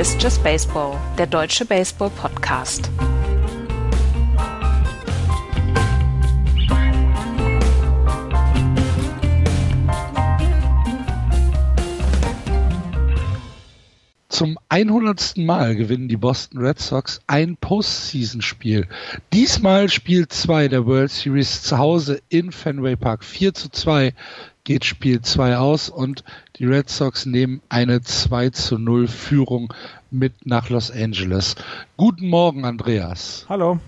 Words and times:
Ist 0.00 0.22
Just 0.22 0.42
Baseball, 0.42 0.98
der 1.18 1.26
deutsche 1.26 1.66
Baseball-Podcast. 1.66 2.90
Zum 14.30 14.58
100. 14.70 15.36
Mal 15.36 15.76
gewinnen 15.76 16.08
die 16.08 16.16
Boston 16.16 16.62
Red 16.62 16.78
Sox 16.78 17.20
ein 17.26 17.58
Postseason-Spiel. 17.58 18.88
Diesmal 19.34 19.90
Spiel 19.90 20.26
2 20.26 20.68
der 20.68 20.86
World 20.86 21.10
Series 21.10 21.60
zu 21.60 21.76
Hause 21.76 22.22
in 22.30 22.52
Fenway 22.52 22.96
Park. 22.96 23.22
4 23.22 23.52
zu 23.52 23.68
2 23.68 24.14
geht 24.70 24.84
Spiel 24.84 25.20
2 25.20 25.56
aus 25.56 25.88
und 25.88 26.22
die 26.54 26.64
Red 26.64 26.88
Sox 26.88 27.26
nehmen 27.26 27.60
eine 27.68 28.02
2 28.02 28.50
zu 28.50 28.78
0 28.78 29.08
Führung 29.08 29.74
mit 30.12 30.46
nach 30.46 30.68
Los 30.68 30.92
Angeles. 30.92 31.56
Guten 31.96 32.28
Morgen, 32.28 32.64
Andreas. 32.64 33.46
Hallo. 33.48 33.80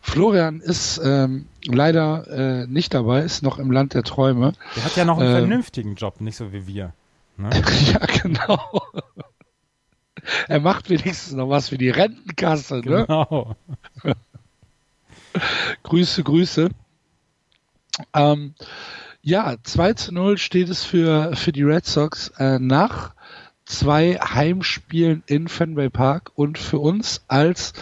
Florian 0.00 0.60
ist 0.60 1.00
ähm, 1.02 1.46
leider 1.66 2.28
äh, 2.28 2.66
nicht 2.68 2.94
dabei, 2.94 3.22
ist 3.22 3.42
noch 3.42 3.58
im 3.58 3.72
Land 3.72 3.94
der 3.94 4.04
Träume. 4.04 4.52
Der 4.76 4.84
hat 4.84 4.94
ja 4.94 5.04
noch 5.04 5.18
einen 5.18 5.34
äh, 5.34 5.38
vernünftigen 5.40 5.96
Job, 5.96 6.20
nicht 6.20 6.36
so 6.36 6.52
wie 6.52 6.68
wir. 6.68 6.92
Ne? 7.36 7.50
ja, 7.92 7.98
genau. 8.22 8.80
er 10.46 10.60
macht 10.60 10.90
wenigstens 10.90 11.32
noch 11.32 11.48
was 11.48 11.70
für 11.70 11.78
die 11.78 11.90
Rentenkasse. 11.90 12.82
Ne? 12.84 13.04
Genau. 13.04 13.56
Grüße, 15.82 16.22
Grüße. 16.22 16.70
Ähm, 18.14 18.54
ja, 19.28 19.56
2 19.62 19.92
zu 19.92 20.14
0 20.14 20.38
steht 20.38 20.70
es 20.70 20.84
für, 20.84 21.36
für 21.36 21.52
die 21.52 21.62
Red 21.62 21.84
Sox 21.84 22.32
äh, 22.38 22.58
nach 22.58 23.14
zwei 23.66 24.14
Heimspielen 24.14 25.22
in 25.26 25.48
Fenway 25.48 25.90
Park 25.90 26.32
und 26.34 26.56
für 26.56 26.78
uns 26.78 27.22
als 27.28 27.74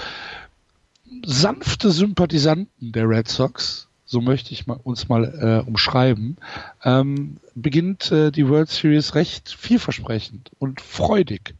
sanfte 1.24 1.92
Sympathisanten 1.92 2.90
der 2.90 3.08
Red 3.08 3.28
Sox, 3.28 3.86
so 4.04 4.20
möchte 4.20 4.52
ich 4.52 4.66
mal, 4.66 4.80
uns 4.82 5.08
mal 5.08 5.62
äh, 5.64 5.68
umschreiben, 5.68 6.36
ähm, 6.82 7.36
beginnt 7.54 8.10
äh, 8.10 8.32
die 8.32 8.48
World 8.48 8.68
Series 8.68 9.14
recht 9.14 9.48
vielversprechend 9.56 10.50
und 10.58 10.80
freudig. 10.80 11.54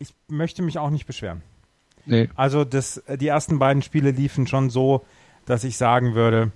Ich 0.00 0.12
möchte 0.26 0.62
mich 0.62 0.78
auch 0.78 0.90
nicht 0.90 1.06
beschweren. 1.06 1.42
Nee. 2.06 2.28
Also 2.34 2.64
das, 2.64 3.00
die 3.20 3.28
ersten 3.28 3.60
beiden 3.60 3.82
Spiele 3.82 4.10
liefen 4.10 4.48
schon 4.48 4.68
so, 4.68 5.04
dass 5.44 5.62
ich 5.62 5.76
sagen 5.76 6.16
würde, 6.16 6.50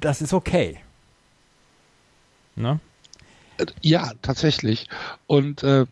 das 0.00 0.22
ist 0.22 0.32
okay. 0.32 0.78
Ne? 2.58 2.80
Ja, 3.80 4.12
tatsächlich. 4.22 4.88
Und 5.26 5.62
äh, 5.62 5.86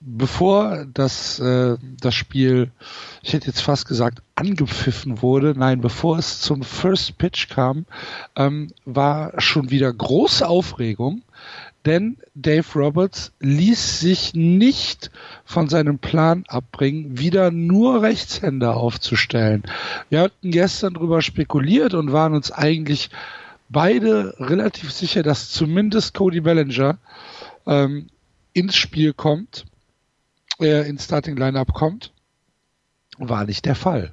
bevor 0.00 0.86
das, 0.92 1.38
äh, 1.38 1.76
das 2.00 2.14
Spiel, 2.14 2.70
ich 3.22 3.32
hätte 3.32 3.46
jetzt 3.46 3.62
fast 3.62 3.86
gesagt, 3.86 4.22
angepfiffen 4.34 5.22
wurde, 5.22 5.54
nein, 5.56 5.80
bevor 5.80 6.18
es 6.18 6.40
zum 6.40 6.62
First 6.62 7.16
Pitch 7.18 7.48
kam, 7.48 7.86
ähm, 8.36 8.72
war 8.84 9.40
schon 9.40 9.70
wieder 9.70 9.92
große 9.92 10.46
Aufregung, 10.46 11.22
denn 11.86 12.16
Dave 12.34 12.66
Roberts 12.74 13.32
ließ 13.40 14.00
sich 14.00 14.34
nicht 14.34 15.10
von 15.44 15.68
seinem 15.68 15.98
Plan 15.98 16.44
abbringen, 16.48 17.18
wieder 17.18 17.50
nur 17.50 18.02
Rechtshänder 18.02 18.76
aufzustellen. 18.76 19.62
Wir 20.08 20.20
hatten 20.20 20.50
gestern 20.50 20.94
drüber 20.94 21.22
spekuliert 21.22 21.94
und 21.94 22.12
waren 22.12 22.34
uns 22.34 22.50
eigentlich 22.50 23.10
beide 23.68 24.34
relativ 24.38 24.92
sicher, 24.92 25.22
dass 25.22 25.50
zumindest 25.50 26.14
Cody 26.14 26.40
Bellinger 26.40 26.98
ähm, 27.66 28.08
ins 28.52 28.76
Spiel 28.76 29.12
kommt, 29.12 29.64
äh, 30.60 30.88
ins 30.88 31.04
Starting 31.04 31.36
Lineup 31.36 31.72
kommt. 31.72 32.12
War 33.18 33.44
nicht 33.44 33.64
der 33.64 33.74
Fall. 33.74 34.12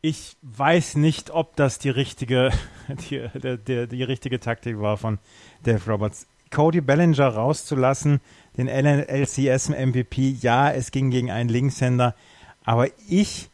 Ich 0.00 0.36
weiß 0.42 0.96
nicht, 0.96 1.30
ob 1.30 1.56
das 1.56 1.78
die 1.78 1.90
richtige, 1.90 2.50
die, 3.10 3.26
die, 3.34 3.58
die, 3.58 3.88
die 3.88 4.02
richtige 4.02 4.40
Taktik 4.40 4.78
war 4.80 4.96
von 4.96 5.18
Dave 5.62 5.90
Roberts. 5.90 6.26
Cody 6.50 6.80
Bellinger 6.80 7.28
rauszulassen, 7.28 8.20
den 8.56 8.68
LCS 8.68 9.70
MVP, 9.70 10.36
ja, 10.40 10.70
es 10.70 10.92
ging 10.92 11.10
gegen 11.10 11.30
einen 11.30 11.48
Linkshänder, 11.48 12.14
aber 12.64 12.86
ich 13.08 13.48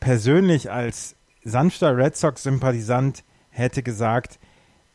persönlich 0.00 0.70
als 0.70 1.16
sanfter 1.44 1.96
Red 1.96 2.16
Sox-Sympathisant 2.16 3.24
hätte 3.56 3.82
gesagt, 3.82 4.38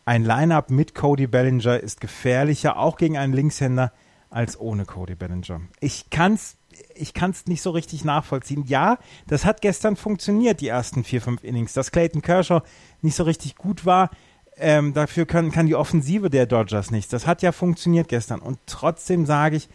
ein 0.06 0.24
Lineup 0.24 0.70
mit 0.70 0.96
Cody 0.96 1.28
Bellinger 1.28 1.80
ist 1.80 2.02
gefährlicher, 2.02 2.78
auch 2.78 2.98
gegen 2.98 3.18
einen 3.18 3.34
Linkshänder, 3.34 3.92
als 4.30 4.60
ohne 4.60 4.86
Cody 4.86 5.16
Bellinger. 5.16 5.62
Ich 5.80 6.10
kann's, 6.10 6.56
ich 6.96 7.14
kann's 7.14 7.46
nicht 7.48 7.62
so 7.62 7.72
richtig 7.72 8.06
nachvollziehen. 8.06 8.64
Ja, 8.66 8.98
das 9.28 9.46
hat 9.46 9.62
gestern 9.62 9.96
funktioniert, 9.96 10.62
die 10.62 10.70
ersten 10.70 11.04
vier, 11.04 11.22
fünf 11.22 11.44
Innings. 11.44 11.74
Dass 11.74 11.92
Clayton 11.92 12.22
Kershaw 12.22 12.62
nicht 13.02 13.16
so 13.16 13.24
richtig 13.24 13.56
gut 13.56 13.86
war, 13.86 14.10
ähm, 14.58 14.94
dafür 14.94 15.26
kann, 15.26 15.52
kann 15.52 15.68
die 15.68 15.76
Offensive 15.76 16.30
der 16.30 16.46
Dodgers 16.46 16.92
nichts. 16.92 17.12
Das 17.12 17.28
hat 17.28 17.42
ja 17.42 17.52
funktioniert 17.52 18.08
gestern. 18.08 18.40
Und 18.40 18.60
trotzdem 18.66 19.26
sage 19.26 19.58
ich, 19.58 19.70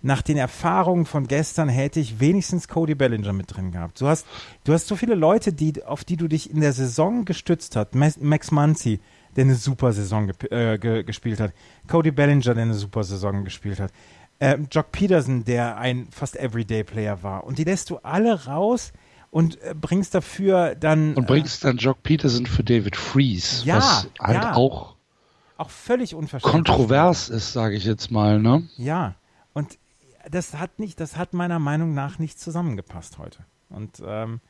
nach 0.00 0.22
den 0.22 0.36
Erfahrungen 0.36 1.06
von 1.06 1.26
gestern 1.26 1.68
hätte 1.68 1.98
ich 1.98 2.20
wenigstens 2.20 2.68
Cody 2.68 2.94
Bellinger 2.94 3.32
mit 3.32 3.54
drin 3.54 3.72
gehabt. 3.72 4.00
Du 4.00 4.06
hast, 4.06 4.26
du 4.64 4.72
hast 4.72 4.86
so 4.86 4.94
viele 4.94 5.14
Leute, 5.14 5.52
die, 5.52 5.82
auf 5.84 6.04
die 6.04 6.16
du 6.16 6.28
dich 6.28 6.50
in 6.50 6.60
der 6.60 6.72
Saison 6.72 7.24
gestützt 7.24 7.74
hast. 7.74 7.94
Max 7.94 8.50
Muncy, 8.50 9.00
der 9.34 9.44
eine 9.44 9.56
super 9.56 9.92
Saison 9.92 10.28
ge 10.28 10.50
äh, 10.50 10.78
ge 10.78 11.02
gespielt 11.02 11.40
hat. 11.40 11.52
Cody 11.88 12.12
Bellinger, 12.12 12.54
der 12.54 12.62
eine 12.62 12.74
super 12.74 13.02
Saison 13.02 13.44
gespielt 13.44 13.80
hat. 13.80 13.92
Äh, 14.38 14.58
Jock 14.70 14.92
Peterson, 14.92 15.44
der 15.44 15.78
ein 15.78 16.06
fast 16.12 16.36
Everyday 16.36 16.84
Player 16.84 17.22
war. 17.24 17.44
Und 17.44 17.58
die 17.58 17.64
lässt 17.64 17.90
du 17.90 17.96
alle 17.98 18.46
raus 18.46 18.92
und 19.32 19.60
äh, 19.62 19.74
bringst 19.74 20.14
dafür 20.14 20.76
dann. 20.76 21.14
Und 21.14 21.26
bringst 21.26 21.64
dann 21.64 21.76
Jock 21.76 22.04
Peterson 22.04 22.46
für 22.46 22.62
David 22.62 22.94
Freeze. 22.94 23.64
Ja, 23.64 23.78
was 23.78 24.08
halt 24.20 24.42
ja. 24.42 24.54
auch. 24.54 24.94
Auch 25.56 25.70
völlig 25.70 26.14
unverständlich. 26.14 26.64
Kontrovers 26.64 27.28
ist, 27.30 27.52
sage 27.52 27.74
ich 27.74 27.84
jetzt 27.84 28.12
mal, 28.12 28.38
ne? 28.38 28.68
Ja. 28.76 29.16
Und 29.54 29.76
das 30.30 30.54
hat 30.54 30.78
nicht, 30.78 31.00
das 31.00 31.16
hat 31.16 31.34
meiner 31.34 31.58
Meinung 31.58 31.94
nach 31.94 32.18
nicht 32.18 32.40
zusammengepasst 32.40 33.18
heute. 33.18 33.38
Und 33.70 34.02
ähm, 34.04 34.40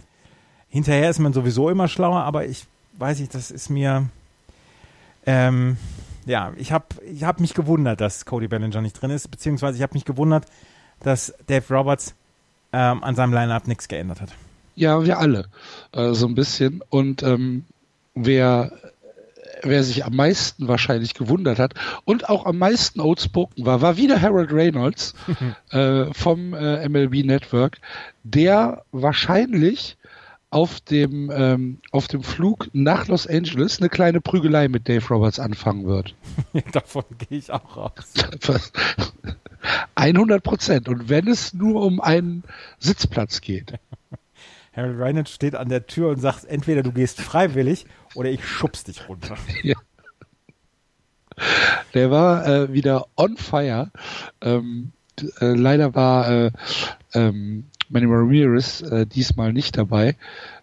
hinterher 0.68 1.10
ist 1.10 1.18
man 1.18 1.32
sowieso 1.32 1.70
immer 1.70 1.88
schlauer, 1.88 2.22
aber 2.22 2.46
ich 2.46 2.66
weiß 2.98 3.20
nicht, 3.20 3.34
das 3.34 3.50
ist 3.50 3.68
mir, 3.68 4.08
ähm, 5.26 5.76
ja, 6.26 6.52
ich 6.56 6.72
habe 6.72 6.86
ich 7.04 7.24
hab 7.24 7.40
mich 7.40 7.54
gewundert, 7.54 8.00
dass 8.00 8.24
Cody 8.24 8.48
Bellinger 8.48 8.80
nicht 8.80 9.00
drin 9.00 9.10
ist, 9.10 9.30
beziehungsweise 9.30 9.76
ich 9.76 9.82
habe 9.82 9.94
mich 9.94 10.04
gewundert, 10.04 10.46
dass 11.00 11.34
Dave 11.46 11.74
Roberts 11.74 12.14
ähm, 12.72 13.02
an 13.02 13.14
seinem 13.14 13.32
Line-Up 13.32 13.66
nichts 13.66 13.88
geändert 13.88 14.20
hat. 14.20 14.34
Ja, 14.74 15.02
wir 15.02 15.18
alle, 15.18 15.46
äh, 15.92 16.12
so 16.12 16.26
ein 16.26 16.34
bisschen. 16.34 16.82
Und 16.90 17.22
ähm, 17.22 17.64
wer 18.14 18.72
wer 19.62 19.82
sich 19.82 20.04
am 20.04 20.16
meisten 20.16 20.68
wahrscheinlich 20.68 21.14
gewundert 21.14 21.58
hat 21.58 21.74
und 22.04 22.28
auch 22.28 22.46
am 22.46 22.58
meisten 22.58 23.00
outspoken 23.00 23.66
war, 23.66 23.80
war 23.80 23.96
wieder 23.96 24.20
Harold 24.20 24.52
Reynolds 24.52 25.14
äh, 25.70 26.12
vom 26.12 26.54
äh, 26.54 26.88
MLB 26.88 27.24
Network, 27.24 27.78
der 28.22 28.84
wahrscheinlich 28.92 29.96
auf 30.50 30.80
dem, 30.80 31.30
ähm, 31.34 31.78
auf 31.92 32.08
dem 32.08 32.22
Flug 32.22 32.68
nach 32.72 33.06
Los 33.06 33.26
Angeles 33.26 33.80
eine 33.80 33.90
kleine 33.90 34.20
Prügelei 34.20 34.68
mit 34.68 34.88
Dave 34.88 35.06
Roberts 35.08 35.38
anfangen 35.38 35.86
wird. 35.86 36.14
Davon 36.72 37.04
gehe 37.18 37.38
ich 37.38 37.50
auch 37.50 37.76
raus. 37.76 38.14
100 39.94 40.42
Prozent. 40.42 40.88
Und 40.88 41.08
wenn 41.08 41.28
es 41.28 41.52
nur 41.52 41.82
um 41.84 42.00
einen 42.00 42.44
Sitzplatz 42.78 43.40
geht. 43.40 43.74
Harold 44.74 44.98
Reynolds 44.98 45.32
steht 45.32 45.54
an 45.54 45.68
der 45.68 45.86
Tür 45.86 46.08
und 46.10 46.20
sagt, 46.20 46.44
entweder 46.44 46.82
du 46.82 46.92
gehst 46.92 47.20
freiwillig 47.20 47.84
oder 48.14 48.30
ich 48.30 48.44
schubst 48.44 48.88
dich 48.88 49.08
runter. 49.08 49.36
Ja. 49.62 49.76
Der 51.94 52.10
war 52.10 52.46
äh, 52.46 52.72
wieder 52.72 53.06
on 53.16 53.36
fire. 53.36 53.92
Ähm, 54.40 54.90
äh, 55.40 55.54
leider 55.54 55.94
war 55.94 56.28
äh, 56.28 56.50
ähm, 57.14 57.66
Manny 57.88 58.06
Ramirez 58.08 58.82
äh, 58.82 59.06
diesmal 59.06 59.52
nicht 59.52 59.76
dabei, 59.76 60.16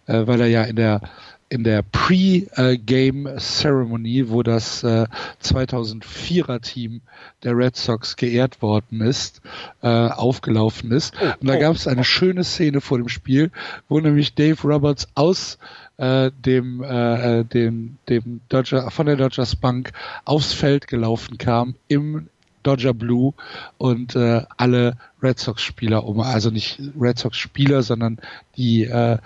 äh, 0.05 0.27
weil 0.27 0.41
er 0.41 0.47
ja 0.47 0.63
in 0.63 0.75
der 0.75 1.01
in 1.47 1.63
der 1.63 1.83
Pre-Game 1.83 3.29
Ceremony, 3.37 4.29
wo 4.29 4.41
das 4.41 4.83
äh, 4.83 5.05
2004er 5.43 6.59
Team 6.59 7.01
der 7.43 7.55
Red 7.55 7.75
Sox 7.75 8.15
geehrt 8.15 8.63
worden 8.63 9.01
ist, 9.01 9.41
äh, 9.83 9.87
aufgelaufen 9.87 10.91
ist. 10.91 11.13
Oh, 11.21 11.33
und 11.39 11.47
da 11.47 11.55
oh, 11.55 11.59
gab 11.59 11.75
es 11.75 11.87
eine 11.87 12.03
schöne 12.03 12.43
Szene 12.43 12.81
vor 12.81 12.97
dem 12.97 13.09
Spiel, 13.09 13.51
wo 13.87 13.99
nämlich 13.99 14.33
Dave 14.33 14.59
Roberts 14.63 15.07
aus 15.13 15.59
äh, 15.97 16.31
dem, 16.31 16.83
äh, 16.83 17.39
äh 17.39 17.43
dem, 17.43 17.97
dem 18.09 18.41
Dodger, 18.49 18.89
von 18.91 19.05
der 19.05 19.15
Dodgers 19.15 19.55
Bank 19.55 19.91
aufs 20.25 20.53
Feld 20.53 20.87
gelaufen 20.87 21.37
kam 21.37 21.75
im 21.87 22.27
Dodger 22.63 22.93
Blue 22.93 23.33
und 23.77 24.15
äh, 24.15 24.41
alle 24.57 24.97
Red 25.21 25.39
Sox 25.39 25.61
Spieler 25.61 26.03
um, 26.03 26.19
also 26.19 26.49
nicht 26.49 26.81
Red 26.99 27.19
Sox 27.19 27.37
Spieler, 27.37 27.83
sondern 27.83 28.17
die 28.57 28.85
äh, 28.85 29.17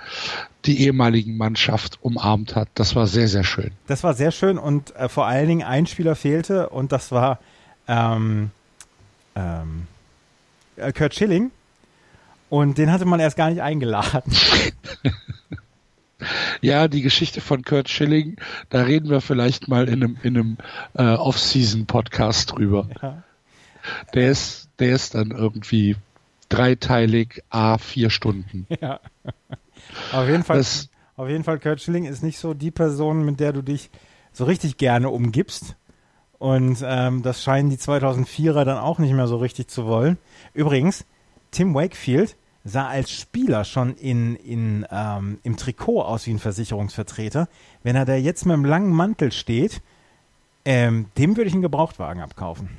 die 0.65 0.81
ehemaligen 0.83 1.37
Mannschaft 1.37 1.99
umarmt 2.01 2.57
hat. 2.57 2.67
Das 2.75 2.95
war 2.95 3.07
sehr 3.07 3.29
sehr 3.29 3.45
schön. 3.45 3.71
Das 3.87 4.03
war 4.03 4.13
sehr 4.13 4.31
schön 4.31 4.57
und 4.57 4.93
äh, 4.95 5.07
vor 5.07 5.25
allen 5.25 5.47
Dingen 5.47 5.63
ein 5.63 5.87
Spieler 5.87 6.15
fehlte 6.15 6.69
und 6.69 6.91
das 6.91 7.13
war 7.13 7.39
ähm, 7.87 8.51
ähm, 9.35 9.87
äh, 10.75 10.91
Kurt 10.91 11.15
Schilling, 11.15 11.51
Und 12.49 12.77
den 12.77 12.91
hatte 12.91 13.05
man 13.05 13.19
erst 13.19 13.37
gar 13.37 13.49
nicht 13.49 13.61
eingeladen. 13.61 14.33
Ja, 16.61 16.87
die 16.87 17.01
Geschichte 17.01 17.41
von 17.41 17.63
Kurt 17.63 17.89
Schilling, 17.89 18.37
da 18.69 18.81
reden 18.81 19.09
wir 19.09 19.21
vielleicht 19.21 19.67
mal 19.67 19.87
in 19.87 20.03
einem, 20.03 20.17
in 20.23 20.37
einem 20.37 20.57
äh, 20.93 21.15
Off-Season-Podcast 21.15 22.51
drüber. 22.51 22.89
Ja. 23.01 23.23
Der 24.13 24.29
ist, 24.29 24.69
der 24.79 24.95
ist 24.95 25.15
dann 25.15 25.31
irgendwie 25.31 25.95
dreiteilig, 26.49 27.43
a 27.49 27.77
vier 27.77 28.09
Stunden. 28.09 28.67
Ja. 28.81 28.99
Auf 30.11 30.27
jeden 30.27 30.43
Fall, 30.43 30.57
das, 30.57 30.89
auf 31.15 31.29
jeden 31.29 31.43
Fall, 31.43 31.59
Kurt 31.59 31.81
Schilling 31.81 32.05
ist 32.05 32.21
nicht 32.21 32.37
so 32.37 32.53
die 32.53 32.71
Person, 32.71 33.25
mit 33.25 33.39
der 33.39 33.53
du 33.53 33.61
dich 33.61 33.89
so 34.33 34.45
richtig 34.45 34.77
gerne 34.77 35.09
umgibst. 35.09 35.75
Und 36.37 36.83
ähm, 36.83 37.23
das 37.23 37.43
scheinen 37.43 37.69
die 37.69 37.77
2004er 37.77 38.63
dann 38.63 38.77
auch 38.77 38.99
nicht 38.99 39.13
mehr 39.13 39.27
so 39.27 39.37
richtig 39.37 39.67
zu 39.67 39.85
wollen. 39.85 40.17
Übrigens, 40.53 41.05
Tim 41.51 41.73
Wakefield 41.73 42.35
sah 42.69 42.87
als 42.87 43.11
Spieler 43.11 43.65
schon 43.65 43.95
in, 43.95 44.35
in, 44.35 44.85
ähm, 44.89 45.39
im 45.43 45.57
Trikot 45.57 46.01
aus 46.01 46.25
wie 46.27 46.31
ein 46.31 46.39
Versicherungsvertreter. 46.39 47.47
Wenn 47.83 47.95
er 47.95 48.05
da 48.05 48.15
jetzt 48.15 48.45
mit 48.45 48.53
einem 48.53 48.65
langen 48.65 48.91
Mantel 48.91 49.31
steht, 49.31 49.81
ähm, 50.65 51.07
dem 51.17 51.35
würde 51.35 51.47
ich 51.47 51.53
einen 51.53 51.61
Gebrauchtwagen 51.61 52.21
abkaufen. 52.21 52.69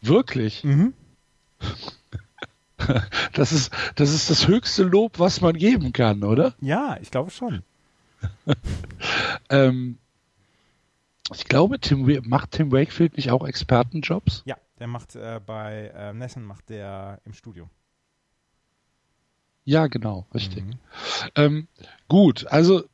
Wirklich? 0.00 0.64
Mhm. 0.64 0.94
Das 3.34 3.52
ist, 3.52 3.70
das 3.96 4.10
ist 4.10 4.30
das 4.30 4.48
höchste 4.48 4.84
Lob, 4.84 5.18
was 5.18 5.42
man 5.42 5.54
geben 5.54 5.92
kann, 5.92 6.24
oder? 6.24 6.54
Ja, 6.62 6.96
ich 7.02 7.10
glaube 7.10 7.30
schon. 7.30 7.62
ähm, 9.50 9.98
ich 11.32 11.44
glaube, 11.44 11.78
Tim, 11.78 12.22
macht 12.24 12.52
Tim 12.52 12.72
Wakefield 12.72 13.16
nicht 13.16 13.30
auch 13.30 13.46
Expertenjobs? 13.46 14.42
Ja, 14.46 14.56
der 14.78 14.86
macht 14.86 15.14
äh, 15.14 15.40
bei 15.44 15.92
äh, 15.94 16.12
Nessen 16.14 16.44
macht 16.44 16.70
der 16.70 17.20
im 17.24 17.34
Studio. 17.34 17.68
Ja, 19.64 19.86
genau, 19.86 20.26
richtig. 20.34 20.64
Mhm. 20.64 20.78
Ähm, 21.36 21.68
gut, 22.08 22.46
also 22.48 22.84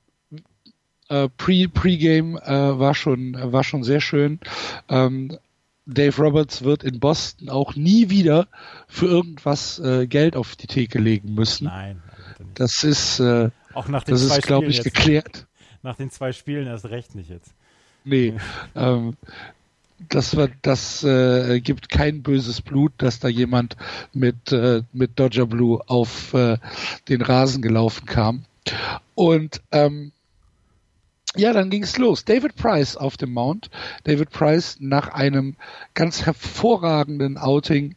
äh, 1.09 1.29
Pre 1.37 1.69
Pre-Game 1.69 2.37
äh, 2.37 2.79
war 2.79 2.95
schon 2.95 3.37
war 3.53 3.65
schon 3.65 3.83
sehr 3.85 4.01
schön. 4.01 4.41
Ähm, 4.89 5.39
Dave 5.87 6.21
Roberts 6.21 6.65
wird 6.65 6.83
in 6.83 6.99
Boston 6.99 7.49
auch 7.49 7.77
nie 7.77 8.11
wieder 8.11 8.49
für 8.89 9.07
irgendwas 9.07 9.79
äh, 9.79 10.07
Geld 10.09 10.35
auf 10.35 10.57
die 10.57 10.67
Theke 10.67 10.99
legen 10.99 11.35
müssen. 11.35 11.67
Nein, 11.67 12.03
das 12.55 12.83
ist 12.83 13.21
äh, 13.21 13.51
auch 13.73 13.89
nach 13.89 14.03
den 14.03 14.15
das 14.15 14.23
ist 14.23 14.43
glaube 14.43 14.67
ich 14.67 14.83
geklärt. 14.83 15.47
Nach 15.83 15.95
den 15.95 16.11
zwei 16.11 16.33
Spielen 16.33 16.67
erst 16.67 16.87
recht 16.87 17.15
nicht 17.15 17.31
jetzt. 17.31 17.55
Nee, 18.03 18.35
ähm, 18.75 19.17
das 20.09 20.37
das 20.63 21.05
äh, 21.05 21.61
gibt 21.61 21.89
kein 21.89 22.23
böses 22.23 22.61
Blut, 22.61 22.93
dass 22.99 23.19
da 23.19 23.29
jemand 23.29 23.77
mit 24.13 24.53
äh, 24.53 24.83
mit 24.93 25.19
Dodger 25.19 25.47
Blue 25.47 25.83
auf 25.87 26.35
äh, 26.35 26.59
den 27.09 27.23
Rasen 27.23 27.63
gelaufen 27.63 28.07
kam. 28.07 28.45
Und 29.15 29.63
ähm, 29.73 30.13
ja, 31.37 31.53
dann 31.53 31.71
ging 31.71 31.83
es 31.83 31.99
los. 31.99 32.25
David 32.25 32.57
Price 32.57 32.97
auf 32.97 33.17
dem 33.17 33.33
Mount. 33.33 33.71
David 34.05 34.31
Price 34.31 34.79
nach 34.81 35.09
einem 35.09 35.57
ganz 35.95 36.25
hervorragenden 36.25 37.37
Outing 37.37 37.95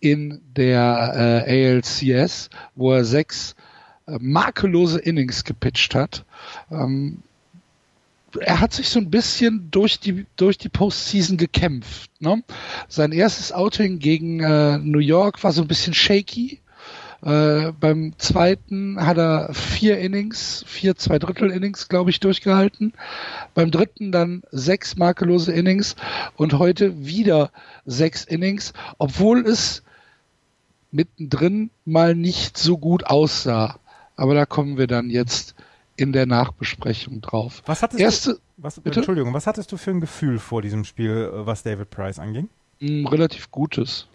in 0.00 0.40
der 0.56 1.44
äh, 1.46 1.74
ALCS, 1.74 2.48
wo 2.74 2.92
er 2.92 3.04
sechs 3.04 3.54
äh, 4.06 4.16
makellose 4.18 4.98
Innings 4.98 5.44
gepitcht 5.44 5.94
hat. 5.94 6.24
Ähm, 6.70 7.22
er 8.38 8.60
hat 8.60 8.72
sich 8.72 8.88
so 8.88 9.00
ein 9.00 9.10
bisschen 9.10 9.70
durch 9.70 9.98
die 10.00 10.26
durch 10.36 10.58
die 10.58 10.68
Postseason 10.68 11.36
gekämpft. 11.36 12.10
Ne? 12.20 12.42
Sein 12.88 13.12
erstes 13.12 13.52
Outing 13.52 13.98
gegen 13.98 14.40
äh, 14.40 14.78
New 14.78 14.98
York 14.98 15.42
war 15.42 15.52
so 15.52 15.62
ein 15.62 15.68
bisschen 15.68 15.94
shaky. 15.94 16.60
Äh, 17.22 17.72
beim 17.78 18.14
zweiten 18.16 19.04
hat 19.04 19.18
er 19.18 19.52
vier 19.52 19.98
Innings, 19.98 20.64
vier 20.66 20.96
zwei 20.96 21.18
Drittel 21.18 21.50
Innings, 21.50 21.88
glaube 21.88 22.10
ich, 22.10 22.20
durchgehalten. 22.20 22.94
Beim 23.54 23.70
dritten 23.70 24.10
dann 24.10 24.42
sechs 24.50 24.96
makellose 24.96 25.52
Innings 25.52 25.96
und 26.36 26.54
heute 26.54 27.04
wieder 27.04 27.50
sechs 27.84 28.24
Innings, 28.24 28.72
obwohl 28.96 29.40
es 29.46 29.82
mittendrin 30.92 31.70
mal 31.84 32.14
nicht 32.14 32.56
so 32.56 32.78
gut 32.78 33.04
aussah. 33.04 33.78
Aber 34.16 34.34
da 34.34 34.46
kommen 34.46 34.78
wir 34.78 34.86
dann 34.86 35.10
jetzt 35.10 35.54
in 36.00 36.12
der 36.12 36.24
Nachbesprechung 36.24 37.20
drauf. 37.20 37.62
Was 37.66 37.82
hattest 37.82 38.00
Erste, 38.00 38.34
du, 38.34 38.40
was, 38.56 38.78
Entschuldigung, 38.78 39.34
was 39.34 39.46
hattest 39.46 39.70
du 39.70 39.76
für 39.76 39.90
ein 39.90 40.00
Gefühl 40.00 40.38
vor 40.38 40.62
diesem 40.62 40.84
Spiel, 40.84 41.30
äh, 41.32 41.46
was 41.46 41.62
David 41.62 41.90
Price 41.90 42.18
anging? 42.18 42.48
Mm, 42.80 43.06
relativ 43.06 43.50
gutes. 43.50 44.08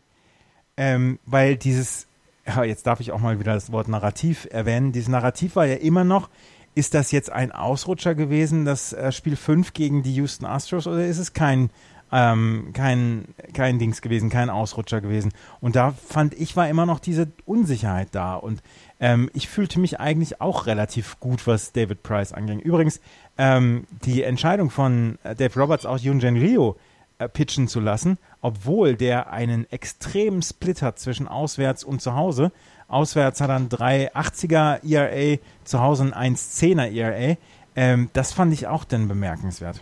Ähm, 0.78 1.20
weil 1.26 1.56
dieses, 1.58 2.08
ja, 2.48 2.64
jetzt 2.64 2.88
darf 2.88 3.00
ich 3.00 3.12
auch 3.12 3.20
mal 3.20 3.40
wieder 3.40 3.54
das 3.54 3.72
Wort 3.72 3.88
Narrativ 3.88 4.48
erwähnen. 4.50 4.94
Dieses 4.94 5.10
Narrativ 5.10 5.56
war 5.56 5.68
ja 5.68 5.76
immer 5.76 6.04
noch, 6.04 6.30
ist 6.74 6.96
das 6.96 7.12
jetzt 7.12 7.32
ein 7.32 7.52
Ausrutscher 7.52 8.16
gewesen, 8.16 8.66
das 8.66 8.92
äh, 8.92 9.12
Spiel 9.12 9.36
5 9.36 9.74
gegen 9.74 10.02
die 10.02 10.16
Houston 10.16 10.46
Astros, 10.46 10.88
oder 10.88 11.06
ist 11.06 11.20
es 11.20 11.34
kein, 11.34 11.70
ähm, 12.12 12.72
kein, 12.74 13.26
kein 13.54 13.80
Dings 13.80 14.02
gewesen, 14.02 14.30
kein 14.30 14.50
Ausrutscher 14.50 15.02
gewesen? 15.02 15.32
Und 15.62 15.76
da 15.76 15.92
fand 15.92 16.34
ich, 16.34 16.56
war 16.56 16.70
immer 16.70 16.86
noch 16.86 17.00
diese 17.00 17.28
Unsicherheit 17.46 18.10
da. 18.12 18.36
Und 18.36 18.62
ähm, 19.00 19.30
ich 19.34 19.50
fühlte 19.50 19.80
mich 19.80 20.00
eigentlich 20.00 20.42
auch 20.42 20.66
relativ 20.66 21.20
gut, 21.20 21.48
was 21.48 21.72
David 21.72 22.04
Price 22.04 22.34
anging. 22.34 22.60
Übrigens, 22.60 23.02
ähm, 23.38 23.86
die 24.06 24.24
Entscheidung 24.24 24.70
von 24.70 25.18
äh, 25.24 25.36
Dave 25.36 25.60
Roberts, 25.60 25.86
auch 25.86 26.00
Yunjen 26.00 26.38
Rio 26.38 26.78
äh, 27.18 27.30
pitchen 27.30 27.68
zu 27.68 27.80
lassen, 27.80 28.18
obwohl 28.42 28.96
der 28.96 29.32
einen 29.32 29.70
extremen 29.72 30.42
Split 30.42 30.82
hat 30.82 31.00
zwischen 31.00 31.28
auswärts 31.28 31.84
und 31.84 32.02
zu 32.02 32.16
Hause. 32.16 32.52
Auswärts 32.88 33.42
hat 33.42 33.50
er 33.50 33.56
ein 33.56 33.70
3,80er 33.70 34.84
ERA, 34.86 35.40
zu 35.64 35.80
Hause 35.80 36.14
ein 36.14 36.36
1,10er 36.36 36.92
ERA. 36.92 37.38
Ähm, 37.76 38.10
das 38.14 38.34
fand 38.34 38.54
ich 38.54 38.68
auch 38.68 38.84
dann 38.84 39.08
bemerkenswert. 39.08 39.82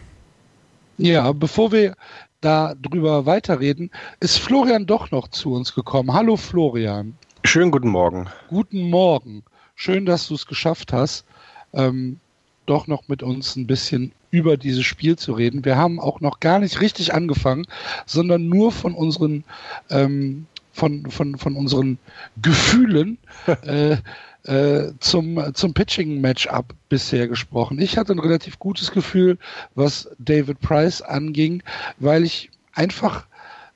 Ja, 0.97 1.31
bevor 1.31 1.71
wir 1.71 1.95
da 2.41 2.75
drüber 2.75 3.25
weiterreden, 3.25 3.89
ist 4.19 4.37
Florian 4.37 4.85
doch 4.85 5.09
noch 5.11 5.27
zu 5.29 5.53
uns 5.53 5.73
gekommen. 5.73 6.13
Hallo 6.13 6.37
Florian. 6.37 7.15
Schönen 7.43 7.71
guten 7.71 7.89
Morgen. 7.89 8.27
Guten 8.49 8.89
Morgen. 8.89 9.43
Schön, 9.75 10.05
dass 10.05 10.27
du 10.27 10.35
es 10.35 10.45
geschafft 10.45 10.93
hast, 10.93 11.25
ähm, 11.73 12.19
doch 12.67 12.85
noch 12.87 13.07
mit 13.07 13.23
uns 13.23 13.55
ein 13.55 13.65
bisschen 13.65 14.11
über 14.29 14.55
dieses 14.55 14.85
Spiel 14.85 15.17
zu 15.17 15.33
reden. 15.33 15.65
Wir 15.65 15.77
haben 15.77 15.99
auch 15.99 16.21
noch 16.21 16.39
gar 16.39 16.59
nicht 16.59 16.79
richtig 16.79 17.13
angefangen, 17.13 17.65
sondern 18.05 18.47
nur 18.47 18.71
von 18.71 18.93
unseren 18.93 19.43
ähm, 19.89 20.45
von, 20.73 21.09
von, 21.09 21.37
von 21.37 21.55
unseren 21.55 21.97
Gefühlen 22.41 23.17
äh, 23.63 23.97
äh, 24.45 24.91
zum, 24.99 25.53
zum 25.53 25.73
Pitching-Matchup 25.73 26.73
bisher 26.89 27.27
gesprochen. 27.27 27.79
Ich 27.79 27.97
hatte 27.97 28.13
ein 28.13 28.19
relativ 28.19 28.59
gutes 28.59 28.91
Gefühl, 28.91 29.37
was 29.75 30.09
David 30.19 30.59
Price 30.59 31.01
anging, 31.01 31.63
weil 31.99 32.23
ich 32.23 32.49
einfach 32.73 33.25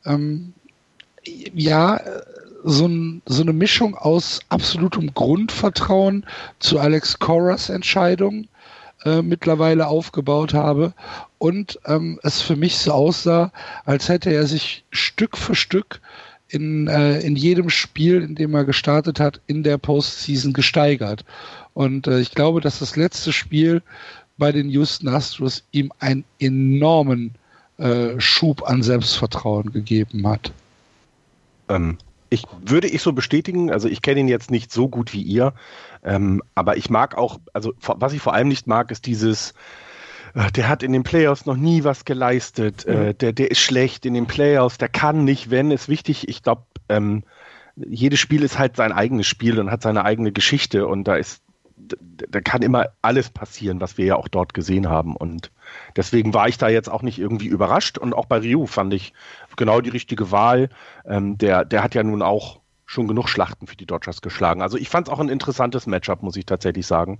ähm, 0.06 0.54
ja 1.24 2.00
so, 2.64 2.88
ein, 2.88 3.22
so 3.26 3.44
eine 3.44 3.54
Mischung 3.54 3.96
aus 3.96 4.42
absolutem 4.50 5.14
Grundvertrauen 5.14 6.26
zu 6.60 6.80
Alex 6.80 7.20
Coras 7.20 7.70
Entscheidung 7.70 8.48
äh, 9.06 9.22
mittlerweile 9.22 9.88
aufgebaut 9.88 10.54
habe 10.54 10.94
und 11.38 11.80
ähm, 11.86 12.20
es 12.24 12.42
für 12.42 12.56
mich 12.56 12.78
so 12.78 12.92
aussah, 12.92 13.52
als 13.86 14.10
hätte 14.10 14.32
er 14.32 14.48
sich 14.48 14.84
Stück 14.92 15.38
für 15.38 15.56
Stück 15.56 16.02
in, 16.50 16.88
äh, 16.88 17.20
in 17.20 17.36
jedem 17.36 17.70
Spiel, 17.70 18.22
in 18.22 18.36
dem 18.36 18.54
er 18.54 18.66
gestartet 18.66 19.20
hat, 19.20 19.42
in 19.48 19.64
der 19.64 19.78
Postseason 19.78 20.54
gesteigert. 20.54 21.26
Und 21.74 22.08
äh, 22.08 22.20
ich 22.20 22.32
glaube, 22.32 22.62
dass 22.62 22.80
das 22.80 22.96
letzte 22.96 23.34
Spiel 23.34 23.82
bei 24.38 24.52
den 24.52 24.70
Houston 24.70 25.08
Astros 25.08 25.64
ihm 25.72 25.92
einen 26.00 26.24
enormen 26.40 27.36
äh, 27.78 28.20
Schub 28.20 28.64
an 28.68 28.84
Selbstvertrauen 28.84 29.72
gegeben 29.72 30.28
hat. 30.28 30.52
Ähm, 31.70 31.98
ich 32.30 32.44
würde 32.62 32.88
ich 32.88 33.02
so 33.02 33.14
bestätigen. 33.14 33.72
Also 33.72 33.88
ich 33.88 34.02
kenne 34.02 34.20
ihn 34.20 34.28
jetzt 34.28 34.52
nicht 34.52 34.72
so 34.72 34.88
gut 34.88 35.14
wie 35.14 35.22
ihr, 35.22 35.54
ähm, 36.04 36.42
aber 36.56 36.78
ich 36.78 36.90
mag 36.90 37.18
auch, 37.18 37.40
also 37.54 37.74
was 37.82 38.14
ich 38.14 38.22
vor 38.22 38.34
allem 38.34 38.48
nicht 38.48 38.68
mag, 38.68 38.92
ist 38.92 39.06
dieses, 39.06 39.54
der 40.56 40.70
hat 40.70 40.84
in 40.84 40.94
den 40.94 41.04
Playoffs 41.04 41.46
noch 41.46 41.56
nie 41.56 41.84
was 41.84 42.06
geleistet, 42.06 42.86
äh, 42.86 42.92
mhm. 42.92 43.02
äh, 43.08 43.14
der, 43.14 43.34
der 43.34 43.52
ist 43.52 43.60
schlecht 43.60 44.06
in 44.06 44.14
den 44.14 44.28
Playoffs, 44.28 44.78
der 44.78 44.90
kann 44.90 45.24
nicht, 45.24 45.50
wenn, 45.50 45.72
ist 45.72 45.90
wichtig. 45.90 46.28
Ich 46.30 46.44
glaube, 46.44 46.64
ähm, 46.90 47.24
jedes 47.76 48.20
Spiel 48.20 48.44
ist 48.44 48.58
halt 48.58 48.76
sein 48.76 48.92
eigenes 48.92 49.28
Spiel 49.28 49.60
und 49.60 49.72
hat 49.72 49.82
seine 49.82 50.04
eigene 50.04 50.32
Geschichte 50.32 50.88
und 50.88 51.06
da 51.06 51.16
ist, 51.16 51.44
da 51.78 52.42
kann 52.42 52.64
immer 52.64 52.88
alles 53.02 53.30
passieren, 53.30 53.82
was 53.82 53.98
wir 53.98 54.06
ja 54.06 54.16
auch 54.16 54.28
dort 54.28 54.54
gesehen 54.54 54.90
haben 54.90 55.16
und 55.16 55.52
deswegen 55.96 56.34
war 56.34 56.48
ich 56.48 56.58
da 56.58 56.70
jetzt 56.70 56.90
auch 56.90 57.04
nicht 57.04 57.20
irgendwie 57.20 57.48
überrascht 57.48 57.98
und 57.98 58.14
auch 58.14 58.26
bei 58.26 58.40
Ryu 58.40 58.66
fand 58.66 58.94
ich 58.94 59.14
genau 59.56 59.82
die 59.82 59.90
richtige 59.90 60.32
Wahl. 60.32 60.70
Ähm, 61.06 61.38
der, 61.38 61.66
der 61.66 61.84
hat 61.84 61.94
ja 61.94 62.04
nun 62.04 62.22
auch 62.22 62.60
schon 62.86 63.08
genug 63.08 63.28
Schlachten 63.28 63.68
für 63.68 63.76
die 63.76 63.86
Dodgers 63.86 64.22
geschlagen. 64.22 64.62
Also 64.62 64.78
ich 64.78 64.90
fand 64.90 65.08
es 65.08 65.14
auch 65.14 65.20
ein 65.20 65.30
interessantes 65.30 65.88
Matchup, 65.88 66.24
muss 66.24 66.38
ich 66.38 66.46
tatsächlich 66.46 66.88
sagen. 66.88 67.20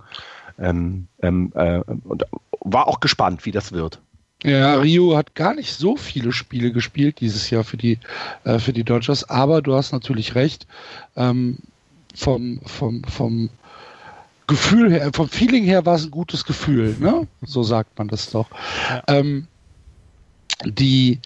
Ähm, 0.58 1.08
ähm, 1.20 1.52
äh, 1.54 1.80
und 1.80 2.24
war 2.60 2.88
auch 2.88 3.00
gespannt, 3.00 3.46
wie 3.46 3.52
das 3.52 3.72
wird. 3.72 4.00
Ja, 4.44 4.76
Rio 4.76 5.16
hat 5.16 5.34
gar 5.34 5.54
nicht 5.54 5.74
so 5.74 5.96
viele 5.96 6.32
Spiele 6.32 6.70
gespielt 6.70 7.20
dieses 7.20 7.50
Jahr 7.50 7.64
für 7.64 7.76
die, 7.76 7.98
äh, 8.44 8.60
für 8.60 8.72
die 8.72 8.84
Dodgers, 8.84 9.28
aber 9.28 9.62
du 9.62 9.74
hast 9.74 9.92
natürlich 9.92 10.34
recht. 10.36 10.66
Ähm, 11.16 11.58
vom, 12.14 12.60
vom, 12.64 13.04
vom 13.04 13.50
Gefühl 14.46 14.90
her, 14.90 15.10
vom 15.12 15.28
Feeling 15.28 15.64
her 15.64 15.84
war 15.86 15.96
es 15.96 16.04
ein 16.04 16.10
gutes 16.10 16.44
Gefühl, 16.44 16.96
ne? 16.98 17.26
So 17.42 17.62
sagt 17.62 17.98
man 17.98 18.08
das 18.08 18.30
doch. 18.30 18.48
Ja. 18.88 19.02
Ähm, 19.08 19.46
die, 20.64 21.20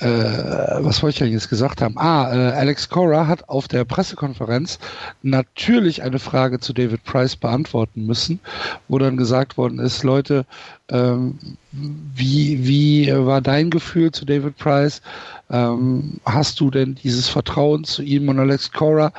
äh, 0.00 0.84
was 0.84 1.02
wollte 1.02 1.14
ich 1.14 1.20
ja 1.20 1.26
jetzt 1.26 1.50
gesagt 1.50 1.82
haben? 1.82 1.96
Ah, 1.98 2.32
äh, 2.32 2.52
Alex 2.52 2.88
Cora 2.88 3.26
hat 3.26 3.48
auf 3.48 3.68
der 3.68 3.84
Pressekonferenz 3.84 4.78
natürlich 5.22 6.02
eine 6.02 6.18
Frage 6.18 6.58
zu 6.58 6.72
David 6.72 7.04
Price 7.04 7.36
beantworten 7.36 8.06
müssen, 8.06 8.40
wo 8.88 8.98
dann 8.98 9.16
gesagt 9.16 9.56
worden 9.56 9.78
ist, 9.78 10.02
Leute, 10.02 10.46
ähm, 10.88 11.38
wie, 11.72 12.66
wie 12.66 13.12
war 13.12 13.40
dein 13.40 13.70
Gefühl 13.70 14.10
zu 14.10 14.24
David 14.24 14.56
Price? 14.56 15.02
Ähm, 15.50 16.20
hast 16.24 16.60
du 16.60 16.70
denn 16.70 16.94
dieses 16.94 17.28
Vertrauen 17.28 17.84
zu 17.84 18.02
ihm 18.02 18.28
und 18.28 18.38
Alex 18.38 18.72
Cora? 18.72 19.12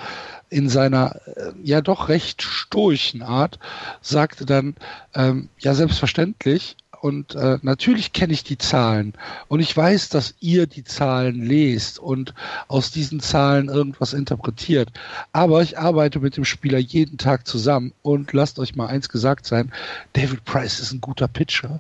in 0.52 0.68
seiner 0.68 1.16
äh, 1.28 1.54
ja 1.64 1.80
doch 1.80 2.10
recht 2.10 2.42
stoischen 2.42 3.24
Art 3.24 3.58
sagte 4.02 4.46
dann, 4.46 4.76
ähm, 5.16 5.48
ja 5.60 5.74
selbstverständlich, 5.74 6.76
und 7.02 7.34
äh, 7.34 7.58
natürlich 7.64 8.14
kenne 8.14 8.34
ich 8.34 8.44
die 8.44 8.60
Zahlen 8.60 9.14
und 9.48 9.60
ich 9.60 9.76
weiß, 9.76 10.10
dass 10.10 10.36
ihr 10.40 10.68
die 10.68 10.84
Zahlen 10.84 11.44
lest 11.44 11.98
und 11.98 12.36
aus 12.68 12.92
diesen 12.92 13.20
Zahlen 13.20 13.70
irgendwas 13.70 14.14
interpretiert. 14.14 14.90
Aber 15.34 15.64
ich 15.64 15.80
arbeite 15.80 16.20
mit 16.20 16.38
dem 16.38 16.46
Spieler 16.46 16.78
jeden 16.78 17.18
Tag 17.18 17.48
zusammen 17.48 17.92
und 18.04 18.34
lasst 18.34 18.60
euch 18.60 18.76
mal 18.76 18.86
eins 18.86 19.10
gesagt 19.10 19.48
sein, 19.48 19.72
David 20.14 20.46
Price 20.46 20.80
ist 20.80 20.92
ein 20.92 21.02
guter 21.02 21.28
Pitcher. 21.28 21.80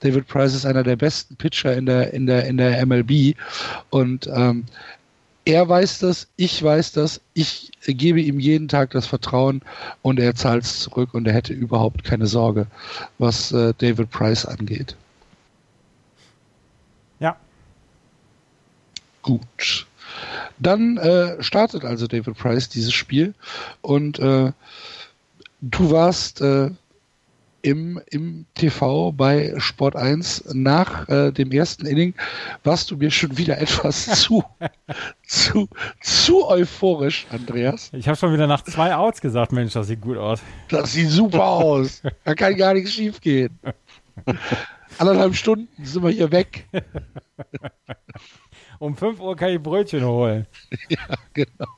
David 0.00 0.26
Price 0.26 0.54
ist 0.54 0.64
einer 0.64 0.82
der 0.82 0.96
besten 0.96 1.36
Pitcher 1.36 1.76
in 1.76 1.84
der, 1.84 2.14
in 2.14 2.26
der, 2.26 2.46
in 2.46 2.56
der 2.56 2.84
MLB 2.86 3.36
und 3.90 4.26
ähm, 4.26 4.64
er 5.44 5.68
weiß 5.68 5.98
das, 5.98 6.28
ich 6.36 6.62
weiß 6.62 6.92
das, 6.92 7.20
ich 7.34 7.72
gebe 7.84 8.20
ihm 8.20 8.38
jeden 8.38 8.68
Tag 8.68 8.90
das 8.90 9.06
Vertrauen 9.06 9.62
und 10.00 10.20
er 10.20 10.34
zahlt 10.34 10.64
es 10.64 10.80
zurück 10.80 11.14
und 11.14 11.26
er 11.26 11.34
hätte 11.34 11.52
überhaupt 11.52 12.04
keine 12.04 12.26
Sorge, 12.26 12.66
was 13.18 13.50
äh, 13.52 13.74
David 13.76 14.10
Price 14.10 14.46
angeht. 14.46 14.96
Ja. 17.18 17.36
Gut. 19.22 19.86
Dann 20.58 20.96
äh, 20.98 21.42
startet 21.42 21.84
also 21.84 22.06
David 22.06 22.36
Price 22.36 22.68
dieses 22.68 22.92
Spiel 22.92 23.34
und 23.80 24.18
äh, 24.20 24.52
du 25.60 25.90
warst 25.90 26.40
äh, 26.40 26.70
im, 27.62 28.00
im 28.10 28.46
TV 28.54 29.12
bei 29.12 29.54
Sport 29.58 29.96
1 29.96 30.52
nach 30.52 31.08
äh, 31.08 31.32
dem 31.32 31.52
ersten 31.52 31.86
Inning 31.86 32.14
warst 32.64 32.90
du 32.90 32.96
mir 32.96 33.10
schon 33.10 33.36
wieder 33.38 33.58
etwas 33.58 34.06
zu, 34.20 34.44
zu, 35.26 35.68
zu 36.00 36.48
euphorisch, 36.48 37.26
Andreas. 37.30 37.90
Ich 37.92 38.08
habe 38.08 38.16
schon 38.16 38.32
wieder 38.32 38.46
nach 38.46 38.62
zwei 38.62 38.94
Outs 38.94 39.20
gesagt, 39.20 39.52
Mensch, 39.52 39.72
das 39.72 39.86
sieht 39.86 40.00
gut 40.00 40.18
aus. 40.18 40.40
Das 40.68 40.92
sieht 40.92 41.08
super 41.08 41.44
aus. 41.44 42.02
Da 42.24 42.34
kann 42.34 42.56
gar 42.56 42.74
nichts 42.74 42.92
schief 42.92 43.20
gehen. 43.20 43.58
Anderthalb 44.98 45.34
Stunden 45.34 45.68
sind 45.84 46.02
wir 46.02 46.10
hier 46.10 46.30
weg. 46.30 46.66
um 48.78 48.96
5 48.96 49.20
Uhr 49.20 49.36
kann 49.36 49.50
ich 49.50 49.60
Brötchen 49.60 50.04
holen. 50.04 50.46
ja, 50.88 51.16
genau. 51.32 51.68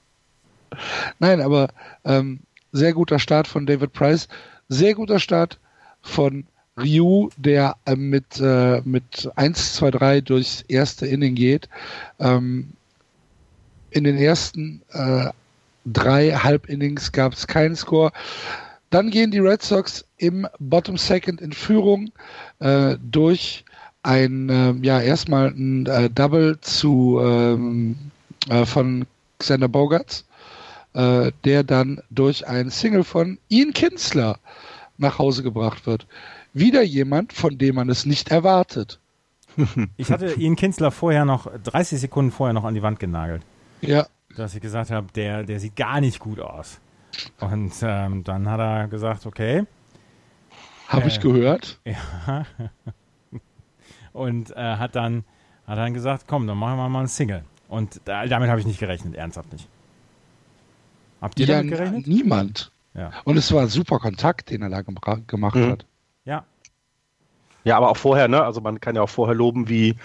Nein, 1.18 1.40
aber 1.40 1.68
ähm, 2.04 2.40
sehr 2.72 2.92
guter 2.92 3.18
Start 3.18 3.46
von 3.46 3.66
David 3.66 3.92
Price. 3.92 4.28
Sehr 4.68 4.94
guter 4.94 5.20
Start 5.20 5.58
von 6.04 6.46
Ryu, 6.76 7.30
der 7.36 7.76
äh, 7.86 7.96
mit, 7.96 8.40
äh, 8.40 8.80
mit 8.84 9.30
1, 9.36 9.74
2, 9.74 9.90
3 9.90 10.20
durchs 10.20 10.62
erste 10.62 11.06
Inning 11.06 11.34
geht. 11.34 11.68
Ähm, 12.20 12.72
in 13.90 14.04
den 14.04 14.16
ersten 14.16 14.82
äh, 14.92 15.30
drei 15.86 16.32
Halbinnings 16.32 17.12
gab 17.12 17.32
es 17.34 17.46
keinen 17.46 17.76
Score. 17.76 18.12
Dann 18.90 19.10
gehen 19.10 19.30
die 19.30 19.38
Red 19.38 19.62
Sox 19.62 20.04
im 20.18 20.46
Bottom 20.58 20.96
Second 20.96 21.40
in 21.40 21.52
Führung 21.52 22.10
äh, 22.58 22.96
durch 23.00 23.64
ein, 24.02 24.48
äh, 24.48 24.74
ja, 24.82 25.00
erstmal 25.00 25.48
ein 25.48 25.86
äh, 25.86 26.10
Double 26.10 26.60
zu, 26.60 27.20
ähm, 27.22 27.96
äh, 28.48 28.66
von 28.66 29.06
Xander 29.38 29.68
Bogarts, 29.68 30.24
äh, 30.92 31.32
der 31.44 31.62
dann 31.64 32.00
durch 32.10 32.46
ein 32.46 32.70
Single 32.70 33.04
von 33.04 33.38
Ian 33.48 33.72
Kinsler 33.72 34.38
nach 34.98 35.18
Hause 35.18 35.42
gebracht 35.42 35.86
wird. 35.86 36.06
Wieder 36.52 36.82
jemand, 36.82 37.32
von 37.32 37.58
dem 37.58 37.74
man 37.76 37.88
es 37.88 38.06
nicht 38.06 38.30
erwartet. 38.30 39.00
Ich 39.96 40.10
hatte 40.10 40.34
Ian 40.34 40.56
Kinsler 40.56 40.90
vorher 40.90 41.24
noch, 41.24 41.46
30 41.46 42.00
Sekunden 42.00 42.32
vorher 42.32 42.52
noch 42.52 42.64
an 42.64 42.74
die 42.74 42.82
Wand 42.82 42.98
genagelt. 42.98 43.42
Ja. 43.80 44.06
Dass 44.36 44.54
ich 44.54 44.60
gesagt 44.60 44.90
habe, 44.90 45.06
der, 45.14 45.44
der 45.44 45.60
sieht 45.60 45.76
gar 45.76 46.00
nicht 46.00 46.18
gut 46.18 46.40
aus. 46.40 46.80
Und 47.38 47.72
ähm, 47.82 48.24
dann 48.24 48.48
hat 48.50 48.58
er 48.58 48.88
gesagt, 48.88 49.26
okay. 49.26 49.64
Habe 50.88 51.04
äh, 51.04 51.08
ich 51.08 51.20
gehört. 51.20 51.80
Ja. 51.86 52.46
Und 54.12 54.52
äh, 54.52 54.76
hat, 54.76 54.94
dann, 54.94 55.24
hat 55.66 55.76
dann 55.76 55.92
gesagt, 55.92 56.26
komm, 56.28 56.46
dann 56.46 56.56
machen 56.56 56.76
wir 56.76 56.88
mal 56.88 57.00
ein 57.00 57.08
Single. 57.08 57.44
Und 57.68 58.00
da, 58.04 58.26
damit 58.26 58.48
habe 58.48 58.60
ich 58.60 58.66
nicht 58.66 58.78
gerechnet, 58.78 59.16
ernsthaft 59.16 59.52
nicht. 59.52 59.68
Habt 61.20 61.40
ihr 61.40 61.46
ja, 61.46 61.56
damit 61.56 61.72
gerechnet? 61.72 62.06
Niemand. 62.06 62.70
Ja. 62.94 63.10
Und 63.24 63.36
es 63.36 63.52
war 63.52 63.62
ein 63.62 63.68
super 63.68 63.98
Kontakt, 63.98 64.50
den 64.50 64.62
er 64.62 64.70
da 64.70 64.82
gemacht 64.82 65.56
mhm. 65.56 65.70
hat. 65.70 65.86
Ja. 66.24 66.44
Ja, 67.64 67.76
aber 67.76 67.90
auch 67.90 67.96
vorher, 67.96 68.28
ne? 68.28 68.44
Also 68.44 68.60
man 68.60 68.80
kann 68.80 68.94
ja 68.94 69.02
auch 69.02 69.08
vorher 69.08 69.34
loben, 69.34 69.68
wie 69.68 69.96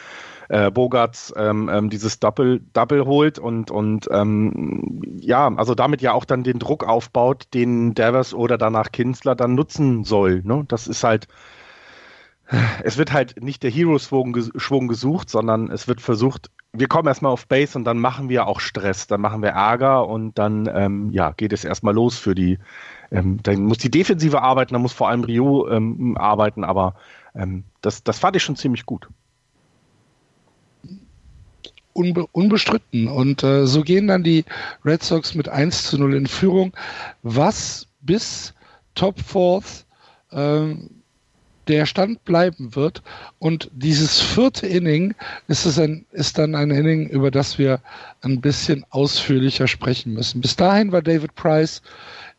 äh, 0.48 0.72
Bogarts 0.72 1.34
ähm, 1.38 1.69
ähm, 1.72 1.89
dieses 1.89 2.19
Double, 2.19 2.62
Double 2.74 3.05
holt 3.05 3.38
und, 3.38 3.69
und 3.69 4.08
ähm, 4.12 5.01
ja, 5.19 5.48
also 5.55 5.75
damit 5.75 6.01
ja 6.01 6.13
auch 6.13 6.25
dann 6.25 6.43
den 6.43 6.58
Druck 6.58 6.84
aufbaut, 6.84 7.48
den 7.53 7.93
Davers 7.93 8.34
oder 8.34 8.58
danach 8.58 8.91
Kinsler 8.91 9.36
dann 9.36 9.55
nutzen 9.55 10.03
soll. 10.05 10.41
Ne? 10.43 10.65
Das 10.67 10.88
ist 10.88 11.03
halt, 11.03 11.27
es 12.84 12.98
wird 12.98 13.13
halt 13.13 13.41
nicht 13.44 13.63
der 13.63 13.72
Hero-Schwung 13.72 14.88
gesucht, 14.88 15.29
sondern 15.29 15.70
es 15.70 15.88
wird 15.88 16.01
versucht, 16.01 16.50
wir 16.74 16.88
kommen 16.88 17.08
erstmal 17.08 17.32
auf 17.32 17.48
Base 17.48 17.77
und 17.77 17.84
dann 17.84 18.00
machen 18.00 18.29
wir 18.29 18.48
auch 18.48 18.60
Stress, 18.60 19.08
dann 19.08 19.22
machen 19.22 19.41
wir 19.41 19.50
Ärger 19.50 20.08
und 20.08 20.38
dann 20.38 20.70
ähm, 20.74 21.12
ja, 21.12 21.32
geht 21.32 21.53
es 21.53 21.63
erstmal 21.63 21.94
los 21.94 22.18
für 22.18 22.36
die, 22.36 22.60
ähm, 23.12 23.39
dann 23.44 23.63
muss 23.63 23.79
die 23.79 23.91
Defensive 23.91 24.41
arbeiten, 24.41 24.74
dann 24.74 24.82
muss 24.82 24.94
vor 24.94 25.10
allem 25.10 25.24
Rio 25.24 25.68
ähm, 25.68 26.18
arbeiten, 26.18 26.63
aber 26.63 26.96
ähm, 27.36 27.63
das, 27.82 28.03
das 28.03 28.20
fand 28.20 28.36
ich 28.36 28.44
schon 28.44 28.56
ziemlich 28.56 28.86
gut. 28.86 29.08
Unbe 31.94 32.27
unbestritten. 32.32 33.08
Und 33.08 33.44
äh, 33.44 33.65
so 33.65 33.82
gehen 33.82 34.08
dann 34.08 34.24
die 34.24 34.46
Red 34.86 35.03
Sox 35.03 35.36
mit 35.36 35.50
1 35.50 35.84
zu 35.84 35.98
0 35.98 36.15
in 36.15 36.27
Führung, 36.27 36.72
was 37.24 37.88
bis 38.01 38.53
Top 38.96 39.20
Fourth 39.20 39.86
äh, 40.32 40.75
der 41.70 41.86
Stand 41.86 42.26
bleiben 42.26 42.76
wird. 42.76 43.04
Und 43.38 43.70
dieses 43.74 44.20
vierte 44.20 44.68
Inning 44.68 45.14
ist, 45.48 45.66
es 45.66 45.80
ein, 45.80 46.06
ist 46.12 46.38
dann 46.38 46.56
ein 46.56 46.72
Inning, 46.72 47.08
über 47.08 47.32
das 47.32 47.58
wir 47.58 47.80
ein 48.22 48.42
bisschen 48.42 48.86
ausführlicher 48.90 49.68
sprechen 49.68 50.14
müssen. 50.14 50.42
Bis 50.42 50.56
dahin 50.56 50.92
war 50.92 51.02
David 51.02 51.36
Price, 51.36 51.82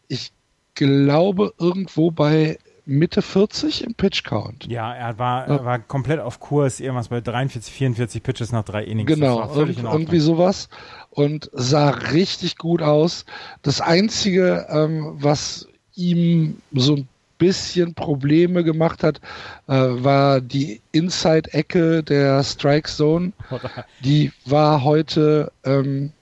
ich 0.09 0.33
glaube, 0.75 1.55
irgendwo 1.59 2.11
bei 2.11 2.59
Mitte 2.87 3.23
40 3.23 3.85
im 3.85 3.95
Pitch 3.95 4.25
Count. 4.25 4.67
Ja, 4.67 4.93
er 4.93 5.19
war, 5.19 5.47
er 5.47 5.65
war 5.65 5.79
komplett 5.79 6.19
auf 6.19 6.41
Kurs, 6.41 6.81
irgendwas 6.81 7.09
bei 7.09 7.21
43, 7.21 7.73
44 7.73 8.23
Pitches 8.23 8.53
nach 8.53 8.65
drei 8.65 8.83
Innings. 8.83 9.07
Genau, 9.07 9.55
irgendwie 9.55 10.19
sowas. 10.19 10.69
Und 11.11 11.51
sah 11.53 11.91
richtig 11.91 12.59
gut 12.59 12.83
aus. 12.83 13.27
Das 13.63 13.81
Einzige, 13.81 14.67
ähm, 14.71 15.15
was 15.21 15.69
ihm 15.95 16.61
so 16.73 16.97
ein 16.97 17.09
bisschen 17.41 17.95
Probleme 17.95 18.63
gemacht 18.63 19.03
hat, 19.03 19.21
äh, 19.67 19.73
war 19.75 20.41
die 20.41 20.81
Inside-Ecke 20.93 22.05
der 22.05 22.45
Strike 22.45 22.89
Zone. 22.89 23.33
Die 24.05 24.31
war 24.45 24.85
heute, 24.85 25.51
ähm, 25.65 26.13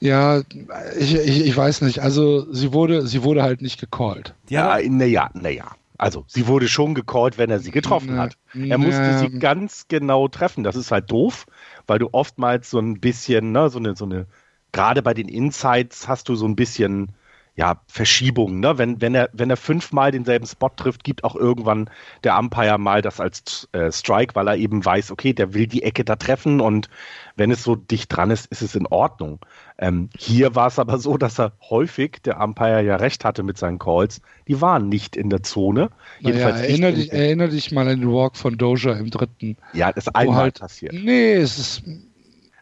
ja, 0.00 0.42
ich, 0.98 1.14
ich, 1.14 1.46
ich, 1.46 1.56
weiß 1.56 1.82
nicht, 1.82 2.00
also 2.00 2.52
sie 2.52 2.72
wurde, 2.72 3.06
sie 3.06 3.22
wurde 3.22 3.42
halt 3.42 3.62
nicht 3.62 3.80
gecallt. 3.80 4.34
Ja, 4.48 4.78
naja, 4.82 5.30
naja. 5.32 5.70
Also 5.96 6.24
sie 6.26 6.46
wurde 6.46 6.66
schon 6.66 6.94
gecallt, 6.94 7.36
wenn 7.36 7.50
er 7.50 7.58
sie 7.58 7.70
getroffen 7.70 8.18
hat. 8.18 8.36
Er 8.54 8.78
musste 8.78 9.18
sie 9.18 9.38
ganz 9.38 9.86
genau 9.88 10.28
treffen. 10.28 10.64
Das 10.64 10.74
ist 10.74 10.90
halt 10.90 11.10
doof, 11.10 11.46
weil 11.86 11.98
du 11.98 12.08
oftmals 12.12 12.70
so 12.70 12.78
ein 12.78 13.00
bisschen, 13.00 13.52
ne, 13.52 13.68
so 13.68 13.78
eine, 13.78 13.94
so 13.94 14.06
eine, 14.06 14.26
gerade 14.72 15.02
bei 15.02 15.12
den 15.12 15.28
Insights 15.28 16.08
hast 16.08 16.30
du 16.30 16.36
so 16.36 16.46
ein 16.46 16.56
bisschen 16.56 17.12
ja, 17.56 17.80
Verschiebungen. 17.88 18.60
Ne? 18.60 18.78
Wenn, 18.78 19.00
wenn, 19.00 19.14
er, 19.14 19.28
wenn 19.32 19.50
er 19.50 19.56
fünfmal 19.56 20.12
denselben 20.12 20.46
Spot 20.46 20.70
trifft, 20.74 21.04
gibt 21.04 21.24
auch 21.24 21.34
irgendwann 21.36 21.90
der 22.24 22.38
Umpire 22.38 22.78
mal 22.78 23.02
das 23.02 23.20
als 23.20 23.68
äh, 23.72 23.92
Strike, 23.92 24.34
weil 24.34 24.48
er 24.48 24.56
eben 24.56 24.84
weiß, 24.84 25.10
okay, 25.10 25.32
der 25.32 25.52
will 25.52 25.66
die 25.66 25.82
Ecke 25.82 26.04
da 26.04 26.16
treffen 26.16 26.60
und 26.60 26.88
wenn 27.36 27.50
es 27.50 27.62
so 27.62 27.76
dicht 27.76 28.14
dran 28.14 28.30
ist, 28.30 28.46
ist 28.46 28.62
es 28.62 28.74
in 28.74 28.86
Ordnung. 28.86 29.40
Ähm, 29.78 30.10
hier 30.16 30.54
war 30.54 30.68
es 30.68 30.78
aber 30.78 30.98
so, 30.98 31.16
dass 31.16 31.38
er 31.38 31.52
häufig, 31.68 32.18
der 32.24 32.40
Umpire 32.40 32.82
ja 32.82 32.96
recht 32.96 33.24
hatte 33.24 33.42
mit 33.42 33.58
seinen 33.58 33.78
Calls, 33.78 34.20
die 34.46 34.60
waren 34.60 34.88
nicht 34.88 35.16
in 35.16 35.30
der 35.30 35.42
Zone. 35.42 35.90
Naja, 36.20 36.50
erinnere, 36.50 36.92
dich, 36.92 37.12
erinnere 37.12 37.48
dich 37.48 37.72
mal 37.72 37.88
an 37.88 38.00
den 38.00 38.12
Walk 38.12 38.36
von 38.36 38.58
Doja 38.58 38.92
im 38.92 39.10
dritten. 39.10 39.56
Ja, 39.72 39.92
das 39.92 40.06
ist 40.06 40.16
einmal 40.16 40.36
halt, 40.36 40.60
passiert. 40.60 40.92
Nee, 40.92 41.34
es 41.34 41.58
ist 41.58 41.82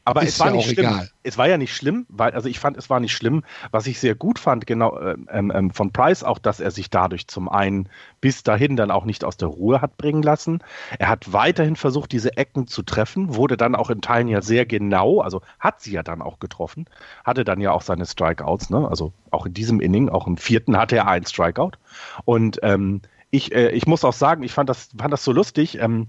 Aber 0.08 0.22
ist 0.22 0.34
es 0.34 0.40
war 0.40 0.46
ja 0.48 0.56
nicht 0.56 0.70
schlimm. 0.70 0.86
Egal. 0.86 1.10
Es 1.22 1.36
war 1.36 1.48
ja 1.48 1.58
nicht 1.58 1.76
schlimm, 1.76 2.06
weil, 2.08 2.32
also 2.32 2.48
ich 2.48 2.58
fand, 2.58 2.78
es 2.78 2.88
war 2.88 2.98
nicht 2.98 3.12
schlimm. 3.12 3.44
Was 3.70 3.86
ich 3.86 4.00
sehr 4.00 4.14
gut 4.14 4.38
fand, 4.38 4.66
genau 4.66 4.98
ähm, 4.98 5.52
ähm, 5.54 5.70
von 5.70 5.92
Price 5.92 6.24
auch, 6.24 6.38
dass 6.38 6.60
er 6.60 6.70
sich 6.70 6.88
dadurch 6.88 7.28
zum 7.28 7.50
einen 7.50 7.90
bis 8.22 8.42
dahin 8.42 8.76
dann 8.76 8.90
auch 8.90 9.04
nicht 9.04 9.22
aus 9.22 9.36
der 9.36 9.48
Ruhe 9.48 9.82
hat 9.82 9.98
bringen 9.98 10.22
lassen. 10.22 10.60
Er 10.98 11.08
hat 11.08 11.32
weiterhin 11.34 11.76
versucht, 11.76 12.10
diese 12.12 12.38
Ecken 12.38 12.66
zu 12.66 12.82
treffen, 12.82 13.34
wurde 13.34 13.58
dann 13.58 13.74
auch 13.74 13.90
in 13.90 14.00
Teilen 14.00 14.28
ja 14.28 14.40
sehr 14.40 14.64
genau, 14.64 15.20
also 15.20 15.42
hat 15.58 15.82
sie 15.82 15.92
ja 15.92 16.02
dann 16.02 16.22
auch 16.22 16.38
getroffen, 16.38 16.86
hatte 17.24 17.44
dann 17.44 17.60
ja 17.60 17.72
auch 17.72 17.82
seine 17.82 18.06
Strikeouts, 18.06 18.70
ne? 18.70 18.88
Also 18.88 19.12
auch 19.30 19.44
in 19.44 19.52
diesem 19.52 19.80
Inning, 19.80 20.08
auch 20.08 20.26
im 20.26 20.38
vierten 20.38 20.78
hatte 20.78 20.96
er 20.96 21.06
einen 21.06 21.26
Strikeout. 21.26 21.72
Und 22.24 22.60
ähm, 22.62 23.02
ich, 23.30 23.54
äh, 23.54 23.72
ich 23.72 23.86
muss 23.86 24.04
auch 24.04 24.14
sagen, 24.14 24.42
ich 24.42 24.52
fand 24.52 24.70
das, 24.70 24.88
fand 24.96 25.12
das 25.12 25.22
so 25.22 25.32
lustig. 25.32 25.78
Ähm, 25.78 26.08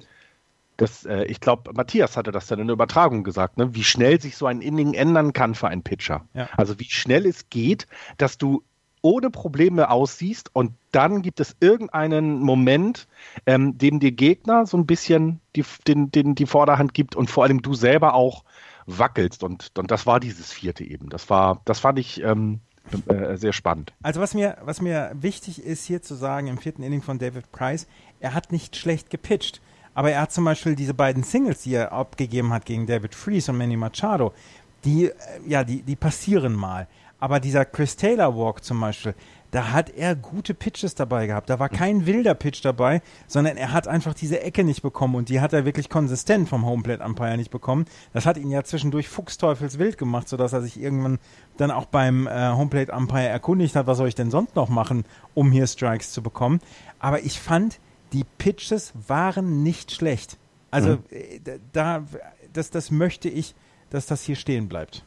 das, 0.81 1.05
äh, 1.05 1.23
ich 1.25 1.39
glaube, 1.39 1.73
Matthias 1.73 2.17
hatte 2.17 2.31
das 2.31 2.47
dann 2.47 2.59
in 2.59 2.67
der 2.67 2.73
Übertragung 2.73 3.23
gesagt, 3.23 3.57
ne? 3.57 3.75
wie 3.75 3.83
schnell 3.83 4.19
sich 4.21 4.37
so 4.37 4.45
ein 4.45 4.61
Inning 4.61 4.93
ändern 4.93 5.33
kann 5.33 5.55
für 5.55 5.67
einen 5.67 5.83
Pitcher. 5.83 6.25
Ja. 6.33 6.49
Also 6.57 6.79
wie 6.79 6.89
schnell 6.89 7.25
es 7.25 7.49
geht, 7.49 7.87
dass 8.17 8.37
du 8.37 8.63
ohne 9.01 9.29
Probleme 9.29 9.89
aussiehst 9.89 10.53
und 10.53 10.73
dann 10.91 11.21
gibt 11.21 11.39
es 11.39 11.55
irgendeinen 11.59 12.39
Moment, 12.39 13.07
ähm, 13.45 13.77
dem 13.77 13.99
der 13.99 14.11
Gegner 14.11 14.65
so 14.65 14.77
ein 14.77 14.85
bisschen 14.85 15.39
die, 15.55 15.63
den, 15.87 16.11
den, 16.11 16.35
die 16.35 16.45
Vorderhand 16.45 16.93
gibt 16.93 17.15
und 17.15 17.29
vor 17.29 17.43
allem 17.43 17.61
du 17.61 17.73
selber 17.73 18.13
auch 18.13 18.43
wackelst. 18.85 19.43
Und, 19.43 19.71
und 19.77 19.91
das 19.91 20.05
war 20.05 20.19
dieses 20.19 20.51
vierte 20.51 20.83
eben. 20.83 21.09
Das 21.09 21.29
war, 21.29 21.61
das 21.65 21.79
fand 21.79 21.99
ich 21.99 22.21
ähm, 22.23 22.59
äh, 23.07 23.37
sehr 23.37 23.53
spannend. 23.53 23.93
Also 24.01 24.19
was 24.19 24.33
mir, 24.33 24.57
was 24.63 24.81
mir 24.81 25.11
wichtig 25.13 25.63
ist 25.63 25.85
hier 25.85 26.01
zu 26.01 26.15
sagen 26.15 26.47
im 26.47 26.57
vierten 26.57 26.83
Inning 26.83 27.01
von 27.01 27.19
David 27.19 27.51
Price, 27.51 27.87
er 28.19 28.33
hat 28.33 28.51
nicht 28.51 28.75
schlecht 28.75 29.09
gepitcht. 29.09 29.61
Aber 29.99 30.11
er 30.11 30.21
hat 30.21 30.31
zum 30.31 30.45
Beispiel 30.45 30.77
diese 30.77 30.93
beiden 30.93 31.23
Singles, 31.23 31.63
die 31.63 31.73
er 31.73 31.91
abgegeben 31.91 32.53
hat 32.53 32.63
gegen 32.63 32.87
David 32.87 33.13
Freeze 33.13 33.51
und 33.51 33.57
Manny 33.57 33.75
Machado, 33.75 34.31
die, 34.85 35.07
äh, 35.07 35.13
ja, 35.45 35.65
die, 35.65 35.81
die 35.81 35.97
passieren 35.97 36.53
mal. 36.53 36.87
Aber 37.19 37.41
dieser 37.41 37.65
Chris 37.65 37.97
Taylor 37.97 38.33
Walk 38.33 38.63
zum 38.63 38.79
Beispiel, 38.79 39.13
da 39.51 39.73
hat 39.73 39.89
er 39.89 40.15
gute 40.15 40.53
Pitches 40.53 40.95
dabei 40.95 41.27
gehabt. 41.27 41.49
Da 41.49 41.59
war 41.59 41.67
kein 41.67 42.05
wilder 42.05 42.33
Pitch 42.33 42.63
dabei, 42.63 43.01
sondern 43.27 43.57
er 43.57 43.73
hat 43.73 43.89
einfach 43.89 44.13
diese 44.13 44.39
Ecke 44.41 44.63
nicht 44.63 44.83
bekommen 44.83 45.15
und 45.15 45.27
die 45.27 45.41
hat 45.41 45.51
er 45.51 45.65
wirklich 45.65 45.89
konsistent 45.89 46.47
vom 46.47 46.65
Homeplate 46.65 47.03
Umpire 47.03 47.35
nicht 47.35 47.51
bekommen. 47.51 47.83
Das 48.13 48.25
hat 48.25 48.37
ihn 48.37 48.51
ja 48.51 48.63
zwischendurch 48.63 49.09
fuchsteufelswild 49.09 49.97
gemacht, 49.97 50.29
sodass 50.29 50.53
er 50.53 50.61
sich 50.61 50.79
irgendwann 50.79 51.19
dann 51.57 51.71
auch 51.71 51.87
beim 51.87 52.25
äh, 52.25 52.53
Homeplate 52.53 52.93
Umpire 52.93 53.27
erkundigt 53.27 53.75
hat, 53.75 53.85
was 53.85 53.97
soll 53.97 54.07
ich 54.07 54.15
denn 54.15 54.31
sonst 54.31 54.55
noch 54.55 54.69
machen, 54.69 55.03
um 55.33 55.51
hier 55.51 55.67
Strikes 55.67 56.13
zu 56.13 56.23
bekommen. 56.23 56.61
Aber 56.99 57.21
ich 57.21 57.37
fand, 57.37 57.81
die 58.13 58.25
Pitches 58.37 58.93
waren 59.07 59.63
nicht 59.63 59.91
schlecht. 59.91 60.37
Also 60.71 60.97
mhm. 60.97 61.03
Äh, 61.09 61.59
da, 61.71 62.05
das, 62.53 62.69
das 62.69 62.91
möchte 62.91 63.29
ich, 63.29 63.55
dass 63.89 64.05
das 64.05 64.23
hier 64.23 64.35
stehen 64.35 64.67
bleibt. 64.67 65.03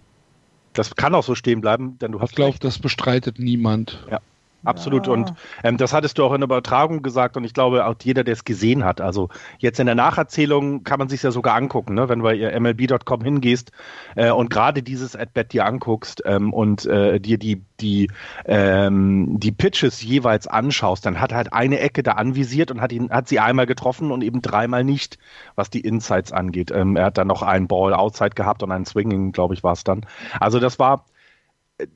Das 0.73 0.94
kann 0.97 1.14
auch 1.14 1.25
so 1.25 1.35
stehen 1.35 1.61
bleiben, 1.61 1.99
denn 1.99 2.12
du 2.12 2.21
hast. 2.21 2.30
Ich 2.30 2.37
glaube, 2.37 2.59
das 2.59 2.78
bestreitet 2.78 3.38
niemand. 3.38 4.04
Ja. 4.11 4.21
Absolut. 4.64 5.07
Ja. 5.07 5.12
Und 5.12 5.35
ähm, 5.64 5.76
das 5.76 5.92
hattest 5.92 6.19
du 6.19 6.25
auch 6.25 6.33
in 6.33 6.40
der 6.40 6.47
Übertragung 6.47 7.02
gesagt 7.02 7.37
und 7.37 7.45
ich 7.45 7.54
glaube 7.54 7.87
auch 7.87 7.97
jeder, 8.02 8.25
der 8.25 8.35
es 8.35 8.45
gesehen 8.45 8.85
hat. 8.85 9.00
Also 9.00 9.28
jetzt 9.59 9.81
in 9.81 9.87
der 9.87 9.95
Nacherzählung 9.95 10.85
kann 10.85 10.99
man 10.99 11.09
sich 11.09 11.23
ja 11.23 11.31
sogar 11.31 11.54
angucken, 11.54 11.95
ne? 11.95 12.09
wenn 12.09 12.21
du 12.21 12.25
bei 12.25 12.61
MLB.com 12.61 13.23
hingehst 13.23 13.73
äh, 14.14 14.31
und 14.31 14.50
gerade 14.50 14.83
dieses 14.83 15.16
At-Bat 15.16 15.52
dir 15.52 15.66
anguckst 15.66 16.23
ähm, 16.25 16.52
und 16.52 16.87
äh, 16.87 17.19
dir 17.19 17.38
die, 17.38 17.62
die, 17.81 18.11
ähm, 18.45 19.40
die 19.40 19.52
Pitches 19.52 20.02
jeweils 20.02 20.47
anschaust, 20.47 21.04
dann 21.07 21.21
hat 21.21 21.33
er 21.33 21.38
halt 21.38 21.52
eine 21.52 21.80
Ecke 21.80 22.02
da 22.02 22.13
anvisiert 22.13 22.71
und 22.71 22.80
hat, 22.80 22.93
ihn, 22.93 23.10
hat 23.10 23.28
sie 23.28 23.41
einmal 23.41 23.67
getroffen 23.67 24.13
und 24.13 24.23
eben 24.23 24.43
dreimal 24.43 24.84
nicht, 24.84 25.19
was 25.56 25.71
die 25.71 25.80
Insights 25.80 26.32
angeht. 26.32 26.71
Ähm, 26.71 26.97
er 26.97 27.06
hat 27.06 27.19
dann 27.19 27.26
noch 27.26 27.43
einen 27.43 27.67
Ball 27.67 27.95
outside 27.95 28.30
gehabt 28.30 28.63
und 28.63 28.71
einen 28.71 28.86
Swinging, 28.86 29.32
glaube 29.32 29.54
ich, 29.54 29.65
war 29.65 29.73
es 29.73 29.82
dann. 29.84 30.06
Also 30.39 30.60
das 30.60 30.78
war 30.78 31.04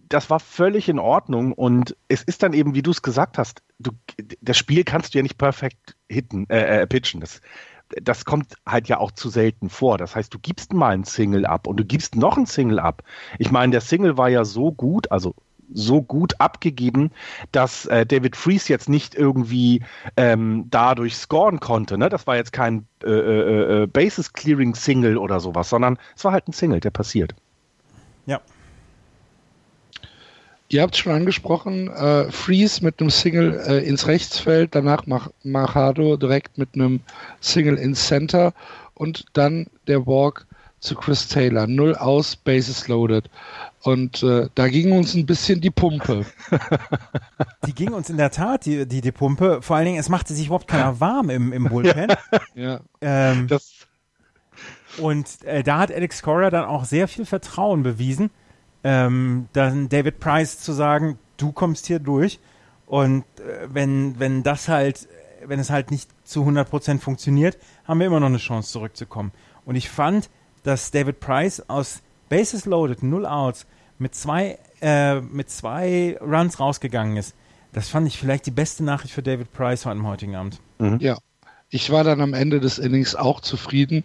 das 0.09 0.31
war 0.31 0.41
völlig 0.41 0.89
in 0.89 0.99
Ordnung 0.99 1.53
und 1.53 1.97
es 2.09 2.23
ist 2.23 2.43
dann 2.43 2.53
eben, 2.53 2.75
wie 2.75 2.83
du 2.83 2.91
es 2.91 3.03
gesagt 3.03 3.39
hast, 3.39 3.63
du, 3.79 3.93
das 4.41 4.57
Spiel 4.57 4.85
kannst 4.85 5.15
du 5.15 5.19
ja 5.19 5.23
nicht 5.23 5.39
perfekt 5.39 5.97
hitten, 6.09 6.49
äh, 6.49 6.83
äh, 6.83 6.87
pitchen. 6.87 7.21
Das, 7.21 7.41
das 8.03 8.25
kommt 8.25 8.55
halt 8.67 8.89
ja 8.89 8.99
auch 8.99 9.13
zu 9.13 9.29
selten 9.29 9.69
vor. 9.69 9.99
Das 9.99 10.17
heißt, 10.17 10.33
du 10.33 10.39
gibst 10.39 10.73
mal 10.73 10.95
einen 10.95 11.05
Single 11.05 11.47
ab 11.47 11.67
und 11.67 11.77
du 11.79 11.85
gibst 11.85 12.17
noch 12.17 12.37
einen 12.37 12.47
Single 12.47 12.79
ab. 12.79 13.03
Ich 13.39 13.51
meine, 13.51 13.71
der 13.71 13.81
Single 13.81 14.17
war 14.17 14.29
ja 14.29 14.45
so 14.45 14.73
gut, 14.73 15.11
also 15.13 15.35
so 15.73 16.01
gut 16.01 16.41
abgegeben, 16.41 17.11
dass 17.51 17.87
äh, 17.87 18.07
David 18.07 18.37
Freeze 18.37 18.73
jetzt 18.73 18.89
nicht 18.89 19.17
irgendwie 19.17 19.83
ähm, 20.17 20.67
dadurch 20.71 21.17
scoren 21.17 21.59
konnte. 21.59 21.99
Ne? 21.99 22.09
Das 22.09 22.27
war 22.29 22.37
jetzt 22.37 22.53
kein 22.53 22.87
äh, 23.05 23.11
äh, 23.11 23.83
äh 23.83 23.87
Basis 23.89 24.33
Clearing 24.33 24.77
Single 24.77 25.19
oder 25.19 25.41
sowas, 25.41 25.69
sondern 25.69 25.99
es 26.15 26.25
war 26.25 26.33
halt 26.33 26.47
ein 26.47 26.53
Single, 26.53 26.79
der 26.79 26.91
passiert. 26.91 27.35
Ja, 28.27 28.41
Ihr 30.69 30.83
habt 30.83 30.95
es 30.95 31.01
schon 31.01 31.13
angesprochen, 31.13 31.89
äh, 31.89 32.31
Freeze 32.31 32.85
mit 32.85 33.01
einem 33.01 33.11
Single 33.11 33.61
äh, 33.67 33.87
ins 33.87 34.09
Rechtsfeld, 34.09 34.75
danach 34.75 35.07
Mach 35.07 35.31
Machado 35.45 36.17
direkt 36.17 36.59
mit 36.59 36.75
einem 36.75 37.01
Single 37.41 37.77
ins 37.77 38.07
Center 38.07 38.53
und 38.95 39.27
dann 39.33 39.67
der 39.87 40.07
Walk 40.07 40.47
zu 40.81 40.95
Chris 40.95 41.29
Taylor. 41.29 41.67
Null 41.67 41.95
aus, 41.95 42.37
Bases 42.37 42.89
loaded. 42.89 43.31
Und 43.83 44.23
äh, 44.23 44.49
da 44.55 44.69
ging 44.69 44.93
uns 44.93 45.15
ein 45.15 45.27
bisschen 45.27 45.61
die 45.61 45.71
Pumpe. 45.71 46.27
Die 47.67 47.75
ging 47.75 47.93
uns 47.93 48.11
in 48.11 48.17
der 48.17 48.31
Tat, 48.31 48.65
die, 48.67 48.87
die, 48.87 49.01
die 49.01 49.11
Pumpe. 49.11 49.61
Vor 49.61 49.77
allen 49.77 49.87
Dingen, 49.87 49.99
es 49.99 50.09
machte 50.09 50.33
sich 50.35 50.47
überhaupt 50.47 50.69
keiner 50.69 51.01
warm 51.01 51.31
im, 51.31 51.53
im 51.53 51.65
Bullpen. 51.69 52.13
Ja. 52.55 52.81
Ähm, 53.01 53.49
und 54.99 55.27
äh, 55.45 55.65
da 55.65 55.79
hat 55.79 55.93
Alex 55.93 56.23
Cora 56.23 56.51
dann 56.51 56.65
auch 56.65 56.85
sehr 56.85 57.09
viel 57.09 57.27
Vertrauen 57.27 57.83
bewiesen 57.83 58.31
ähm, 58.85 59.49
dann 59.53 59.89
David 59.89 60.21
Price 60.21 60.59
zu 60.59 60.73
sagen, 60.73 61.19
du 61.37 61.53
kommst 61.53 61.87
hier 61.87 61.99
durch 61.99 62.39
und 62.87 63.25
äh, 63.41 63.69
wenn, 63.69 64.19
wenn 64.19 64.43
das 64.43 64.69
halt, 64.69 65.09
wenn 65.45 65.59
es 65.59 65.71
halt 65.71 65.91
nicht 65.91 66.11
zu 66.25 66.45
100% 66.45 67.01
funktioniert, 67.01 67.59
haben 67.85 68.01
wir 68.01 68.07
immer 68.07 68.21
noch 68.21 68.29
eine 68.29 68.39
Chance 68.39 68.73
zurückzukommen. 68.73 69.33
Und 69.65 69.77
ich 69.77 69.91
fand, 69.91 70.31
dass 70.63 70.91
David 70.91 71.21
Price 71.21 71.69
aus 71.69 72.03
Bases 72.29 72.65
loaded, 72.65 73.03
null 73.03 73.27
Outs, 73.27 73.67
mit 73.99 74.15
zwei, 74.15 74.59
äh, 74.81 75.21
mit 75.21 75.51
zwei 75.51 76.19
Runs 76.21 76.61
rausgegangen 76.61 77.17
ist. 77.17 77.35
Das 77.73 77.89
fand 77.89 78.07
ich 78.07 78.19
vielleicht 78.19 78.47
die 78.47 78.51
beste 78.51 78.85
Nachricht 78.85 79.15
für 79.15 79.23
David 79.23 79.53
Price 79.53 79.85
heute 79.85 79.99
am 79.99 80.07
heutigen 80.07 80.35
Abend. 80.35 80.61
Mhm. 80.79 80.99
Ja, 81.01 81.19
ich 81.71 81.91
war 81.91 82.05
dann 82.05 82.21
am 82.21 82.33
Ende 82.33 82.61
des 82.61 82.79
Innings 82.79 83.15
auch 83.15 83.41
zufrieden. 83.41 84.05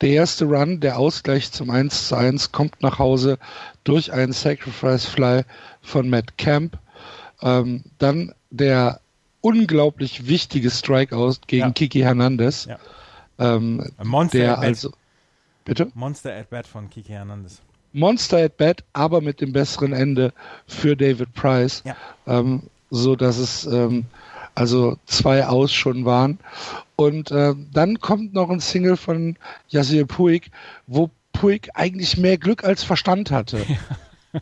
Der 0.00 0.10
erste 0.10 0.46
Run, 0.46 0.80
der 0.80 0.98
Ausgleich 0.98 1.52
zum 1.52 1.70
1 1.70 2.08
zu 2.08 2.16
1, 2.16 2.52
kommt 2.52 2.82
nach 2.82 2.98
Hause 2.98 3.38
durch 3.84 4.12
einen 4.12 4.32
Sacrifice 4.32 5.04
Fly 5.04 5.42
von 5.82 6.08
Matt 6.08 6.38
Camp. 6.38 6.78
Ähm, 7.42 7.84
dann 7.98 8.32
der 8.50 9.00
unglaublich 9.40 10.26
wichtige 10.26 10.70
Strikeout 10.70 11.36
gegen 11.46 11.66
ja. 11.66 11.72
Kiki 11.72 12.00
Hernandez. 12.00 12.66
Ja. 12.66 12.78
Ähm, 13.38 13.90
Monster 14.02 14.38
der 14.38 14.58
also 14.58 14.92
bitte 15.64 15.90
Monster 15.94 16.34
at 16.34 16.50
bat 16.50 16.66
von 16.66 16.88
Kiki 16.88 17.12
Hernandez. 17.12 17.60
Monster 17.92 18.38
at 18.38 18.56
bat, 18.56 18.84
aber 18.94 19.20
mit 19.20 19.40
dem 19.40 19.52
besseren 19.52 19.92
Ende 19.92 20.32
für 20.66 20.96
David 20.96 21.34
Price, 21.34 21.82
ja. 21.84 21.96
ähm, 22.26 22.62
so 22.90 23.16
dass 23.16 23.36
es 23.38 23.66
ähm, 23.66 24.06
also 24.54 24.96
zwei 25.06 25.46
aus 25.46 25.72
schon 25.72 26.04
waren. 26.04 26.38
Und 27.04 27.30
äh, 27.30 27.54
dann 27.72 28.00
kommt 28.00 28.34
noch 28.34 28.50
ein 28.50 28.60
Single 28.60 28.96
von 28.96 29.36
Yasir 29.68 30.06
Puig, 30.06 30.50
wo 30.86 31.10
Puig 31.32 31.68
eigentlich 31.74 32.16
mehr 32.16 32.38
Glück 32.38 32.64
als 32.64 32.84
Verstand 32.84 33.30
hatte. 33.30 33.64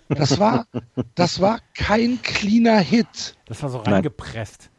Das 0.08 0.38
war, 0.38 0.66
das 1.14 1.40
war 1.40 1.58
kein 1.74 2.22
cleaner 2.22 2.78
Hit. 2.78 3.36
Das 3.46 3.62
war 3.62 3.70
so 3.70 3.78
reingepresst. 3.78 4.70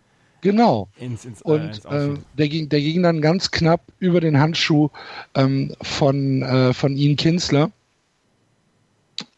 Genau. 0.42 0.90
Ins, 0.98 1.26
ins, 1.26 1.42
äh, 1.42 1.44
und 1.44 1.62
ins 1.62 1.86
äh, 1.86 2.14
der, 2.38 2.50
ging, 2.50 2.70
der 2.70 2.82
ging 2.82 3.04
dann 3.04 3.22
ganz 3.22 3.52
knapp 3.52 3.82
über 4.00 4.20
den 4.20 4.40
Handschuh 4.40 4.90
ähm, 5.36 5.74
von, 5.82 6.42
äh, 6.42 6.74
von 6.74 6.98
Ian 6.98 7.16
Kinsler. 7.16 7.72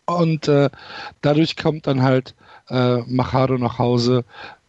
Und 0.06 0.48
äh, 0.48 0.70
dadurch 1.22 1.56
kommt 1.56 1.88
dann 1.88 2.04
halt 2.04 2.36
äh, 2.70 2.98
Machado 3.08 3.58
nach 3.58 3.80
Hause, 3.80 4.26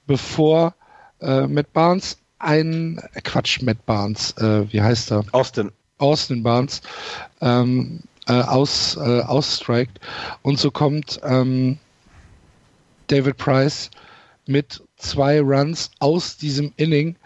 bevor 0.06 0.74
äh, 1.20 1.46
Matt 1.46 1.72
Barnes 1.72 2.18
ein 2.44 2.98
äh, 3.14 3.20
Quatsch, 3.22 3.62
Matt 3.62 3.84
Barnes, 3.86 4.32
äh, 4.38 4.70
wie 4.72 4.80
heißt 4.80 5.12
er? 5.12 5.24
Austin. 5.32 5.72
Austin 5.98 6.42
Barnes 6.42 6.82
ähm, 7.40 8.00
äh, 8.26 8.32
aus, 8.32 8.96
äh, 8.96 9.20
ausstrikt. 9.20 10.00
Und 10.42 10.58
so 10.58 10.70
kommt 10.70 11.20
ähm, 11.24 11.78
David 13.06 13.36
Price 13.36 13.90
mit 14.46 14.82
zwei 14.96 15.40
Runs 15.40 15.90
aus 16.00 16.36
diesem 16.36 16.72
Inning, 16.76 17.16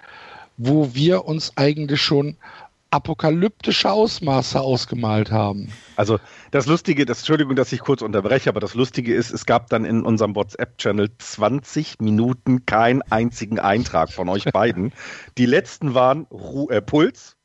wo 0.56 0.94
wir 0.94 1.24
uns 1.24 1.52
eigentlich 1.56 2.02
schon 2.02 2.36
apokalyptische 2.90 3.90
Ausmaße 3.90 4.60
ausgemalt 4.60 5.30
haben. 5.30 5.72
Also 5.96 6.18
das 6.50 6.66
Lustige, 6.66 7.04
das, 7.04 7.18
Entschuldigung, 7.18 7.54
dass 7.54 7.72
ich 7.72 7.80
kurz 7.80 8.02
unterbreche, 8.02 8.48
aber 8.48 8.60
das 8.60 8.74
Lustige 8.74 9.14
ist, 9.14 9.30
es 9.30 9.46
gab 9.46 9.68
dann 9.68 9.84
in 9.84 10.04
unserem 10.04 10.34
WhatsApp-Channel 10.34 11.10
20 11.18 12.00
Minuten 12.00 12.64
keinen 12.66 13.02
einzigen 13.02 13.58
Eintrag 13.58 14.12
von 14.12 14.28
euch 14.28 14.44
beiden. 14.44 14.92
Die 15.38 15.46
letzten 15.46 15.94
waren 15.94 16.26
Ru 16.30 16.70
äh, 16.70 16.80
Puls, 16.80 17.38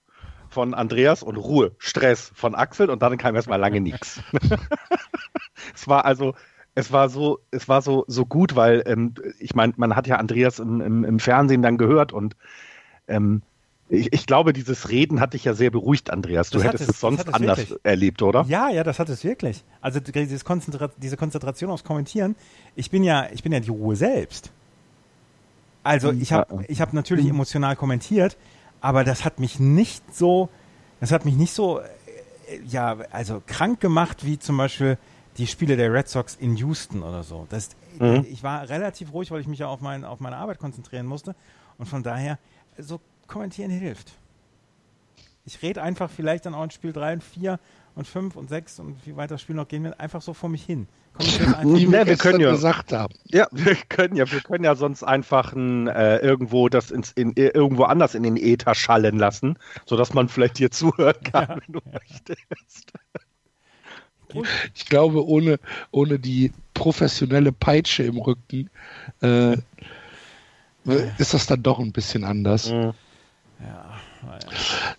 von 0.54 0.74
Andreas 0.74 1.24
und 1.24 1.36
Ruhe, 1.36 1.76
Stress 1.80 2.32
von 2.36 2.56
Axel 2.56 2.90
und 2.90 3.02
dann 3.02 3.18
kam 3.18 3.36
erstmal 3.36 3.60
lange 3.60 3.82
nichts. 3.82 4.22
es 5.74 5.88
war 5.88 6.06
also, 6.06 6.36
es 6.76 6.92
war 6.92 7.10
so, 7.10 7.40
es 7.52 7.68
war 7.68 7.82
so, 7.82 8.06
so 8.08 8.26
gut, 8.26 8.56
weil 8.56 8.84
ähm, 8.86 9.16
ich 9.40 9.56
meine, 9.56 9.74
man 9.78 9.96
hat 9.96 10.08
ja 10.08 10.18
Andreas 10.18 10.60
im, 10.60 10.80
im, 10.80 11.04
im, 11.04 11.20
Fernsehen 11.20 11.64
dann 11.64 11.78
gehört 11.78 12.14
und 12.14 12.36
ähm, 13.08 13.42
ich, 13.94 14.12
ich, 14.12 14.26
glaube, 14.26 14.54
dieses 14.54 14.90
Reden 14.90 15.20
hat 15.20 15.34
dich 15.34 15.44
ja 15.44 15.54
sehr 15.54 15.70
beruhigt, 15.70 16.10
Andreas. 16.10 16.50
Du 16.50 16.58
das 16.58 16.68
hättest 16.68 16.90
es, 16.90 16.96
es 16.96 17.00
sonst 17.00 17.32
anders 17.34 17.60
wirklich. 17.60 17.80
erlebt, 17.84 18.22
oder? 18.24 18.44
Ja, 18.48 18.70
ja, 18.70 18.84
das 18.84 18.98
hat 18.98 19.08
es 19.10 19.24
wirklich. 19.24 19.64
Also 19.82 20.00
Konzentra 20.44 20.90
diese 20.98 21.16
Konzentration 21.16 21.70
aufs 21.70 21.84
Kommentieren. 21.84 22.36
Ich 22.76 22.90
bin 22.90 23.04
ja, 23.04 23.28
ich 23.32 23.44
bin 23.44 23.52
ja 23.52 23.60
die 23.60 23.70
Ruhe 23.70 23.96
selbst. 23.96 24.52
Also 25.84 26.10
hm, 26.10 26.22
ich 26.22 26.34
habe, 26.34 26.66
ich 26.68 26.82
habe 26.82 26.96
natürlich 26.96 27.26
hm. 27.26 27.36
emotional 27.36 27.76
kommentiert, 27.76 28.36
aber 28.82 29.04
das 29.04 29.26
hat 29.26 29.40
mich 29.40 29.60
nicht 29.60 30.16
so, 30.16 30.50
das 31.00 31.12
hat 31.12 31.26
mich 31.26 31.36
nicht 31.36 31.54
so, 31.54 31.80
äh, 31.80 31.84
ja, 32.66 32.98
also 33.12 33.44
krank 33.46 33.80
gemacht 33.80 34.26
wie 34.26 34.40
zum 34.40 34.58
Beispiel 34.58 34.98
die 35.38 35.46
Spiele 35.46 35.78
der 35.78 35.94
Red 35.94 36.08
Sox 36.08 36.36
in 36.36 36.56
Houston 36.56 37.04
oder 37.04 37.22
so. 37.22 37.46
Das, 37.50 37.70
mhm. 38.00 38.26
Ich 38.30 38.42
war 38.42 38.68
relativ 38.70 39.14
ruhig, 39.14 39.30
weil 39.30 39.42
ich 39.42 39.48
mich 39.48 39.60
ja 39.60 39.68
auf, 39.68 39.82
mein, 39.82 40.04
auf 40.04 40.20
meine 40.20 40.38
Arbeit 40.38 40.58
konzentrieren 40.58 41.06
musste. 41.06 41.36
Und 41.78 41.88
von 41.88 42.02
daher, 42.02 42.40
so 42.78 43.00
kommentieren 43.28 43.72
hilft. 43.72 44.14
Ich 45.46 45.62
rede 45.62 45.82
einfach 45.82 46.10
vielleicht 46.10 46.46
dann 46.46 46.54
auch 46.56 46.64
in 46.64 46.72
Spiel 46.72 46.94
3 46.94 47.14
und 47.14 47.24
4 47.24 47.60
und 47.96 48.08
5 48.08 48.36
und 48.36 48.50
6 48.50 48.80
und 48.80 49.06
wie 49.06 49.16
weit 49.16 49.32
das 49.32 49.42
Spiel 49.42 49.56
noch 49.56 49.68
gehen 49.68 49.84
wird, 49.84 50.00
einfach 50.00 50.22
so 50.22 50.34
vor 50.34 50.50
mich 50.50 50.64
hin. 50.64 50.88
Wie 51.20 51.92
wir, 51.92 52.08
wir 52.08 52.18
können 52.18 52.40
ja 52.40 52.52
gesagt 52.52 52.92
haben. 52.92 53.14
Ja, 53.26 53.48
wir 53.52 53.76
können 53.76 54.16
ja, 54.16 54.32
wir 54.32 54.42
können 54.42 54.64
ja 54.64 54.76
sonst 54.76 55.04
einfach 55.04 55.54
ein, 55.54 55.88
äh, 55.88 56.18
irgendwo 56.18 56.70
das 56.70 56.92
ins, 56.92 57.12
in, 57.12 57.34
irgendwo 57.36 57.84
anders 57.84 58.16
in 58.16 58.24
den 58.24 58.38
Äther 58.38 58.74
schallen 58.74 59.18
lassen, 59.18 59.58
sodass 59.86 60.14
man 60.14 60.30
vielleicht 60.30 60.60
dir 60.60 60.72
zuhören 60.72 61.22
kann, 61.24 61.48
ja. 61.50 61.56
wenn 61.56 61.74
du 61.74 61.80
möchtest. 61.92 62.94
Ich 64.74 64.88
glaube, 64.88 65.28
ohne, 65.28 65.60
ohne 65.92 66.18
die 66.18 66.52
professionelle 66.74 67.52
Peitsche 67.52 68.02
im 68.02 68.18
Rücken 68.18 68.72
äh, 69.22 69.58
ist 71.20 71.36
das 71.36 71.46
dann 71.46 71.62
doch 71.62 71.78
ein 71.78 71.92
bisschen 71.92 72.24
anders. 72.24 72.72
Mhm. 72.72 72.94
Ja. 73.65 73.93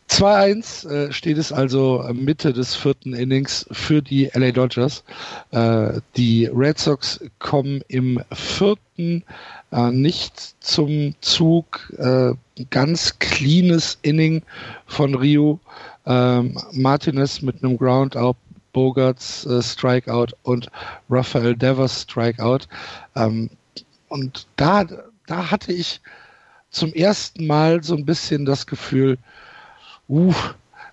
2-1 0.09 0.89
äh, 0.89 1.13
steht 1.13 1.39
es 1.39 1.51
also 1.53 2.05
Mitte 2.13 2.53
des 2.53 2.77
vierten 2.77 3.15
Innings 3.15 3.67
für 3.73 4.01
die 4.03 4.31
LA 4.33 4.53
Dodgers. 4.53 5.03
Äh, 5.51 6.01
die 6.17 6.47
Red 6.47 6.79
Sox 6.79 7.21
kommen 7.39 7.83
im 7.89 8.23
vierten 8.33 9.25
äh, 9.73 9.91
nicht 9.91 10.55
zum 10.61 11.15
Zug. 11.21 11.93
Äh, 11.99 12.35
ganz 12.71 13.19
cleanes 13.19 13.99
Inning 14.03 14.43
von 14.87 15.15
Rio. 15.15 15.59
Ähm, 16.07 16.59
Martinez 16.73 17.43
mit 17.43 17.65
einem 17.65 17.77
Groundout 17.77 18.37
Bogarts 18.73 19.47
äh, 19.47 19.63
Strikeout 19.63 20.29
und 20.43 20.71
Rafael 21.09 21.57
Devers 21.57 22.03
Strikeout. 22.03 22.67
Ähm, 23.17 23.51
und 24.09 24.47
da, 24.57 24.85
da 25.27 25.51
hatte 25.51 25.73
ich 25.73 26.01
zum 26.75 26.93
ersten 26.93 27.47
Mal 27.47 27.83
so 27.83 27.97
ein 27.97 28.05
bisschen 28.05 28.45
das 28.45 28.67
Gefühl, 28.67 29.19
uh, 30.09 30.35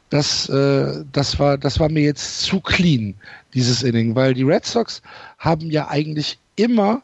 das, 0.09 0.49
äh, 0.49 1.03
das, 1.11 1.39
war, 1.39 1.57
das 1.57 1.79
war 1.79 1.89
mir 1.89 2.03
jetzt 2.03 2.41
zu 2.41 2.59
clean, 2.59 3.15
dieses 3.53 3.83
Inning, 3.83 4.15
weil 4.15 4.33
die 4.33 4.43
Red 4.43 4.65
Sox 4.65 5.01
haben 5.37 5.71
ja 5.71 5.87
eigentlich 5.87 6.37
immer 6.55 7.01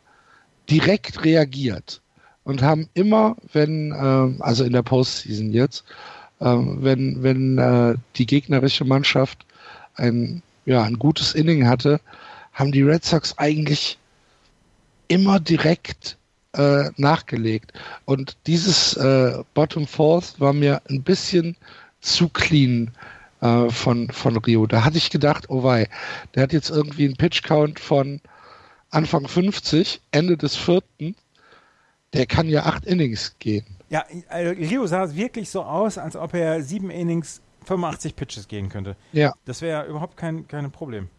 direkt 0.70 1.24
reagiert 1.24 2.02
und 2.44 2.62
haben 2.62 2.90
immer, 2.94 3.36
wenn, 3.54 3.92
äh, 3.92 4.44
also 4.44 4.64
in 4.64 4.74
der 4.74 4.84
Postseason 4.84 5.52
jetzt, 5.52 5.86
äh, 6.40 6.46
wenn, 6.46 7.24
wenn 7.24 7.58
äh, 7.58 7.96
die 8.16 8.26
gegnerische 8.26 8.86
Mannschaft 8.86 9.46
ein 9.96 10.42
ja, 10.68 10.84
ein 10.84 11.00
gutes 11.00 11.34
Inning 11.34 11.66
hatte, 11.66 12.00
haben 12.52 12.72
die 12.72 12.84
Red 12.84 13.04
Sox 13.06 13.38
eigentlich 13.38 13.98
immer 15.08 15.40
direkt 15.40 16.18
äh, 16.58 16.90
nachgelegt. 16.98 17.74
Und 18.06 18.38
dieses 18.48 18.96
äh, 18.98 19.44
Bottom 19.54 19.88
Fourth 19.88 20.40
war 20.40 20.54
mir 20.54 20.82
ein 20.90 21.04
bisschen 21.04 21.56
zu 22.02 22.30
clean 22.30 22.92
äh, 23.42 23.70
von, 23.70 24.10
von 24.10 24.38
Rio. 24.38 24.66
Da 24.66 24.84
hatte 24.84 24.98
ich 24.98 25.10
gedacht, 25.10 25.50
oh 25.50 25.64
wei, 25.64 25.90
der 26.36 26.44
hat 26.44 26.54
jetzt 26.54 26.70
irgendwie 26.70 27.06
einen 27.06 27.16
Pitch 27.18 27.44
Count 27.44 27.80
von 27.80 28.22
Anfang 28.90 29.28
50, 29.28 30.02
Ende 30.12 30.38
des 30.38 30.56
vierten. 30.56 31.16
Der 32.14 32.26
kann 32.26 32.48
ja 32.48 32.64
acht 32.64 32.86
Innings 32.86 33.36
gehen. 33.40 33.66
Ja, 33.90 34.06
also 34.30 34.52
Rio 34.52 34.88
sah 34.88 35.14
wirklich 35.14 35.50
so 35.50 35.64
aus, 35.64 35.98
als 35.98 36.16
ob 36.16 36.34
er 36.34 36.62
sieben 36.62 36.90
Innings 36.90 37.42
85 37.66 38.16
Pitches 38.16 38.48
gehen 38.48 38.70
könnte. 38.70 38.96
Ja. 39.12 39.34
Das 39.46 39.62
wäre 39.62 39.86
überhaupt 39.86 40.18
kein, 40.18 40.48
kein 40.48 40.72
Problem. 40.72 41.10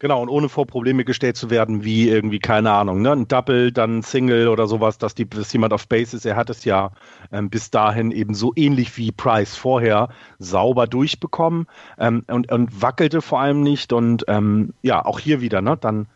Genau, 0.00 0.20
und 0.20 0.28
ohne 0.28 0.48
vor 0.48 0.66
Probleme 0.66 1.04
gestellt 1.04 1.36
zu 1.36 1.50
werden, 1.50 1.84
wie 1.84 2.08
irgendwie, 2.08 2.40
keine 2.40 2.72
Ahnung, 2.72 3.00
ne, 3.00 3.12
ein 3.12 3.28
Double, 3.28 3.70
dann 3.70 3.98
ein 3.98 4.02
Single 4.02 4.48
oder 4.48 4.66
sowas, 4.66 4.98
dass, 4.98 5.14
die, 5.14 5.28
dass 5.28 5.52
jemand 5.52 5.72
auf 5.72 5.86
Base 5.88 6.16
ist. 6.16 6.26
Er 6.26 6.34
hat 6.36 6.50
es 6.50 6.64
ja 6.64 6.90
ähm, 7.30 7.48
bis 7.48 7.70
dahin 7.70 8.10
eben 8.10 8.34
so 8.34 8.52
ähnlich 8.56 8.96
wie 8.98 9.12
Price 9.12 9.56
vorher 9.56 10.08
sauber 10.38 10.88
durchbekommen 10.88 11.66
ähm, 11.96 12.24
und, 12.26 12.50
und 12.50 12.82
wackelte 12.82 13.22
vor 13.22 13.40
allem 13.40 13.62
nicht. 13.62 13.92
Und 13.92 14.24
ähm, 14.26 14.74
ja, 14.82 15.04
auch 15.04 15.20
hier 15.20 15.40
wieder, 15.40 15.62
ne, 15.62 15.76
dann 15.80 16.08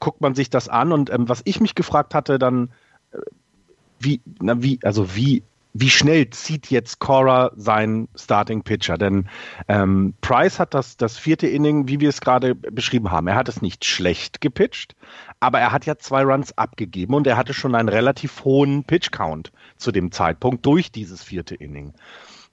guckt 0.00 0.20
man 0.20 0.34
sich 0.34 0.50
das 0.50 0.68
an. 0.68 0.92
Und 0.92 1.10
ähm, 1.10 1.28
was 1.28 1.40
ich 1.44 1.60
mich 1.60 1.74
gefragt 1.74 2.14
hatte, 2.14 2.38
dann, 2.38 2.70
äh, 3.12 3.18
wie, 3.98 4.20
na, 4.40 4.62
wie, 4.62 4.78
also 4.82 5.16
wie 5.16 5.42
wie 5.76 5.90
schnell 5.90 6.30
zieht 6.30 6.70
jetzt 6.70 7.00
Cora 7.00 7.50
seinen 7.56 8.08
Starting 8.14 8.62
Pitcher? 8.62 8.96
Denn 8.96 9.28
ähm, 9.66 10.14
Price 10.20 10.60
hat 10.60 10.72
das, 10.72 10.96
das 10.96 11.18
vierte 11.18 11.48
Inning, 11.48 11.88
wie 11.88 11.98
wir 11.98 12.08
es 12.08 12.20
gerade 12.20 12.54
beschrieben 12.54 13.10
haben, 13.10 13.26
er 13.26 13.34
hat 13.34 13.48
es 13.48 13.60
nicht 13.60 13.84
schlecht 13.84 14.40
gepitcht, 14.40 14.94
aber 15.40 15.58
er 15.58 15.72
hat 15.72 15.84
ja 15.84 15.98
zwei 15.98 16.22
Runs 16.22 16.56
abgegeben 16.56 17.14
und 17.14 17.26
er 17.26 17.36
hatte 17.36 17.54
schon 17.54 17.74
einen 17.74 17.88
relativ 17.88 18.44
hohen 18.44 18.84
Pitch-Count 18.84 19.50
zu 19.76 19.90
dem 19.90 20.12
Zeitpunkt 20.12 20.64
durch 20.64 20.92
dieses 20.92 21.24
vierte 21.24 21.56
Inning. 21.56 21.92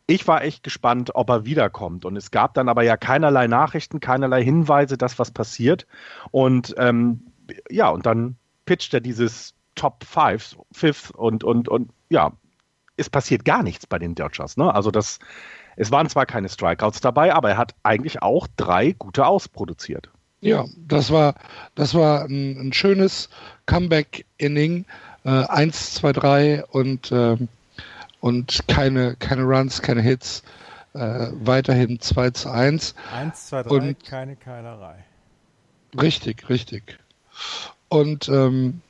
Ich 0.08 0.28
war 0.28 0.44
echt 0.44 0.64
gespannt, 0.64 1.12
ob 1.14 1.30
er 1.30 1.46
wiederkommt. 1.46 2.06
Und 2.06 2.18
es 2.18 2.32
gab 2.32 2.56
dann 2.56 2.70
aber 2.70 2.82
ja 2.82 2.98
keinerlei 2.98 3.48
Nachrichten, 3.48 4.00
keinerlei 4.00 4.44
Hinweise, 4.44 4.98
dass 4.98 5.20
was 5.20 5.32
passiert. 5.32 5.86
Und 6.32 6.74
ähm, 6.78 7.28
ja, 7.70 7.90
und 7.90 8.06
dann 8.06 8.36
pitcht 8.66 8.94
er 8.96 9.00
dieses 9.00 9.54
Top 9.76 10.04
Five, 10.04 10.58
Fifth 10.74 11.12
und, 11.12 11.44
und, 11.44 11.70
und 11.70 11.92
ja, 12.10 12.34
es 13.02 13.10
passiert 13.10 13.44
gar 13.44 13.64
nichts 13.64 13.86
bei 13.86 14.00
den 14.00 14.16
Dodgers. 14.16 14.58
Ne? 14.58 14.74
Also 14.74 14.92
das, 14.92 15.20
es 15.76 15.92
waren 15.92 16.08
zwar 16.10 16.26
keine 16.26 16.50
Strikeouts 16.50 17.02
dabei, 17.02 17.34
aber 17.34 17.50
er 17.50 17.58
hat 17.58 17.76
eigentlich 17.84 18.22
auch 18.22 18.48
drei 18.56 18.94
gute 18.94 19.26
ausproduziert. 19.26 20.10
Ja, 20.40 20.66
das 20.76 21.12
war, 21.12 21.36
das 21.76 21.94
war 21.94 22.24
ein, 22.26 22.58
ein 22.58 22.74
schönes 22.74 23.30
Comeback-Inning. 23.68 24.86
Äh, 25.24 25.30
1, 25.30 25.94
2, 25.96 26.14
3 26.14 26.66
und, 26.66 27.12
äh, 27.12 27.38
und 28.22 28.68
keine, 28.68 29.16
keine 29.18 29.44
Runs, 29.44 29.82
keine 29.84 30.02
Hits. 30.02 30.42
Äh, 30.94 31.28
weiterhin 31.34 32.00
2 32.00 32.32
zu 32.32 32.50
1. 32.50 32.96
1, 33.16 33.48
2, 33.48 33.64
3, 33.64 33.70
und, 33.70 34.04
keine 34.04 34.36
Keilerei. 34.36 35.06
Richtig, 36.00 36.50
richtig. 36.50 36.98
Und 37.88 38.28
ähm, 38.30 38.82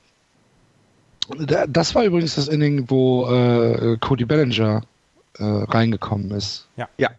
das 1.70 1.96
war 1.96 2.04
übrigens 2.04 2.36
das 2.36 2.48
Inning, 2.48 2.89
wo 2.89 3.28
äh, 3.28 3.98
Cody 4.00 4.26
Bellinger 4.26 4.84
äh, 5.38 5.44
reingekommen 5.44 6.32
ist. 6.32 6.67
Ja. 6.76 6.89
Ja. 6.98 7.10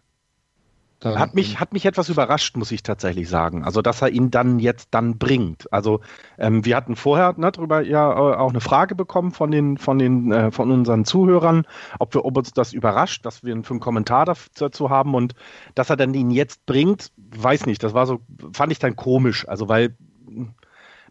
Da, 1.03 1.19
hat 1.19 1.35
mich, 1.35 1.59
hat 1.59 1.73
mich 1.73 1.85
etwas 1.85 2.07
überrascht, 2.07 2.55
muss 2.55 2.71
ich 2.71 2.81
tatsächlich 2.81 3.27
sagen. 3.27 3.65
Also, 3.65 3.81
dass 3.81 4.01
er 4.01 4.11
ihn 4.11 4.31
dann 4.31 4.59
jetzt 4.59 4.87
dann 4.91 5.17
bringt. 5.17 5.71
Also, 5.73 5.99
ähm, 6.37 6.63
wir 6.63 6.77
hatten 6.77 6.95
vorher 6.95 7.33
ne, 7.35 7.51
darüber 7.51 7.81
ja 7.81 8.09
äh, 8.09 8.35
auch 8.37 8.51
eine 8.51 8.61
Frage 8.61 8.95
bekommen 8.95 9.31
von 9.31 9.51
den, 9.51 9.77
von 9.77 9.99
den, 9.99 10.31
äh, 10.31 10.49
von 10.51 10.71
unseren 10.71 11.03
Zuhörern, 11.03 11.67
ob 11.99 12.13
wir, 12.13 12.23
ob 12.23 12.37
uns 12.37 12.53
das 12.53 12.71
überrascht, 12.71 13.25
dass 13.25 13.43
wir 13.43 13.53
einen, 13.53 13.65
einen 13.65 13.81
Kommentar 13.81 14.33
dazu 14.55 14.89
haben 14.89 15.13
und 15.13 15.35
dass 15.75 15.89
er 15.89 15.97
dann 15.97 16.13
ihn 16.13 16.31
jetzt 16.31 16.65
bringt, 16.65 17.11
weiß 17.17 17.65
nicht. 17.65 17.83
Das 17.83 17.93
war 17.93 18.07
so, 18.07 18.21
fand 18.53 18.71
ich 18.71 18.79
dann 18.79 18.95
komisch. 18.95 19.45
Also, 19.45 19.67
weil 19.67 19.97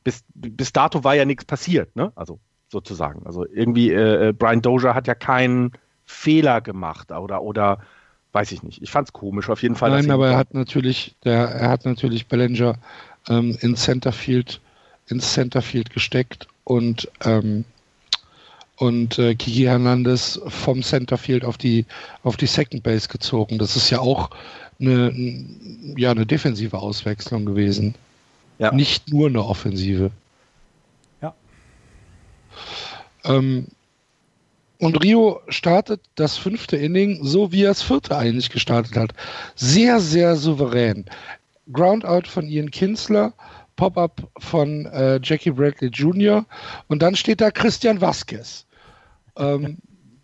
bis, 0.04 0.24
bis 0.32 0.72
dato 0.72 1.04
war 1.04 1.16
ja 1.16 1.26
nichts 1.26 1.44
passiert, 1.44 1.94
ne? 1.96 2.12
Also, 2.14 2.40
sozusagen. 2.72 3.24
Also 3.24 3.46
irgendwie, 3.46 3.92
äh, 3.92 4.28
äh, 4.28 4.32
Brian 4.32 4.62
Dozier 4.62 4.94
hat 4.94 5.06
ja 5.06 5.14
keinen 5.14 5.72
Fehler 6.04 6.60
gemacht 6.60 7.12
oder, 7.12 7.42
oder 7.42 7.78
weiß 8.32 8.50
ich 8.50 8.64
nicht. 8.64 8.82
Ich 8.82 8.90
fand 8.90 9.08
es 9.08 9.12
komisch, 9.12 9.48
auf 9.48 9.62
jeden 9.62 9.76
Fall. 9.76 9.90
Nein, 9.90 10.10
aber 10.10 10.30
er 10.30 10.36
hat 10.36 10.54
natürlich, 10.54 11.14
der, 11.22 11.48
er 11.48 11.68
hat 11.68 11.84
natürlich 11.84 12.26
Bellinger 12.26 12.74
ähm, 13.28 13.56
ins 13.60 13.84
Centerfield, 13.84 14.60
ins 15.06 15.32
Centerfield 15.32 15.90
gesteckt 15.90 16.48
und 16.64 17.08
ähm, 17.24 17.64
und 18.78 19.18
äh, 19.18 19.36
Kiki 19.36 19.64
Hernandez 19.64 20.40
vom 20.48 20.82
Centerfield 20.82 21.44
auf 21.44 21.56
die 21.56 21.84
auf 22.24 22.36
die 22.36 22.46
Second 22.46 22.82
Base 22.82 23.06
gezogen. 23.06 23.58
Das 23.58 23.76
ist 23.76 23.90
ja 23.90 24.00
auch 24.00 24.30
eine, 24.80 25.12
ja, 25.96 26.10
eine 26.10 26.26
defensive 26.26 26.78
Auswechslung 26.78 27.44
gewesen. 27.44 27.94
Ja. 28.58 28.72
Nicht 28.72 29.12
nur 29.12 29.28
eine 29.28 29.44
offensive. 29.44 30.10
Ähm, 33.24 33.68
und 34.78 35.02
Rio 35.02 35.40
startet 35.48 36.00
das 36.16 36.36
fünfte 36.36 36.76
Inning 36.76 37.20
so, 37.22 37.52
wie 37.52 37.62
er 37.62 37.68
das 37.68 37.82
vierte 37.82 38.16
eigentlich 38.16 38.50
gestartet 38.50 38.96
hat. 38.96 39.12
Sehr, 39.54 40.00
sehr 40.00 40.34
souverän. 40.34 41.04
Groundout 41.72 42.26
von 42.26 42.48
Ian 42.48 42.70
Kinsler, 42.70 43.32
Pop-up 43.76 44.28
von 44.38 44.86
äh, 44.86 45.20
Jackie 45.22 45.52
Bradley 45.52 45.88
Jr. 45.88 46.44
und 46.88 47.00
dann 47.00 47.14
steht 47.14 47.40
da 47.40 47.52
Christian 47.52 48.00
Vasquez. 48.00 48.66
Ähm, 49.36 49.78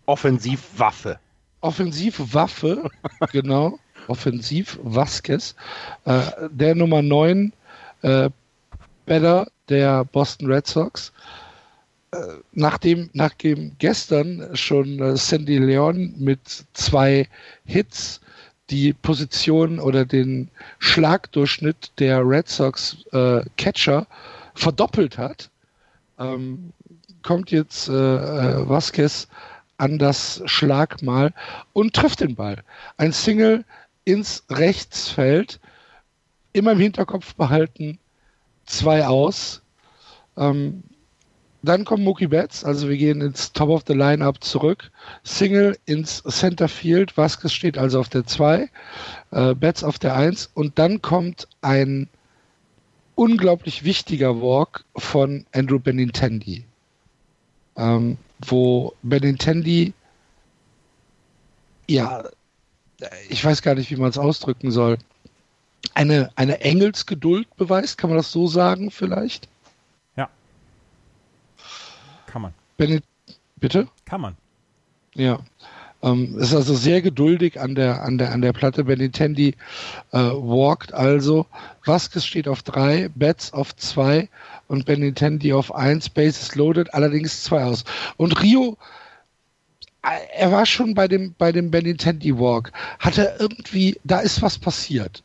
Offensivwaffe. 0.05 1.19
Offensivwaffe, 1.61 2.89
genau. 3.31 3.79
Offensiv 4.07 4.77
Vasquez. 4.83 5.55
Äh, 6.05 6.21
der 6.49 6.75
Nummer 6.75 7.01
9 7.01 7.53
äh, 8.01 8.29
Better 9.05 9.47
der 9.69 10.03
Boston 10.05 10.51
Red 10.51 10.67
Sox. 10.67 11.13
Äh, 12.11 12.17
nachdem, 12.53 13.09
nachdem 13.13 13.75
gestern 13.77 14.55
schon 14.55 14.99
äh, 14.99 15.15
Sandy 15.15 15.57
Leon 15.57 16.15
mit 16.17 16.39
zwei 16.73 17.27
Hits 17.65 18.19
die 18.69 18.93
Position 18.93 19.79
oder 19.79 20.05
den 20.05 20.49
Schlagdurchschnitt 20.79 21.91
der 21.99 22.27
Red 22.27 22.47
Sox 22.47 22.97
äh, 23.11 23.41
Catcher 23.57 24.07
verdoppelt 24.55 25.17
hat, 25.17 25.49
ähm, 26.17 26.73
kommt 27.21 27.51
jetzt 27.51 27.89
äh, 27.89 27.93
äh, 27.93 28.69
Vasquez 28.69 29.27
an 29.77 29.97
das 29.97 30.41
Schlagmal 30.45 31.33
und 31.73 31.95
trifft 31.95 32.21
den 32.21 32.35
Ball. 32.35 32.63
Ein 32.97 33.11
Single 33.11 33.63
ins 34.03 34.43
Rechtsfeld, 34.49 35.59
immer 36.53 36.71
im 36.73 36.79
Hinterkopf 36.79 37.35
behalten, 37.35 37.99
zwei 38.65 39.05
aus. 39.05 39.61
Ähm, 40.37 40.83
dann 41.61 41.85
kommt 41.85 42.03
Mookie 42.03 42.27
Betts, 42.27 42.63
also 42.63 42.87
wir 42.87 42.97
gehen 42.97 43.21
ins 43.21 43.51
Top 43.51 43.69
of 43.69 43.83
the 43.87 43.93
Lineup 43.93 44.43
zurück. 44.43 44.91
Single 45.23 45.77
ins 45.85 46.23
Center 46.23 46.67
Field, 46.67 47.17
Vasquez 47.17 47.51
steht 47.51 47.77
also 47.77 47.99
auf 47.99 48.09
der 48.09 48.25
2, 48.25 48.69
äh, 49.31 49.55
Betts 49.55 49.83
auf 49.83 49.99
der 49.99 50.15
1 50.15 50.51
und 50.53 50.79
dann 50.79 51.01
kommt 51.01 51.47
ein 51.61 52.07
unglaublich 53.15 53.83
wichtiger 53.83 54.41
Walk 54.41 54.85
von 54.95 55.45
Andrew 55.53 55.79
Benintendi, 55.79 56.63
ähm, 57.75 58.17
wo 58.39 58.93
Benintendi 59.03 59.93
ja, 61.89 62.23
ich 63.29 63.43
weiß 63.43 63.61
gar 63.61 63.75
nicht, 63.75 63.89
wie 63.89 63.95
man 63.95 64.09
es 64.09 64.17
ausdrücken 64.17 64.71
soll, 64.71 64.97
eine, 65.95 66.29
eine 66.35 66.61
Engelsgeduld 66.61 67.53
beweist, 67.57 67.97
kann 67.97 68.11
man 68.11 68.17
das 68.17 68.31
so 68.31 68.47
sagen 68.47 68.91
vielleicht? 68.91 69.49
Kann 72.29 72.43
man. 72.43 72.53
Bennett, 72.77 73.03
bitte? 73.57 73.87
Kann 74.05 74.21
man. 74.21 74.37
Ja. 75.15 75.39
Ähm, 76.01 76.37
ist 76.37 76.53
also 76.53 76.75
sehr 76.75 77.01
geduldig 77.01 77.59
an 77.59 77.75
der, 77.75 78.03
an 78.03 78.19
der, 78.19 78.31
an 78.31 78.41
der 78.41 78.53
Platte. 78.53 78.83
Benintendi 78.83 79.55
äh, 80.11 80.17
walkt 80.17 80.93
also. 80.93 81.47
Vasquez 81.83 82.23
steht 82.23 82.47
auf 82.47 82.61
drei, 82.61 83.09
Betts 83.09 83.51
auf 83.51 83.75
zwei 83.75 84.29
und 84.67 84.85
Benintendi 84.85 85.51
auf 85.53 85.73
eins. 85.73 86.07
Bases 86.07 86.55
loaded, 86.55 86.93
allerdings 86.93 87.43
zwei 87.43 87.63
aus. 87.63 87.83
Und 88.15 88.41
Rio, 88.41 88.77
äh, 90.03 90.19
er 90.37 90.51
war 90.51 90.65
schon 90.67 90.93
bei 90.93 91.07
dem, 91.07 91.33
bei 91.37 91.51
dem 91.51 91.71
Benintendi 91.71 92.37
Walk. 92.37 92.71
Hatte 92.99 93.35
irgendwie, 93.39 93.99
da 94.03 94.19
ist 94.19 94.41
was 94.41 94.57
passiert. 94.57 95.23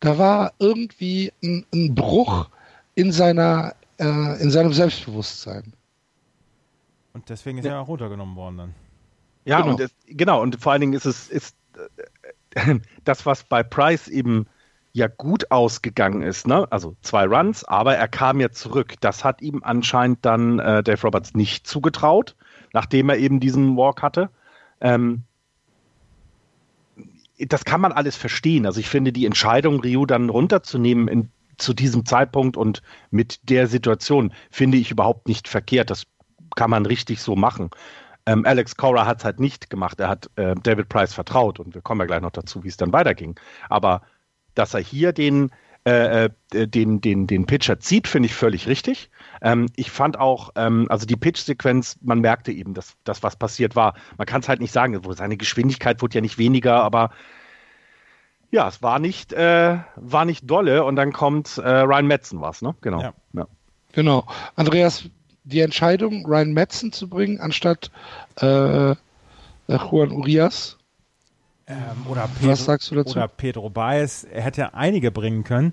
Da 0.00 0.18
war 0.18 0.52
irgendwie 0.58 1.32
ein, 1.42 1.64
ein 1.72 1.94
Bruch 1.94 2.48
in 2.94 3.12
seiner, 3.12 3.74
äh, 3.98 4.40
in 4.42 4.50
seinem 4.50 4.74
Selbstbewusstsein. 4.74 5.72
Und 7.12 7.28
deswegen 7.28 7.58
ist 7.58 7.64
ja. 7.64 7.72
er 7.72 7.80
auch 7.80 7.88
runtergenommen 7.88 8.36
worden 8.36 8.58
dann. 8.58 8.74
Ja, 9.44 9.60
genau. 9.60 9.72
und 9.72 9.80
es, 9.80 9.94
genau, 10.06 10.42
und 10.42 10.60
vor 10.60 10.72
allen 10.72 10.82
Dingen 10.82 10.92
ist 10.92 11.06
es 11.06 11.28
ist 11.28 11.56
äh, 12.54 12.78
das, 13.04 13.26
was 13.26 13.44
bei 13.44 13.62
Price 13.62 14.08
eben 14.08 14.46
ja 14.92 15.06
gut 15.06 15.50
ausgegangen 15.50 16.22
ist, 16.22 16.46
ne? 16.46 16.66
Also 16.70 16.96
zwei 17.02 17.24
Runs, 17.26 17.64
aber 17.64 17.96
er 17.96 18.08
kam 18.08 18.40
ja 18.40 18.50
zurück. 18.50 18.94
Das 19.00 19.24
hat 19.24 19.42
ihm 19.42 19.62
anscheinend 19.62 20.24
dann 20.24 20.58
äh, 20.58 20.82
Dave 20.82 21.02
Roberts 21.02 21.34
nicht 21.34 21.66
zugetraut, 21.66 22.36
nachdem 22.72 23.08
er 23.08 23.18
eben 23.18 23.40
diesen 23.40 23.76
Walk 23.76 24.02
hatte. 24.02 24.30
Ähm, 24.80 25.22
das 27.38 27.64
kann 27.64 27.80
man 27.80 27.92
alles 27.92 28.16
verstehen. 28.16 28.66
Also 28.66 28.80
ich 28.80 28.88
finde 28.88 29.12
die 29.12 29.26
Entscheidung, 29.26 29.80
Ryu 29.80 30.06
dann 30.06 30.28
runterzunehmen 30.28 31.06
in, 31.06 31.30
zu 31.56 31.72
diesem 31.72 32.04
Zeitpunkt 32.04 32.56
und 32.56 32.82
mit 33.10 33.48
der 33.48 33.66
Situation, 33.68 34.32
finde 34.50 34.78
ich 34.78 34.90
überhaupt 34.90 35.28
nicht 35.28 35.46
verkehrt. 35.46 35.90
Das 35.90 36.06
kann 36.58 36.70
man 36.70 36.86
richtig 36.86 37.22
so 37.22 37.36
machen. 37.36 37.70
Ähm, 38.26 38.44
Alex 38.44 38.76
Cora 38.76 39.06
hat 39.06 39.18
es 39.20 39.24
halt 39.24 39.38
nicht 39.38 39.70
gemacht. 39.70 40.00
Er 40.00 40.08
hat 40.08 40.28
äh, 40.34 40.56
David 40.60 40.88
Price 40.88 41.14
vertraut 41.14 41.60
und 41.60 41.72
wir 41.72 41.82
kommen 41.82 42.00
ja 42.00 42.06
gleich 42.06 42.20
noch 42.20 42.32
dazu, 42.32 42.64
wie 42.64 42.68
es 42.68 42.76
dann 42.76 42.92
weiterging. 42.92 43.38
Aber 43.68 44.02
dass 44.54 44.74
er 44.74 44.80
hier 44.80 45.12
den, 45.12 45.52
äh, 45.86 46.24
äh, 46.24 46.66
den, 46.66 47.00
den, 47.00 47.28
den 47.28 47.46
Pitcher 47.46 47.78
zieht, 47.78 48.08
finde 48.08 48.26
ich 48.26 48.34
völlig 48.34 48.66
richtig. 48.66 49.08
Ähm, 49.40 49.66
ich 49.76 49.92
fand 49.92 50.18
auch, 50.18 50.50
ähm, 50.56 50.86
also 50.90 51.06
die 51.06 51.14
Pitch-Sequenz, 51.14 51.96
man 52.02 52.18
merkte 52.18 52.50
eben, 52.50 52.74
dass 52.74 52.96
das, 53.04 53.22
was 53.22 53.36
passiert 53.36 53.76
war. 53.76 53.94
Man 54.16 54.26
kann 54.26 54.40
es 54.40 54.48
halt 54.48 54.60
nicht 54.60 54.72
sagen, 54.72 55.00
seine 55.12 55.36
Geschwindigkeit 55.36 56.02
wurde 56.02 56.16
ja 56.16 56.20
nicht 56.20 56.38
weniger, 56.38 56.82
aber 56.82 57.10
ja, 58.50 58.66
es 58.66 58.82
war 58.82 58.98
nicht, 58.98 59.32
äh, 59.32 59.78
war 59.94 60.24
nicht 60.24 60.50
dolle 60.50 60.82
und 60.82 60.96
dann 60.96 61.12
kommt 61.12 61.56
äh, 61.58 61.68
Ryan 61.68 62.06
Metzen 62.08 62.40
was, 62.40 62.62
ne? 62.62 62.74
Genau. 62.80 63.00
Ja. 63.00 63.12
Ja. 63.32 63.46
Genau. 63.92 64.26
Andreas, 64.56 65.08
die 65.48 65.60
Entscheidung, 65.60 66.26
Ryan 66.26 66.52
Metzen 66.52 66.92
zu 66.92 67.08
bringen, 67.08 67.40
anstatt 67.40 67.90
äh, 68.36 68.94
Juan 69.68 70.12
Urias? 70.12 70.76
Ähm, 71.66 71.76
oder 72.08 72.28
Pedro, 72.38 72.52
Was 72.52 72.64
sagst 72.64 72.90
du 72.90 72.94
dazu? 72.94 73.12
Oder 73.12 73.28
Pedro 73.28 73.70
Baez. 73.70 74.26
Er 74.30 74.42
hätte 74.42 74.74
einige 74.74 75.10
bringen 75.10 75.44
können. 75.44 75.72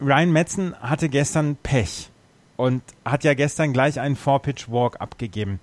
Ryan 0.00 0.32
Metzen 0.32 0.74
hatte 0.80 1.08
gestern 1.08 1.56
Pech 1.56 2.10
und 2.56 2.82
hat 3.04 3.24
ja 3.24 3.34
gestern 3.34 3.72
gleich 3.72 4.00
einen 4.00 4.16
Four-Pitch-Walk 4.16 5.00
abgegeben. 5.00 5.60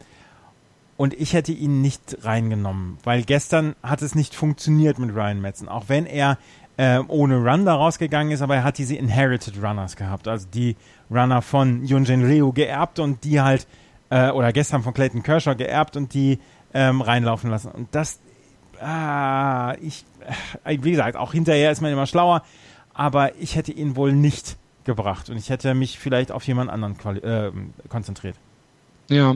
Und 0.97 1.13
ich 1.13 1.33
hätte 1.33 1.51
ihn 1.51 1.81
nicht 1.81 2.19
reingenommen, 2.23 2.97
weil 3.03 3.23
gestern 3.23 3.75
hat 3.83 4.01
es 4.01 4.15
nicht 4.15 4.33
funktioniert 4.33 4.97
mit 4.97 5.13
Ryan 5.13 5.41
Metzen. 5.41 5.67
Auch 5.67 5.85
wenn 5.87 6.05
er 6.05 6.37
äh, 6.77 6.99
ohne 7.07 7.37
Run 7.37 7.65
da 7.65 7.75
rausgegangen 7.75 8.31
ist, 8.31 8.41
aber 8.41 8.55
er 8.55 8.63
hat 8.63 8.77
diese 8.77 8.95
Inherited 8.95 9.61
Runners 9.61 9.95
gehabt. 9.95 10.27
Also 10.27 10.47
die 10.53 10.75
Runner 11.09 11.41
von 11.41 11.85
Yunjin 11.85 12.23
Ryu 12.23 12.51
geerbt 12.51 12.99
und 12.99 13.23
die 13.23 13.41
halt, 13.41 13.67
äh, 14.09 14.29
oder 14.31 14.51
gestern 14.51 14.83
von 14.83 14.93
Clayton 14.93 15.23
Kershaw 15.23 15.55
geerbt 15.55 15.95
und 15.95 16.13
die 16.13 16.39
ähm, 16.73 17.01
reinlaufen 17.01 17.49
lassen. 17.49 17.71
Und 17.71 17.93
das, 17.93 18.19
ah, 18.81 19.75
ich, 19.81 20.05
äh, 20.63 20.77
wie 20.81 20.91
gesagt, 20.91 21.15
auch 21.15 21.31
hinterher 21.31 21.71
ist 21.71 21.81
man 21.81 21.91
immer 21.91 22.07
schlauer, 22.07 22.43
aber 22.93 23.35
ich 23.35 23.55
hätte 23.55 23.71
ihn 23.71 23.95
wohl 23.95 24.11
nicht 24.11 24.57
gebracht 24.83 25.29
und 25.29 25.37
ich 25.37 25.49
hätte 25.49 25.73
mich 25.73 25.97
vielleicht 25.99 26.31
auf 26.31 26.45
jemand 26.45 26.69
anderen 26.69 26.95
äh, 27.23 27.51
konzentriert. 27.89 28.35
Ja, 29.09 29.35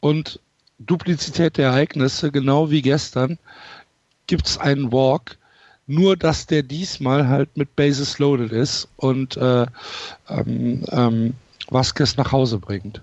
und 0.00 0.40
Duplizität 0.78 1.58
der 1.58 1.68
Ereignisse, 1.68 2.32
genau 2.32 2.70
wie 2.70 2.82
gestern, 2.82 3.38
gibt 4.26 4.46
es 4.46 4.58
einen 4.58 4.92
Walk, 4.92 5.38
nur 5.90 6.16
dass 6.16 6.46
der 6.46 6.62
diesmal 6.62 7.28
halt 7.28 7.56
mit 7.56 7.74
Bases 7.76 8.18
loaded 8.18 8.52
ist 8.52 8.88
und 8.96 9.36
äh, 9.36 9.66
ähm, 10.28 10.84
ähm, 10.90 11.34
Vasquez 11.68 12.16
nach 12.16 12.32
Hause 12.32 12.58
bringt. 12.58 13.02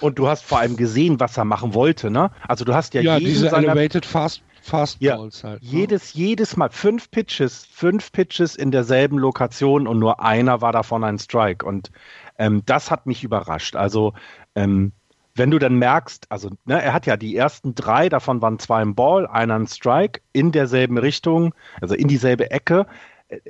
Und 0.00 0.18
du 0.18 0.28
hast 0.28 0.44
vor 0.44 0.58
allem 0.58 0.76
gesehen, 0.76 1.18
was 1.18 1.36
er 1.36 1.44
machen 1.44 1.74
wollte, 1.74 2.10
ne? 2.10 2.30
Also 2.46 2.64
du 2.64 2.74
hast 2.74 2.94
ja, 2.94 3.00
ja 3.00 3.18
diese 3.18 3.50
Elevated 3.50 4.06
Fast 4.06 4.42
Fastballs 4.62 5.42
ja, 5.42 5.50
halt. 5.50 5.62
Ne? 5.62 5.68
Jedes, 5.68 6.14
jedes 6.14 6.56
Mal 6.56 6.70
fünf 6.70 7.10
Pitches, 7.10 7.66
fünf 7.70 8.12
Pitches 8.12 8.56
in 8.56 8.70
derselben 8.70 9.18
Lokation 9.18 9.86
und 9.86 9.98
nur 9.98 10.20
einer 10.20 10.62
war 10.62 10.72
davon 10.72 11.04
ein 11.04 11.18
Strike. 11.18 11.66
Und 11.66 11.90
ähm, 12.38 12.62
das 12.64 12.90
hat 12.90 13.06
mich 13.06 13.24
überrascht. 13.24 13.76
Also 13.76 14.14
ähm, 14.54 14.92
wenn 15.34 15.50
du 15.50 15.58
dann 15.58 15.76
merkst, 15.76 16.30
also 16.30 16.50
ne, 16.64 16.80
er 16.80 16.92
hat 16.92 17.06
ja 17.06 17.16
die 17.16 17.36
ersten 17.36 17.74
drei, 17.74 18.08
davon 18.08 18.40
waren 18.40 18.58
zwei 18.58 18.82
im 18.82 18.94
Ball, 18.94 19.26
einer 19.26 19.56
ein 19.56 19.66
Strike, 19.66 20.20
in 20.32 20.52
derselben 20.52 20.96
Richtung, 20.98 21.54
also 21.80 21.94
in 21.94 22.08
dieselbe 22.08 22.50
Ecke. 22.50 22.86
Äh, 23.28 23.40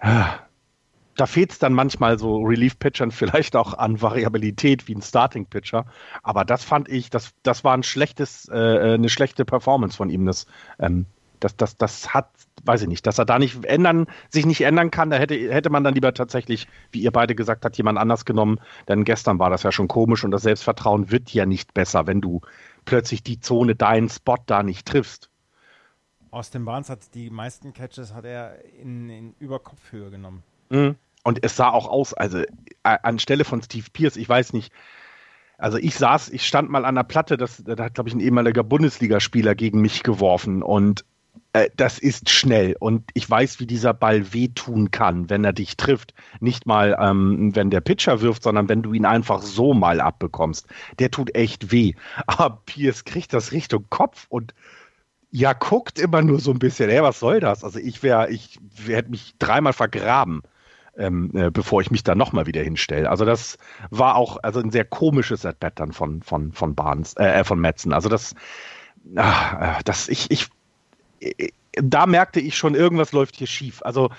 äh, 0.00 0.24
da 1.14 1.26
fehlt 1.26 1.52
es 1.52 1.58
dann 1.58 1.74
manchmal 1.74 2.18
so 2.18 2.38
Relief-Pitchern 2.38 3.10
vielleicht 3.10 3.54
auch 3.54 3.74
an 3.74 4.00
Variabilität 4.00 4.88
wie 4.88 4.94
ein 4.94 5.02
Starting-Pitcher. 5.02 5.84
Aber 6.22 6.44
das 6.44 6.64
fand 6.64 6.88
ich, 6.88 7.10
das, 7.10 7.32
das 7.42 7.64
war 7.64 7.74
ein 7.74 7.82
schlechtes, 7.82 8.48
äh, 8.48 8.56
äh 8.56 8.94
eine 8.94 9.10
schlechte 9.10 9.44
Performance 9.44 9.96
von 9.96 10.08
ihm. 10.08 10.24
Das, 10.24 10.46
ähm, 10.78 11.04
das, 11.38 11.56
das, 11.56 11.76
das 11.76 12.14
hat, 12.14 12.30
weiß 12.64 12.82
ich 12.82 12.88
nicht, 12.88 13.06
dass 13.06 13.18
er 13.18 13.24
da 13.24 13.38
nicht 13.38 13.64
ändern, 13.64 14.06
sich 14.28 14.46
nicht 14.46 14.60
ändern 14.62 14.90
kann, 14.90 15.10
da 15.10 15.16
hätte, 15.16 15.34
hätte 15.34 15.70
man 15.70 15.84
dann 15.84 15.94
lieber 15.94 16.14
tatsächlich, 16.14 16.68
wie 16.90 17.00
ihr 17.00 17.10
beide 17.10 17.34
gesagt 17.34 17.64
habt, 17.64 17.76
jemand 17.76 17.98
anders 17.98 18.24
genommen. 18.24 18.60
Denn 18.88 19.04
gestern 19.04 19.38
war 19.38 19.50
das 19.50 19.62
ja 19.62 19.72
schon 19.72 19.88
komisch 19.88 20.24
und 20.24 20.30
das 20.30 20.42
Selbstvertrauen 20.42 21.10
wird 21.10 21.30
ja 21.30 21.46
nicht 21.46 21.74
besser, 21.74 22.06
wenn 22.06 22.20
du 22.20 22.40
plötzlich 22.84 23.22
die 23.22 23.40
Zone, 23.40 23.74
deinen 23.74 24.08
Spot 24.08 24.38
da 24.46 24.62
nicht 24.62 24.86
triffst. 24.86 25.30
Austin 26.30 26.64
Barnes 26.64 26.88
hat 26.88 27.14
die 27.14 27.30
meisten 27.30 27.72
Catches 27.72 28.14
hat 28.14 28.24
er 28.24 28.56
in, 28.80 29.10
in 29.10 29.34
Überkopfhöhe 29.38 30.10
genommen. 30.10 30.42
Mhm. 30.70 30.96
Und 31.24 31.44
es 31.44 31.56
sah 31.56 31.68
auch 31.70 31.88
aus, 31.88 32.14
also 32.14 32.42
anstelle 32.82 33.44
von 33.44 33.62
Steve 33.62 33.86
Pierce, 33.92 34.16
ich 34.16 34.28
weiß 34.28 34.54
nicht, 34.54 34.72
Also 35.58 35.78
ich 35.78 35.94
saß, 35.94 36.30
ich 36.30 36.44
stand 36.44 36.70
mal 36.70 36.84
an 36.84 36.96
der 36.96 37.04
Platte, 37.04 37.36
das, 37.36 37.62
da 37.64 37.84
hat, 37.84 37.94
glaube 37.94 38.08
ich, 38.08 38.14
ein 38.16 38.20
ehemaliger 38.20 38.64
Bundesligaspieler 38.64 39.54
gegen 39.54 39.80
mich 39.80 40.02
geworfen 40.02 40.62
und 40.62 41.04
äh, 41.52 41.68
das 41.76 41.98
ist 41.98 42.30
schnell 42.30 42.76
und 42.78 43.10
ich 43.14 43.28
weiß, 43.28 43.60
wie 43.60 43.66
dieser 43.66 43.94
Ball 43.94 44.32
wehtun 44.32 44.90
kann, 44.90 45.28
wenn 45.30 45.44
er 45.44 45.52
dich 45.52 45.76
trifft. 45.76 46.14
Nicht 46.40 46.66
mal, 46.66 46.96
ähm, 46.98 47.54
wenn 47.54 47.70
der 47.70 47.80
Pitcher 47.80 48.20
wirft, 48.20 48.42
sondern 48.42 48.68
wenn 48.68 48.82
du 48.82 48.92
ihn 48.92 49.04
einfach 49.06 49.42
so 49.42 49.74
mal 49.74 50.00
abbekommst. 50.00 50.66
Der 50.98 51.10
tut 51.10 51.34
echt 51.34 51.70
weh. 51.72 51.94
Aber 52.26 52.62
Pierce 52.66 53.04
kriegt 53.04 53.32
das 53.32 53.52
Richtung 53.52 53.86
Kopf 53.90 54.26
und 54.28 54.54
ja, 55.30 55.54
guckt 55.54 55.98
immer 55.98 56.20
nur 56.22 56.40
so 56.40 56.50
ein 56.52 56.58
bisschen, 56.58 56.90
ey, 56.90 57.02
was 57.02 57.18
soll 57.18 57.40
das? 57.40 57.64
Also 57.64 57.78
ich 57.78 58.02
wäre, 58.02 58.30
ich 58.30 58.58
hätte 58.86 59.10
mich 59.10 59.34
dreimal 59.38 59.72
vergraben, 59.72 60.42
ähm, 60.96 61.30
äh, 61.34 61.50
bevor 61.50 61.80
ich 61.80 61.90
mich 61.90 62.04
da 62.04 62.14
nochmal 62.14 62.46
wieder 62.46 62.62
hinstelle. 62.62 63.08
Also 63.08 63.24
das 63.24 63.56
war 63.90 64.16
auch 64.16 64.36
also 64.42 64.60
ein 64.60 64.70
sehr 64.70 64.84
komisches 64.84 65.46
At-Bat 65.46 65.80
dann 65.80 65.92
von, 65.92 66.22
von, 66.22 66.52
von 66.52 66.74
Barnes, 66.74 67.16
äh, 67.16 67.44
von 67.44 67.58
Metzen. 67.60 67.94
Also 67.94 68.10
das, 68.10 68.34
ah, 69.16 69.78
äh, 69.78 69.82
das, 69.84 70.08
ich, 70.10 70.30
ich, 70.30 70.50
da 71.74 72.06
merkte 72.06 72.40
ich 72.40 72.56
schon, 72.56 72.74
irgendwas 72.74 73.12
läuft 73.12 73.36
hier 73.36 73.46
schief. 73.46 73.82
Also, 73.82 74.10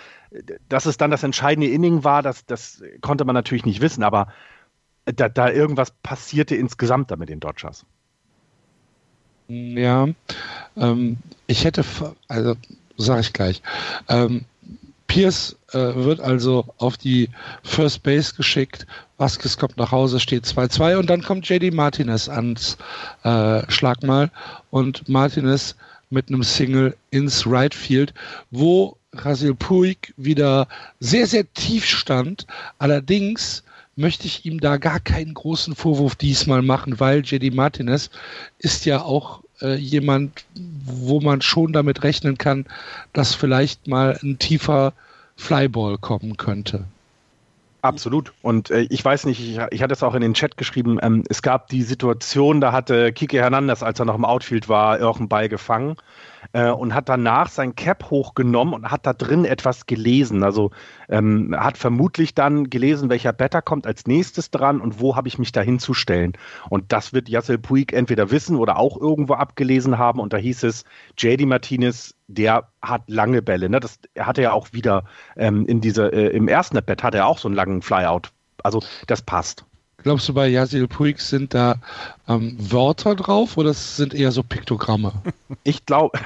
dass 0.69 0.85
es 0.85 0.97
dann 0.97 1.11
das 1.11 1.23
entscheidende 1.23 1.69
Inning 1.69 2.03
war, 2.03 2.21
das, 2.21 2.45
das 2.45 2.81
konnte 3.01 3.25
man 3.25 3.35
natürlich 3.35 3.65
nicht 3.65 3.81
wissen, 3.81 4.03
aber 4.03 4.27
da, 5.05 5.29
da 5.29 5.49
irgendwas 5.49 5.91
passierte 6.03 6.55
insgesamt 6.55 7.11
da 7.11 7.15
mit 7.15 7.29
den 7.29 7.39
Dodgers. 7.39 7.85
Ja, 9.47 10.07
ähm, 10.77 11.17
ich 11.47 11.65
hätte, 11.65 11.83
also 12.27 12.55
sage 12.97 13.21
ich 13.21 13.33
gleich, 13.33 13.61
ähm, 14.07 14.45
Pierce 15.07 15.57
äh, 15.73 15.77
wird 15.77 16.21
also 16.21 16.65
auf 16.77 16.97
die 16.97 17.29
First 17.61 18.01
Base 18.01 18.33
geschickt. 18.33 18.87
Vasquez 19.17 19.57
kommt 19.57 19.77
nach 19.77 19.91
Hause, 19.91 20.19
steht 20.19 20.45
2-2 20.45 20.97
und 20.97 21.09
dann 21.09 21.21
kommt 21.21 21.47
JD 21.47 21.73
Martinez 21.73 22.29
ans 22.29 22.77
äh, 23.23 23.69
Schlagmal 23.69 24.31
und 24.71 25.07
Martinez 25.07 25.75
mit 26.13 26.29
einem 26.29 26.43
Single 26.43 26.95
ins 27.11 27.45
Right 27.45 27.75
Field, 27.75 28.13
wo 28.51 28.97
Rasil 29.13 29.53
Puig 29.53 30.13
wieder 30.17 30.67
sehr, 30.99 31.27
sehr 31.27 31.51
tief 31.53 31.85
stand. 31.85 32.47
Allerdings 32.79 33.63
möchte 33.95 34.25
ich 34.25 34.45
ihm 34.45 34.59
da 34.59 34.77
gar 34.77 34.99
keinen 34.99 35.33
großen 35.33 35.75
Vorwurf 35.75 36.15
diesmal 36.15 36.61
machen, 36.61 36.99
weil 36.99 37.21
JD 37.21 37.53
Martinez 37.53 38.09
ist 38.59 38.85
ja 38.85 39.01
auch 39.01 39.43
äh, 39.61 39.75
jemand, 39.75 40.45
wo 40.85 41.19
man 41.21 41.41
schon 41.41 41.73
damit 41.73 42.03
rechnen 42.03 42.37
kann, 42.37 42.65
dass 43.13 43.35
vielleicht 43.35 43.87
mal 43.87 44.19
ein 44.23 44.39
tiefer 44.39 44.93
Flyball 45.35 45.97
kommen 45.97 46.37
könnte. 46.37 46.85
Absolut. 47.83 48.33
Und 48.41 48.71
äh, 48.71 48.87
ich 48.89 49.03
weiß 49.03 49.25
nicht, 49.25 49.41
ich, 49.41 49.59
ich 49.71 49.83
hatte 49.83 49.93
es 49.93 50.03
auch 50.03 50.15
in 50.15 50.21
den 50.21 50.33
Chat 50.33 50.55
geschrieben, 50.55 50.99
ähm, 51.01 51.25
es 51.29 51.41
gab 51.41 51.67
die 51.67 51.83
Situation, 51.83 52.61
da 52.61 52.71
hatte 52.71 53.11
Kike 53.11 53.37
Hernandez, 53.39 53.83
als 53.83 53.99
er 53.99 54.05
noch 54.05 54.15
im 54.15 54.23
Outfield 54.23 54.69
war, 54.69 54.99
irgendeinen 54.99 55.27
Ball 55.27 55.49
gefangen 55.49 55.97
äh, 56.51 56.69
und 56.69 56.93
hat 56.93 57.09
danach 57.09 57.49
sein 57.49 57.75
Cap 57.75 58.09
hochgenommen 58.09 58.73
und 58.73 58.91
hat 58.91 59.05
da 59.05 59.13
drin 59.13 59.45
etwas 59.45 59.85
gelesen. 59.85 60.43
Also 60.43 60.71
ähm, 61.09 61.55
hat 61.57 61.77
vermutlich 61.77 62.35
dann 62.35 62.69
gelesen, 62.69 63.09
welcher 63.09 63.33
Better 63.33 63.61
kommt 63.61 63.87
als 63.87 64.05
nächstes 64.05 64.51
dran 64.51 64.81
und 64.81 64.99
wo 64.99 65.15
habe 65.15 65.27
ich 65.27 65.39
mich 65.39 65.51
da 65.51 65.61
hinzustellen. 65.61 66.33
Und 66.69 66.91
das 66.91 67.13
wird 67.13 67.29
Yassel 67.29 67.57
Puig 67.57 67.93
entweder 67.93 68.31
wissen 68.31 68.57
oder 68.57 68.77
auch 68.77 68.97
irgendwo 68.97 69.33
abgelesen 69.33 69.97
haben. 69.97 70.19
Und 70.19 70.33
da 70.33 70.37
hieß 70.37 70.63
es, 70.63 70.83
JD 71.17 71.45
Martinez, 71.45 72.15
der 72.27 72.69
hat 72.81 73.03
lange 73.07 73.41
Bälle. 73.41 73.69
Ne? 73.69 73.79
Das 73.79 73.99
er 74.13 74.27
hatte 74.27 74.41
ja 74.41 74.51
auch 74.53 74.73
wieder 74.73 75.05
ähm, 75.35 75.65
in 75.65 75.81
dieser, 75.81 76.13
äh, 76.13 76.27
im 76.27 76.47
ersten 76.47 76.77
Bett 76.83 77.03
hat 77.03 77.15
er 77.15 77.27
auch 77.27 77.37
so 77.37 77.47
einen 77.47 77.55
langen 77.55 77.81
Flyout. 77.81 78.31
Also 78.63 78.81
das 79.07 79.21
passt. 79.21 79.65
Glaubst 80.03 80.27
du, 80.27 80.33
bei 80.33 80.49
Yasil 80.49 80.87
Puig 80.87 81.19
sind 81.19 81.53
da 81.53 81.77
ähm, 82.27 82.57
Wörter 82.59 83.15
drauf 83.15 83.57
oder 83.57 83.73
sind 83.73 84.13
eher 84.13 84.31
so 84.31 84.43
Piktogramme? 84.43 85.13
Ich 85.65 85.85
glaube, 85.85 86.19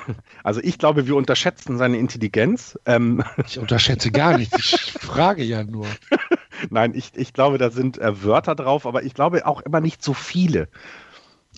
also 0.44 0.62
ich 0.64 0.80
glaube, 0.80 1.06
wir 1.06 1.16
unterschätzen 1.16 1.78
seine 1.78 1.98
Intelligenz. 1.98 2.80
Ähm 2.86 3.24
ich 3.46 3.60
unterschätze 3.60 4.10
gar 4.10 4.38
nicht, 4.38 4.56
ich 4.58 4.94
frage 4.94 5.44
ja 5.44 5.64
nur. 5.64 5.86
Nein, 6.70 6.94
ich, 6.96 7.12
ich 7.14 7.34
glaube, 7.34 7.58
da 7.58 7.70
sind 7.70 8.00
äh, 8.00 8.24
Wörter 8.24 8.56
drauf, 8.56 8.88
aber 8.88 9.04
ich 9.04 9.14
glaube 9.14 9.46
auch 9.46 9.62
immer 9.62 9.82
nicht 9.82 10.02
so 10.02 10.14
viele. 10.14 10.70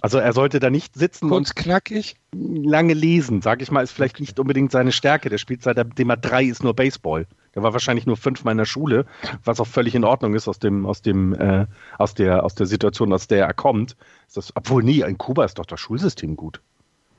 Also 0.02 0.18
er 0.18 0.34
sollte 0.34 0.60
da 0.60 0.70
nicht 0.70 0.96
sitzen 0.96 1.30
Kurz 1.30 1.50
und 1.50 1.56
knackig. 1.56 2.16
lange 2.34 2.94
lesen, 2.94 3.42
sage 3.42 3.64
ich 3.64 3.72
mal, 3.72 3.84
ist 3.84 3.92
vielleicht 3.92 4.20
nicht 4.20 4.40
unbedingt 4.40 4.72
seine 4.72 4.92
Stärke. 4.92 5.30
Der 5.30 5.38
spielt 5.38 5.64
seitdem 5.64 6.10
er 6.10 6.18
drei 6.18 6.44
ist 6.46 6.64
nur 6.64 6.74
Baseball. 6.74 7.28
Der 7.60 7.64
war 7.64 7.74
wahrscheinlich 7.74 8.06
nur 8.06 8.16
fünfmal 8.16 8.54
in 8.54 8.58
der 8.58 8.64
Schule, 8.64 9.06
was 9.44 9.60
auch 9.60 9.68
völlig 9.68 9.94
in 9.94 10.06
Ordnung 10.06 10.34
ist 10.34 10.48
aus 10.48 10.60
dem, 10.60 10.86
aus 10.86 11.02
dem, 11.02 11.34
äh, 11.34 11.66
aus 11.98 12.14
der, 12.14 12.46
aus 12.46 12.56
der 12.56 12.68
Situation, 12.68 13.12
aus 13.12 13.28
der 13.28 13.46
er 13.46 13.54
kommt. 13.54 13.98
Ist 14.28 14.38
das, 14.38 14.56
obwohl 14.56 14.82
nie, 14.82 15.02
in 15.02 15.18
Kuba 15.18 15.44
ist 15.44 15.60
doch 15.60 15.66
das 15.66 15.82
Schulsystem 15.82 16.38
gut. 16.38 16.62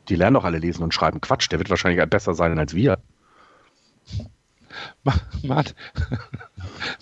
Die 0.09 0.16
lernen 0.16 0.33
doch 0.35 0.44
alle 0.44 0.57
lesen 0.57 0.83
und 0.83 0.94
schreiben. 0.94 1.20
Quatsch, 1.20 1.53
der 1.53 1.59
wird 1.59 1.68
wahrscheinlich 1.68 2.03
besser 2.09 2.33
sein 2.33 2.59
als 2.59 2.72
wir. 2.72 2.98
Mart 5.42 5.74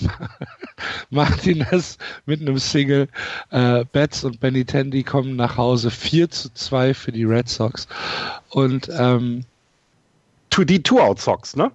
Martinez 1.10 1.96
mit 2.26 2.40
einem 2.40 2.58
Single. 2.58 3.06
Äh, 3.50 3.84
Betts 3.92 4.24
und 4.24 4.40
Benny 4.40 4.64
Tandy 4.64 5.04
kommen 5.04 5.36
nach 5.36 5.56
Hause 5.56 5.92
4 5.92 6.28
zu 6.28 6.52
2 6.52 6.92
für 6.92 7.12
die 7.12 7.24
Red 7.24 7.48
Sox. 7.48 7.86
Und 8.50 8.90
ähm, 8.92 9.44
die 10.58 10.82
Two-Out 10.82 11.20
Sox, 11.20 11.54
ne? 11.54 11.70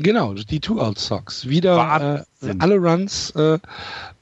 Genau, 0.00 0.32
die 0.32 0.60
Two-Out 0.60 0.98
Sox. 0.98 1.48
Wieder 1.48 2.24
äh, 2.40 2.54
alle 2.60 2.76
Runs 2.76 3.30
äh, 3.32 3.58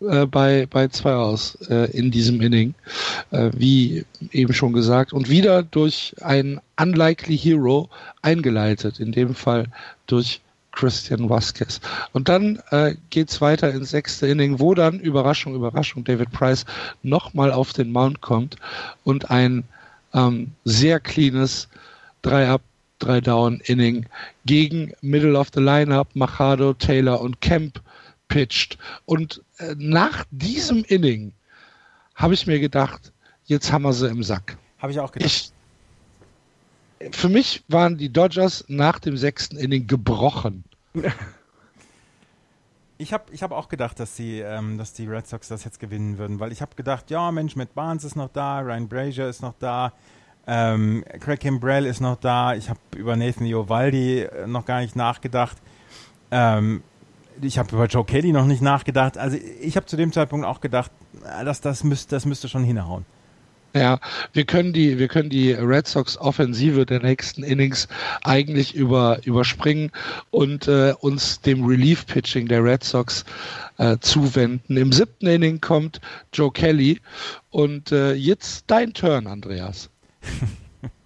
äh, 0.01 0.25
bei, 0.25 0.67
bei 0.71 0.89
zwei 0.89 1.12
aus 1.12 1.57
äh, 1.69 1.91
in 1.91 2.11
diesem 2.11 2.41
Inning, 2.41 2.75
äh, 3.31 3.51
wie 3.55 4.07
eben 4.33 4.55
schon 4.55 4.73
gesagt. 4.73 5.12
Und 5.12 5.29
wieder 5.29 5.62
durch 5.62 6.15
einen 6.23 6.61
Unlikely 6.81 7.37
Hero 7.37 7.91
eingeleitet, 8.23 9.01
in 9.01 9.12
dem 9.12 9.35
Fall 9.35 9.67
durch 10.07 10.41
Christian 10.73 11.29
Vasquez. 11.29 11.81
Und 12.12 12.31
dann 12.31 12.59
äh, 12.71 12.95
geht's 13.11 13.43
weiter 13.43 13.71
ins 13.71 13.91
sechste 13.91 14.27
Inning, 14.29 14.59
wo 14.59 14.75
dann, 14.75 14.99
Überraschung, 14.99 15.55
Überraschung, 15.55 16.05
David 16.05 16.33
Price 16.33 16.65
nochmal 17.03 17.53
auf 17.53 17.75
den 17.75 17.93
Mount 17.93 18.23
kommt 18.23 18.57
und 19.05 19.31
ein 19.31 19.65
ähm, 20.15 20.53
sehr 20.65 21.01
cleanes 21.01 21.69
3-Up, 23.01 23.25
3-Down-Inning 23.25 24.07
gegen 24.45 24.93
Middle 25.01 25.39
of 25.39 25.49
the 25.55 25.61
Lineup, 25.61 26.15
Machado, 26.15 26.73
Taylor 26.75 27.21
und 27.21 27.41
Kemp 27.41 27.81
pitcht. 28.29 28.79
Und 29.05 29.43
äh, 29.59 29.75
nach 29.79 30.25
diesem 30.31 30.85
Inning 30.85 31.33
habe 32.15 32.35
ich 32.35 32.47
mir 32.47 32.61
gedacht, 32.61 33.13
jetzt 33.45 33.73
haben 33.73 33.83
wir 33.83 33.93
sie 33.93 34.09
im 34.09 34.23
Sack. 34.23 34.57
Habe 34.79 34.93
ich 34.93 35.01
auch 35.01 35.13
gedacht. 35.13 35.53
Ich, 37.01 37.15
für 37.15 37.29
mich 37.29 37.65
waren 37.69 37.99
die 37.99 38.13
Dodgers 38.13 38.65
nach 38.69 38.99
dem 38.99 39.17
sechsten 39.17 39.57
Inning 39.57 39.87
gebrochen. 39.87 40.65
Ich 42.99 43.13
habe 43.13 43.25
ich 43.31 43.43
hab 43.43 43.53
auch 43.53 43.69
gedacht, 43.69 44.01
dass 44.01 44.15
die, 44.15 44.41
ähm, 44.41 44.79
dass 44.79 44.95
die 44.95 45.07
Red 45.07 45.27
Sox 45.27 45.49
das 45.49 45.65
jetzt 45.65 45.81
gewinnen 45.81 46.17
würden, 46.17 46.41
weil 46.41 46.51
ich 46.51 46.63
habe 46.63 46.75
gedacht, 46.77 47.11
ja 47.11 47.31
Mensch, 47.31 47.55
Matt 47.55 47.75
Barnes 47.75 48.05
ist 48.05 48.17
noch 48.17 48.31
da, 48.31 48.61
Ryan 48.61 48.89
Brazier 48.89 49.29
ist 49.29 49.43
noch 49.43 49.53
da, 49.59 49.93
ähm, 50.47 51.05
Craig 51.21 51.41
Kimbrell 51.41 51.87
ist 51.87 52.01
noch 52.01 52.17
da, 52.17 52.55
ich 52.55 52.69
habe 52.69 52.79
über 52.97 53.17
Nathan 53.17 53.47
Iovaldi 53.47 54.21
äh, 54.21 54.47
noch 54.47 54.65
gar 54.65 54.81
nicht 54.81 54.97
nachgedacht. 54.97 55.57
Ähm, 56.31 56.83
ich 57.43 57.59
habe 57.59 57.75
über 57.75 57.87
Joe 57.87 58.05
Kelly 58.05 58.33
noch 58.33 58.47
nicht 58.47 58.63
nachgedacht. 58.63 59.19
Also 59.19 59.37
ich 59.61 59.77
habe 59.77 59.87
zu 59.87 59.97
dem 59.97 60.13
Zeitpunkt 60.13 60.47
auch 60.47 60.61
gedacht, 60.61 60.91
äh, 61.25 61.45
dass 61.45 61.61
das 61.61 61.85
müsste, 61.85 62.15
das 62.15 62.27
müsste 62.27 62.49
schon 62.49 62.65
hinhauen. 62.65 63.05
Ja, 63.75 63.99
wir 64.33 64.47
können 64.47 64.73
die, 64.73 64.99
wir 64.99 65.09
können 65.09 65.29
die 65.29 65.53
Red 65.53 65.87
Sox 65.87 66.17
Offensive 66.17 66.87
der 66.87 67.03
nächsten 67.03 67.43
Innings 67.43 67.89
eigentlich 68.23 68.75
über, 68.75 69.19
überspringen 69.25 69.91
und 70.31 70.67
äh, 70.67 70.94
uns 71.01 71.42
dem 71.42 71.67
Relief 71.67 72.07
Pitching 72.07 72.49
der 72.49 72.65
Red 72.65 72.85
Sox 72.85 73.27
äh, 73.77 73.99
zuwenden. 74.01 74.79
Im 74.79 74.92
siebten 74.92 75.27
Inning 75.27 75.61
kommt 75.61 76.01
Joe 76.33 76.51
Kelly 76.51 77.01
und 77.51 77.92
äh, 77.92 78.15
jetzt 78.15 78.65
dein 78.69 78.94
Turn, 78.94 79.27
Andreas. 79.27 79.90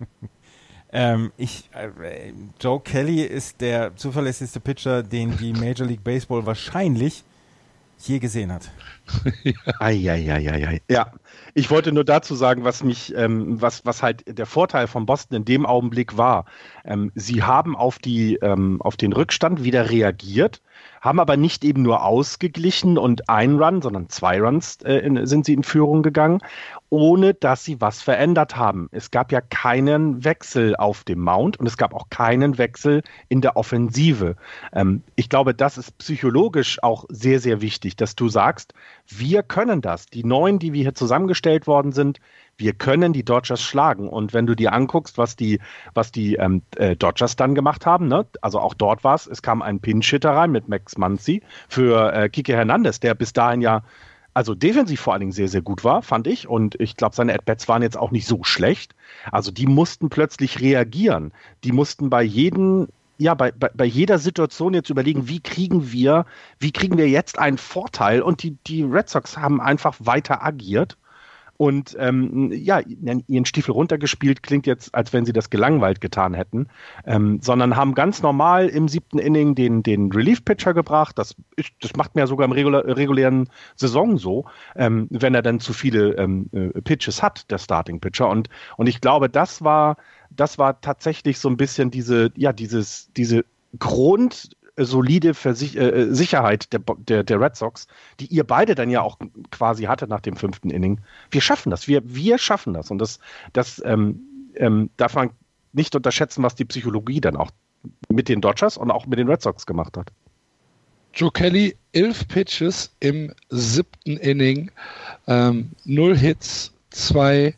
ähm, 0.93 1.33
ich, 1.37 1.69
äh, 1.73 2.33
Joe 2.61 2.81
Kelly 2.81 3.23
ist 3.23 3.61
der 3.61 3.97
zuverlässigste 3.97 4.61
Pitcher, 4.61 5.03
den 5.03 5.37
die 5.37 5.53
Major 5.53 5.87
League 5.87 6.05
Baseball 6.05 6.47
wahrscheinlich 6.47 7.25
je 8.09 8.19
gesehen 8.19 8.53
hat. 8.53 8.71
Eieieiei. 9.79 10.81
ja, 10.89 11.13
ich 11.55 11.71
wollte 11.71 11.93
nur 11.93 12.05
dazu 12.05 12.35
sagen, 12.35 12.65
was 12.65 12.83
mich, 12.83 13.15
ähm, 13.15 13.61
was, 13.61 13.85
was 13.85 14.03
halt 14.03 14.39
der 14.39 14.47
Vorteil 14.47 14.87
von 14.87 15.07
Boston 15.07 15.37
in 15.37 15.45
dem 15.45 15.67
Augenblick 15.67 16.17
war. 16.17 16.47
Ähm, 16.85 17.13
sie 17.15 17.43
haben 17.43 17.77
auf 17.77 17.99
die, 17.99 18.37
ähm, 18.37 18.81
auf 18.81 18.97
den 18.97 19.13
Rückstand 19.13 19.65
wieder 19.65 19.91
reagiert, 19.91 20.63
haben 21.01 21.19
aber 21.19 21.37
nicht 21.37 21.65
eben 21.65 21.83
nur 21.83 22.05
ausgeglichen 22.05 22.99
und 22.99 23.29
ein 23.29 23.59
Run, 23.59 23.81
sondern 23.83 24.09
zwei 24.09 24.41
Runs 24.41 24.77
äh, 24.83 24.97
in, 24.99 25.27
sind 25.27 25.47
sie 25.47 25.55
in 25.55 25.63
Führung 25.63 26.03
gegangen, 26.03 26.41
ohne 26.91 27.35
dass 27.35 27.65
sie 27.65 27.81
was 27.81 28.03
verändert 28.03 28.57
haben. 28.57 28.89
Es 28.93 29.11
gab 29.11 29.33
ja 29.33 29.41
keinen 29.41 30.25
Wechsel 30.25 30.77
auf 30.77 31.05
dem 31.05 31.21
Mount 31.21 31.59
und 31.59 31.67
es 31.67 31.77
gab 31.77 31.95
auch 31.95 32.11
keinen 32.11 32.59
Wechsel 32.59 33.03
in 33.29 33.41
der 33.41 33.57
Offensive. 33.57 34.37
Ähm, 34.73 35.03
ich 35.17 35.29
glaube, 35.29 35.55
das 35.55 35.79
ist 35.79 35.97
psychologisch 35.99 36.83
auch 36.83 37.07
sehr, 37.09 37.41
sehr 37.41 37.61
wichtig, 37.61 37.97
dass 37.97 38.15
du 38.15 38.29
sagst, 38.29 38.75
wir 39.09 39.43
können 39.43 39.81
das. 39.81 40.07
Die 40.07 40.25
neun, 40.25 40.59
die 40.59 40.73
wir 40.73 40.83
hier 40.83 40.95
zusammengestellt 40.95 41.67
worden 41.67 41.93
sind, 41.93 42.21
wir 42.61 42.75
können 42.75 43.13
die 43.13 43.25
Dodgers 43.25 43.63
schlagen. 43.63 44.09
Und 44.09 44.33
wenn 44.33 44.47
du 44.47 44.55
dir 44.55 44.73
anguckst, 44.73 45.19
was 45.19 45.35
die, 45.35 45.59
was 45.95 46.13
die 46.13 46.35
ähm, 46.35 46.63
äh, 46.77 46.95
Dodgers 46.95 47.37
dann 47.37 47.55
gemacht 47.55 47.87
haben, 47.87 48.07
ne? 48.07 48.27
also 48.43 48.61
auch 48.61 48.75
dort 48.75 49.03
war 49.03 49.15
es, 49.15 49.27
es 49.27 49.43
kam 49.43 49.63
ein 49.63 49.81
Pinch-Hitter 49.81 50.31
rein 50.31 50.53
mit 50.53 50.69
Max 50.69 50.97
Muncy 50.97 51.43
für 51.69 52.13
äh, 52.13 52.29
Kike 52.29 52.55
Hernandez, 52.55 53.01
der 53.01 53.15
bis 53.15 53.33
dahin 53.33 53.61
ja 53.61 53.83
also 54.33 54.55
defensiv 54.55 55.01
vor 55.01 55.13
allen 55.13 55.21
Dingen 55.21 55.33
sehr, 55.33 55.49
sehr 55.49 55.63
gut 55.63 55.83
war, 55.83 56.03
fand 56.03 56.29
ich. 56.29 56.47
Und 56.47 56.81
ich 56.81 56.97
glaube, 56.97 57.17
seine 57.17 57.35
At-Bats 57.35 57.67
waren 57.67 57.83
jetzt 57.83 57.97
auch 57.97 58.13
nicht 58.13 58.29
so 58.29 58.45
schlecht. 58.45 58.95
Also 59.33 59.51
die 59.51 59.67
mussten 59.67 60.09
plötzlich 60.09 60.61
reagieren. 60.61 61.33
Die 61.65 61.73
mussten 61.73 62.11
bei 62.11 62.23
jedem 62.23 62.87
ja, 63.19 63.35
bei, 63.35 63.53
bei, 63.53 63.69
bei 63.75 63.85
jeder 63.85 64.19
Situation 64.19 64.73
jetzt 64.73 64.89
überlegen, 64.89 65.29
wie 65.29 65.41
kriegen 65.41 65.93
wir, 65.93 66.25
wie 66.59 66.73
kriegen 66.73 66.97
wir 66.97 67.07
jetzt 67.07 67.39
einen 67.39 67.59
Vorteil? 67.59 68.23
Und 68.23 68.43
die, 68.43 68.57
die 68.67 68.83
Red 68.83 69.11
Sox 69.11 69.37
haben 69.37 69.61
einfach 69.61 69.97
weiter 69.99 70.43
agiert 70.43 70.97
und 71.61 71.95
ähm, 72.01 72.51
ja, 72.55 72.81
ihren 73.27 73.45
Stiefel 73.45 73.73
runtergespielt, 73.73 74.43
klingt 74.43 74.67
jetzt, 74.67 74.95
als 74.95 75.13
wenn 75.13 75.27
sie 75.27 75.35
das 75.35 75.51
gelangweilt 75.51 76.01
getan 76.01 76.33
hätten, 76.33 76.69
ähm, 77.05 77.41
sondern 77.43 77.77
haben 77.77 77.95
ganz 77.95 78.23
normal 78.23 78.71
im 78.71 78.89
siebten 78.89 79.19
Inning 79.19 79.55
den, 79.55 79.83
den 79.83 80.11
Relief-Pitcher 80.11 80.73
gebracht. 80.73 81.19
Das, 81.19 81.37
ist, 81.57 81.73
das 81.83 81.95
macht 81.97 82.15
man 82.15 82.21
ja 82.21 82.27
sogar 82.29 82.47
im 82.47 82.53
regulä 82.53 82.79
regulären 82.79 83.51
Saison 83.77 84.17
so, 84.17 84.47
ähm, 84.75 85.07
wenn 85.11 85.35
er 85.35 85.43
dann 85.43 85.61
zu 85.61 85.75
viele 85.75 86.17
ähm, 86.17 86.49
äh, 86.53 86.81
Pitches 86.81 87.23
hat, 87.23 87.51
der 87.51 87.59
Starting-Pitcher. 87.59 88.27
Und, 88.27 88.49
und 88.79 88.87
ich 88.87 89.03
glaube, 89.03 89.29
das 89.29 89.63
war, 89.63 89.99
das 90.31 90.57
war 90.57 90.81
tatsächlich 90.81 91.39
so 91.39 91.51
ein 91.51 91.59
bisschen 91.59 91.91
diese, 91.91 92.33
ja, 92.37 92.55
dieses, 92.55 93.13
diese 93.19 93.45
Grund, 93.79 94.57
solide 94.77 95.35
Versich 95.35 95.77
äh, 95.77 95.89
äh, 95.89 96.15
Sicherheit 96.15 96.73
der, 96.73 96.81
der, 96.99 97.25
der 97.25 97.41
Red 97.41 97.57
Sox, 97.57 97.87
die 98.19 98.27
ihr 98.27 98.45
beide 98.45 98.75
dann 98.75 98.91
ja 98.91 99.03
auch 99.03 99.19
quasi 99.51 99.85
hatte 99.85 100.07
nach 100.07 100.21
dem 100.21 100.37
fünften 100.37 100.71
Inning. 100.71 101.01
Wir 101.31 101.41
schaffen 101.41 101.71
das, 101.71 101.89
wir, 101.89 102.03
wir 102.05 102.39
schaffen 102.39 102.75
das. 102.75 102.91
Und 102.91 102.99
das, 102.99 103.19
das 103.53 103.83
ähm, 103.85 104.21
ähm, 104.55 104.91
darf 104.97 105.15
man 105.15 105.31
nicht 105.73 105.95
unterschätzen, 105.95 106.43
was 106.43 106.55
die 106.55 106.65
Psychologie 106.65 107.21
dann 107.21 107.37
auch 107.37 107.51
mit 108.09 108.29
den 108.29 108.41
Dodgers 108.41 108.77
und 108.77 108.91
auch 108.91 109.07
mit 109.07 109.19
den 109.19 109.29
Red 109.29 109.43
Sox 109.43 109.67
gemacht 109.67 109.97
hat. 109.97 110.11
Joe 111.13 111.31
Kelly, 111.33 111.77
elf 111.93 112.27
Pitches 112.29 112.95
im 113.01 113.33
siebten 113.49 114.17
Inning, 114.19 114.71
ähm, 115.27 115.71
null 115.85 116.17
Hits, 116.17 116.73
zwei 116.91 117.55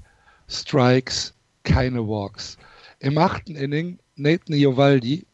Strikes, 0.49 1.35
keine 1.65 2.07
Walks. 2.07 2.57
Im 3.01 3.19
achten 3.19 3.57
Inning 3.57 3.99
Nathan 4.17 4.55
Iovaldi, 4.55 5.27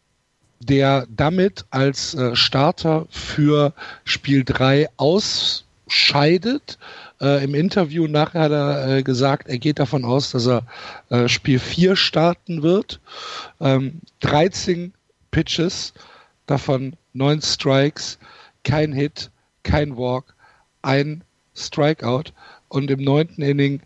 der 0.61 1.07
damit 1.09 1.65
als 1.71 2.15
äh, 2.15 2.35
Starter 2.35 3.07
für 3.11 3.73
Spiel 4.05 4.45
3 4.45 4.89
ausscheidet. 4.97 6.79
Äh, 7.21 7.45
Im 7.45 7.55
Interview 7.55 8.07
nachher 8.07 8.43
hat 8.43 8.53
er 8.53 8.97
äh, 8.97 9.03
gesagt, 9.03 9.49
er 9.49 9.59
geht 9.59 9.79
davon 9.79 10.05
aus, 10.05 10.31
dass 10.33 10.47
er 10.47 10.63
äh, 11.11 11.29
Spiel 11.29 11.59
4 11.59 11.97
starten 11.97 12.63
wird. 12.63 13.01
Ähm, 13.61 14.01
13 14.21 14.93
Pitches, 15.31 15.95
davon 16.47 16.95
9 17.13 17.41
Strikes, 17.43 18.19
kein 18.65 18.93
Hit, 18.93 19.31
kein 19.63 19.97
Walk, 19.97 20.35
ein 20.83 21.23
Strikeout. 21.55 22.33
Und 22.69 22.91
im 22.91 23.03
neunten 23.03 23.43
Inning 23.43 23.81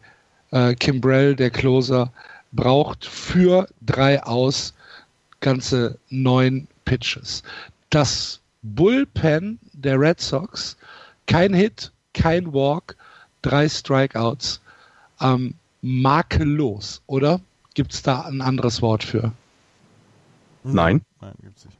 äh, 0.50 0.74
Kimbrell, 0.74 1.36
der 1.36 1.50
Closer, 1.50 2.12
braucht 2.52 3.04
für 3.04 3.68
drei 3.80 4.22
aus 4.22 4.74
ganze 5.42 5.98
neun 6.08 6.66
Pitches. 6.86 7.42
Das 7.90 8.40
Bullpen 8.62 9.58
der 9.72 10.00
Red 10.00 10.20
Sox, 10.20 10.78
kein 11.26 11.52
Hit, 11.52 11.92
kein 12.14 12.52
Walk, 12.54 12.96
drei 13.42 13.68
Strikeouts, 13.68 14.62
ähm, 15.20 15.54
makellos, 15.82 17.02
oder? 17.06 17.40
Gibt 17.74 17.92
es 17.92 18.02
da 18.02 18.22
ein 18.22 18.40
anderes 18.40 18.80
Wort 18.80 19.04
für? 19.04 19.32
Nein. 20.64 21.02
Nein, 21.20 21.34
gibt's 21.42 21.64
nicht. 21.64 21.76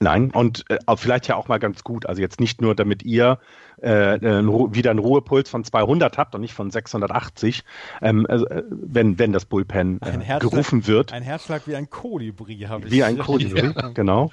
Nein, 0.00 0.30
und 0.30 0.64
äh, 0.70 0.78
vielleicht 0.96 1.28
ja 1.28 1.36
auch 1.36 1.48
mal 1.48 1.58
ganz 1.58 1.84
gut. 1.84 2.06
Also 2.06 2.22
jetzt 2.22 2.40
nicht 2.40 2.60
nur, 2.60 2.74
damit 2.74 3.02
ihr 3.02 3.38
äh, 3.82 4.16
äh 4.16 4.42
wieder 4.74 4.90
einen 4.90 4.98
Ruhepuls 4.98 5.48
von 5.48 5.64
200 5.64 6.18
habt 6.18 6.34
und 6.34 6.40
nicht 6.40 6.54
von 6.54 6.70
680, 6.70 7.64
ähm, 8.02 8.26
also, 8.28 8.46
äh, 8.46 8.62
wenn, 8.70 9.18
wenn 9.18 9.32
das 9.32 9.44
Bullpen 9.44 10.00
äh, 10.02 10.38
gerufen 10.38 10.86
wird. 10.86 11.12
Ein 11.12 11.22
Herzschlag 11.22 11.62
wie 11.66 11.76
ein 11.76 11.90
Kolibri 11.90 12.58
habe 12.68 12.86
ich. 12.86 12.92
Wie 12.92 13.02
ein 13.02 13.18
Kolibri, 13.26 13.72
ja. 13.74 13.88
genau. 13.88 14.30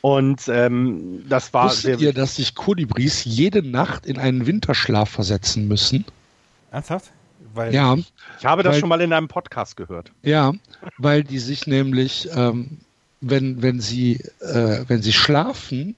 Und 0.00 0.48
ähm, 0.48 1.24
das 1.28 1.52
war 1.52 1.66
Wusstet 1.66 2.00
ihr, 2.00 2.12
dass 2.12 2.36
sich 2.36 2.54
Kolibris 2.54 3.24
jede 3.24 3.66
Nacht 3.66 4.06
in 4.06 4.18
einen 4.18 4.46
Winterschlaf 4.46 5.08
versetzen 5.08 5.68
müssen? 5.68 6.04
Ernsthaft? 6.70 7.12
Weil 7.54 7.74
ja. 7.74 7.96
Ich 8.38 8.44
habe 8.44 8.62
das 8.62 8.74
weil, 8.74 8.80
schon 8.80 8.88
mal 8.88 9.00
in 9.00 9.12
einem 9.12 9.28
Podcast 9.28 9.76
gehört. 9.76 10.12
Ja, 10.22 10.52
weil 10.98 11.24
die 11.24 11.38
sich 11.38 11.66
nämlich 11.66 12.28
ähm, 12.34 12.78
wenn, 13.20 13.62
wenn, 13.62 13.80
sie, 13.80 14.20
äh, 14.40 14.84
wenn 14.86 15.02
sie 15.02 15.12
schlafen 15.12 15.96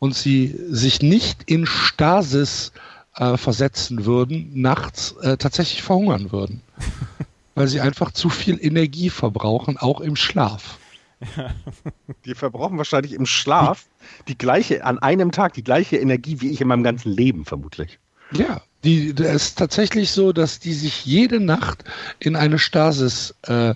und 0.00 0.16
sie 0.16 0.58
sich 0.68 1.02
nicht 1.02 1.44
in 1.48 1.66
Stasis 1.66 2.72
äh, 3.14 3.36
versetzen 3.36 4.04
würden, 4.06 4.50
nachts 4.54 5.12
äh, 5.22 5.36
tatsächlich 5.36 5.82
verhungern 5.82 6.32
würden. 6.32 6.62
Weil 7.54 7.68
sie 7.68 7.80
einfach 7.80 8.10
zu 8.10 8.30
viel 8.30 8.58
Energie 8.60 9.10
verbrauchen, 9.10 9.76
auch 9.76 10.00
im 10.00 10.16
Schlaf. 10.16 10.78
Die 12.24 12.34
verbrauchen 12.34 12.78
wahrscheinlich 12.78 13.12
im 13.12 13.26
Schlaf 13.26 13.84
die 14.26 14.38
gleiche, 14.38 14.84
an 14.84 14.98
einem 14.98 15.32
Tag 15.32 15.52
die 15.52 15.62
gleiche 15.62 15.98
Energie 15.98 16.40
wie 16.40 16.48
ich 16.48 16.62
in 16.62 16.68
meinem 16.68 16.82
ganzen 16.82 17.12
Leben 17.12 17.44
vermutlich. 17.44 17.98
Ja, 18.32 18.62
die, 18.84 19.10
es 19.10 19.48
ist 19.48 19.58
tatsächlich 19.58 20.10
so, 20.10 20.32
dass 20.32 20.58
die 20.58 20.72
sich 20.72 21.04
jede 21.04 21.38
Nacht 21.38 21.84
in 22.18 22.36
eine 22.36 22.58
Stasis 22.58 23.34
äh, 23.42 23.74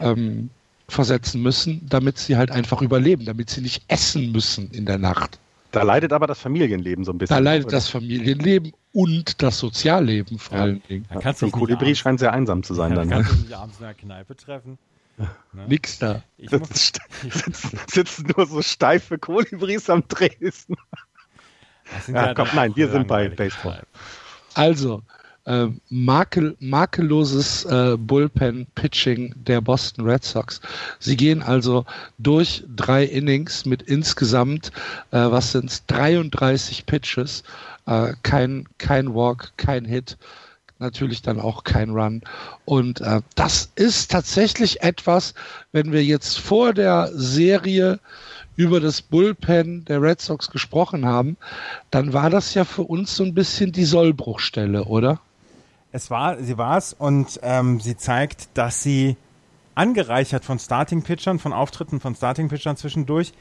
ähm, 0.00 0.50
versetzen 0.88 1.40
müssen, 1.40 1.86
damit 1.88 2.18
sie 2.18 2.36
halt 2.36 2.50
einfach 2.50 2.82
überleben, 2.82 3.24
damit 3.24 3.48
sie 3.48 3.62
nicht 3.62 3.82
essen 3.88 4.32
müssen 4.32 4.70
in 4.72 4.84
der 4.84 4.98
Nacht. 4.98 5.38
Da 5.76 5.82
leidet 5.82 6.14
aber 6.14 6.26
das 6.26 6.38
Familienleben 6.38 7.04
so 7.04 7.12
ein 7.12 7.18
bisschen. 7.18 7.36
Da 7.36 7.38
leidet 7.38 7.66
oder? 7.66 7.76
das 7.76 7.90
Familienleben 7.90 8.72
und 8.92 9.42
das 9.42 9.58
Sozialleben 9.58 10.38
vor 10.38 10.56
ja. 10.56 10.64
allen 10.64 10.82
Dingen. 10.84 11.04
Da 11.12 11.20
kannst 11.20 11.42
du 11.42 11.50
Kolibri 11.50 11.94
scheint 11.94 12.18
sehr 12.18 12.32
einsam 12.32 12.62
zu 12.62 12.72
sein. 12.72 12.92
Ja, 12.92 12.96
dann, 12.96 13.10
kannst 13.10 13.30
du 13.30 13.36
nicht 13.36 13.52
abends 13.52 13.78
in 13.78 13.84
der 13.84 13.94
Kneipe 13.94 14.36
treffen. 14.36 14.78
Ne? 15.18 15.28
Nix 15.68 15.98
da. 15.98 16.22
Ich 16.38 16.48
sitzen, 16.48 17.00
sitzen 17.88 18.32
nur 18.34 18.46
so 18.46 18.62
steife 18.62 19.18
Kolibris 19.18 19.90
am 19.90 20.02
Dresden. 20.08 20.76
Ja, 22.08 22.32
komm, 22.32 22.48
nein, 22.54 22.74
wir 22.74 22.88
sind 22.88 23.06
bei 23.06 23.28
Baseball. 23.28 23.82
Also, 24.54 25.02
äh, 25.46 25.68
makel, 25.88 26.56
makelloses 26.60 27.64
äh, 27.64 27.96
Bullpen-Pitching 27.96 29.34
der 29.36 29.60
Boston 29.60 30.04
Red 30.04 30.24
Sox. 30.24 30.60
Sie 30.98 31.16
gehen 31.16 31.42
also 31.42 31.86
durch 32.18 32.64
drei 32.74 33.04
Innings 33.04 33.64
mit 33.64 33.82
insgesamt, 33.82 34.72
äh, 35.12 35.18
was 35.18 35.52
sind 35.52 35.82
33 35.86 36.86
Pitches, 36.86 37.44
äh, 37.86 38.12
kein, 38.22 38.68
kein 38.78 39.14
Walk, 39.14 39.52
kein 39.56 39.84
Hit, 39.84 40.18
natürlich 40.78 41.22
dann 41.22 41.40
auch 41.40 41.64
kein 41.64 41.90
Run. 41.90 42.22
Und 42.64 43.00
äh, 43.00 43.22
das 43.34 43.70
ist 43.76 44.10
tatsächlich 44.10 44.82
etwas, 44.82 45.34
wenn 45.72 45.92
wir 45.92 46.04
jetzt 46.04 46.38
vor 46.38 46.74
der 46.74 47.10
Serie 47.14 48.00
über 48.56 48.80
das 48.80 49.02
Bullpen 49.02 49.84
der 49.84 50.00
Red 50.02 50.20
Sox 50.20 50.50
gesprochen 50.50 51.04
haben, 51.04 51.36
dann 51.90 52.12
war 52.12 52.30
das 52.30 52.54
ja 52.54 52.64
für 52.64 52.82
uns 52.82 53.14
so 53.14 53.22
ein 53.22 53.34
bisschen 53.34 53.70
die 53.70 53.84
Sollbruchstelle, 53.84 54.84
oder? 54.84 55.20
Es 55.92 56.10
war, 56.10 56.42
sie 56.42 56.58
war 56.58 56.76
es 56.76 56.92
und 56.92 57.40
ähm, 57.42 57.80
sie 57.80 57.96
zeigt, 57.96 58.48
dass 58.54 58.82
sie 58.82 59.16
angereichert 59.74 60.44
von 60.44 60.58
Starting-Pitchern, 60.58 61.38
von 61.38 61.52
Auftritten 61.52 62.00
von 62.00 62.14
Starting-Pitchern 62.14 62.76
zwischendurch 62.76 63.32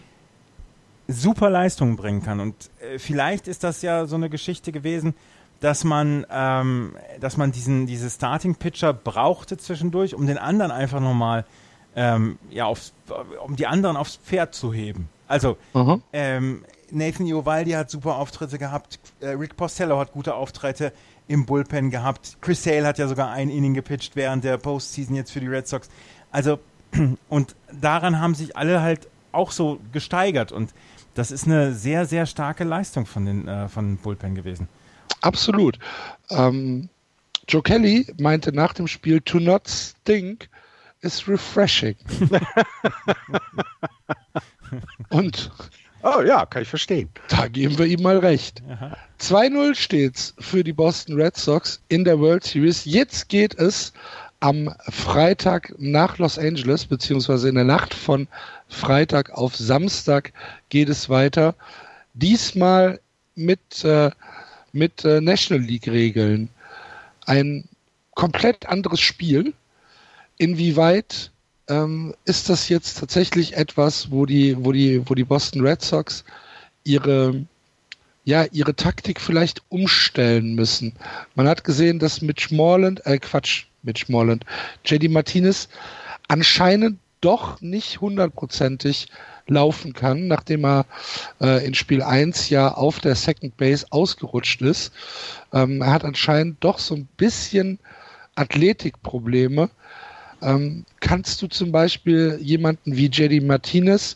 super 1.07 1.49
Leistungen 1.49 1.95
bringen 1.95 2.23
kann. 2.23 2.39
Und 2.39 2.55
äh, 2.79 2.99
vielleicht 2.99 3.47
ist 3.47 3.63
das 3.63 3.81
ja 3.81 4.05
so 4.05 4.15
eine 4.15 4.29
Geschichte 4.29 4.71
gewesen, 4.71 5.15
dass 5.59 5.83
man, 5.83 6.25
ähm, 6.29 6.95
dass 7.19 7.37
man 7.37 7.51
diesen, 7.51 7.87
diese 7.87 8.09
Starting-Pitcher 8.09 8.93
brauchte 8.93 9.57
zwischendurch, 9.57 10.13
um 10.13 10.27
den 10.27 10.37
anderen 10.37 10.71
einfach 10.71 10.99
nochmal, 10.99 11.45
ähm, 11.95 12.37
ja, 12.49 12.65
aufs, 12.65 12.93
um 13.45 13.55
die 13.55 13.67
anderen 13.67 13.95
aufs 13.95 14.17
Pferd 14.17 14.53
zu 14.53 14.73
heben. 14.73 15.09
Also, 15.27 15.57
ähm, 16.13 16.63
Nathan 16.91 17.25
Iovaldi 17.25 17.71
hat 17.71 17.89
super 17.89 18.17
Auftritte 18.17 18.59
gehabt, 18.59 18.99
äh, 19.21 19.29
Rick 19.29 19.57
Postello 19.57 19.97
hat 19.97 20.11
gute 20.11 20.35
Auftritte, 20.35 20.91
im 21.27 21.45
Bullpen 21.45 21.89
gehabt. 21.89 22.37
Chris 22.41 22.63
Sale 22.63 22.85
hat 22.85 22.97
ja 22.97 23.07
sogar 23.07 23.31
ein 23.31 23.49
Inning 23.49 23.73
gepitcht 23.73 24.15
während 24.15 24.43
der 24.43 24.57
Postseason 24.57 25.15
jetzt 25.15 25.31
für 25.31 25.39
die 25.39 25.47
Red 25.47 25.67
Sox. 25.67 25.89
Also, 26.31 26.59
und 27.29 27.55
daran 27.71 28.19
haben 28.19 28.35
sich 28.35 28.55
alle 28.55 28.81
halt 28.81 29.07
auch 29.31 29.51
so 29.51 29.79
gesteigert. 29.91 30.51
Und 30.51 30.73
das 31.13 31.31
ist 31.31 31.45
eine 31.45 31.73
sehr, 31.73 32.05
sehr 32.05 32.25
starke 32.25 32.63
Leistung 32.63 33.05
von 33.05 33.25
den 33.25 33.47
äh, 33.47 33.67
von 33.69 33.97
Bullpen 33.97 34.35
gewesen. 34.35 34.67
Absolut. 35.21 35.79
Ähm, 36.29 36.89
Joe 37.47 37.61
Kelly 37.61 38.13
meinte 38.19 38.51
nach 38.51 38.73
dem 38.73 38.87
Spiel, 38.87 39.21
to 39.21 39.39
not 39.39 39.67
stink 39.67 40.49
is 41.01 41.27
refreshing. 41.27 41.95
Und 45.09 45.51
Oh 46.03 46.21
ja, 46.21 46.45
kann 46.45 46.61
ich 46.61 46.67
verstehen. 46.67 47.09
Da 47.29 47.47
geben 47.47 47.77
wir 47.77 47.85
ihm 47.85 48.03
mal 48.03 48.19
recht. 48.19 48.61
2-0 49.19 49.75
steht's 49.75 50.35
für 50.39 50.63
die 50.63 50.73
Boston 50.73 51.19
Red 51.19 51.35
Sox 51.35 51.81
in 51.87 52.03
der 52.03 52.19
World 52.19 52.43
Series. 52.43 52.85
Jetzt 52.85 53.29
geht 53.29 53.55
es 53.55 53.91
am 54.39 54.73
Freitag 54.89 55.73
nach 55.77 56.17
Los 56.17 56.37
Angeles, 56.37 56.85
beziehungsweise 56.85 57.49
in 57.49 57.55
der 57.55 57.63
Nacht 57.63 57.93
von 57.93 58.27
Freitag 58.67 59.31
auf 59.31 59.55
Samstag 59.55 60.33
geht 60.69 60.89
es 60.89 61.09
weiter. 61.09 61.55
Diesmal 62.13 62.99
mit, 63.35 63.83
äh, 63.83 64.11
mit 64.73 65.03
äh, 65.05 65.21
National 65.21 65.63
League 65.63 65.87
Regeln. 65.87 66.49
Ein 67.25 67.67
komplett 68.13 68.67
anderes 68.67 68.99
Spiel. 68.99 69.53
Inwieweit 70.37 71.31
ähm, 71.69 72.13
ist 72.25 72.49
das 72.49 72.69
jetzt 72.69 72.99
tatsächlich 72.99 73.55
etwas, 73.55 74.11
wo 74.11 74.25
die, 74.25 74.55
wo 74.63 74.71
die, 74.71 75.07
wo 75.07 75.15
die 75.15 75.23
Boston 75.23 75.65
Red 75.65 75.81
Sox 75.81 76.23
ihre, 76.83 77.45
ja, 78.23 78.45
ihre 78.51 78.75
Taktik 78.75 79.19
vielleicht 79.19 79.61
umstellen 79.69 80.55
müssen. 80.55 80.93
Man 81.35 81.47
hat 81.47 81.63
gesehen, 81.63 81.99
dass 81.99 82.21
Mitch 82.21 82.53
Morland, 82.53 83.05
äh 83.05 83.17
Quatsch, 83.17 83.65
Mitch 83.83 84.05
Morland, 84.09 84.45
JD 84.85 85.09
Martinez 85.09 85.69
anscheinend 86.27 86.99
doch 87.21 87.61
nicht 87.61 88.01
hundertprozentig 88.01 89.07
laufen 89.47 89.93
kann, 89.93 90.27
nachdem 90.27 90.65
er 90.65 90.85
äh, 91.39 91.65
in 91.65 91.73
Spiel 91.73 92.01
1 92.01 92.49
ja 92.49 92.73
auf 92.73 92.99
der 92.99 93.15
Second 93.15 93.57
Base 93.57 93.85
ausgerutscht 93.89 94.61
ist. 94.61 94.91
Ähm, 95.53 95.81
er 95.81 95.91
hat 95.91 96.05
anscheinend 96.05 96.63
doch 96.63 96.79
so 96.79 96.95
ein 96.95 97.07
bisschen 97.17 97.79
Athletikprobleme. 98.35 99.69
Ähm, 100.45 100.85
kannst 100.99 101.41
du 101.41 101.47
zum 101.47 101.71
Beispiel 101.71 102.37
jemanden 102.39 102.95
wie 102.95 103.07
JD 103.07 103.43
Martinez, 103.43 104.15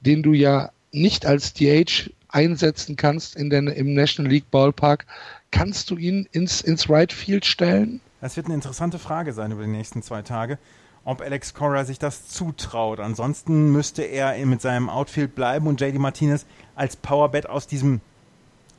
den 0.00 0.22
du 0.22 0.32
ja 0.32 0.70
nicht 0.90 1.26
als 1.26 1.54
DH 1.54 2.10
einsetzen 2.28 2.96
kannst 2.96 3.36
in 3.36 3.50
den, 3.50 3.68
im 3.68 3.94
National 3.94 4.32
League 4.32 4.50
Ballpark, 4.50 5.06
kannst 5.52 5.90
du 5.90 5.96
ihn 5.96 6.28
ins, 6.32 6.60
ins 6.60 6.90
Right 6.90 7.12
Field 7.12 7.44
stellen? 7.44 8.00
Das 8.20 8.36
wird 8.36 8.46
eine 8.46 8.56
interessante 8.56 8.98
Frage 8.98 9.32
sein 9.32 9.52
über 9.52 9.62
die 9.62 9.70
nächsten 9.70 10.02
zwei 10.02 10.22
Tage, 10.22 10.58
ob 11.04 11.20
Alex 11.20 11.54
Cora 11.54 11.84
sich 11.84 12.00
das 12.00 12.26
zutraut. 12.26 12.98
Ansonsten 12.98 13.70
müsste 13.70 14.02
er 14.02 14.44
mit 14.46 14.60
seinem 14.60 14.90
Outfield 14.90 15.36
bleiben 15.36 15.68
und 15.68 15.80
JD 15.80 16.00
Martinez 16.00 16.46
als 16.74 16.96
Powerbett 16.96 17.48
aus 17.48 17.68
diesem 17.68 18.00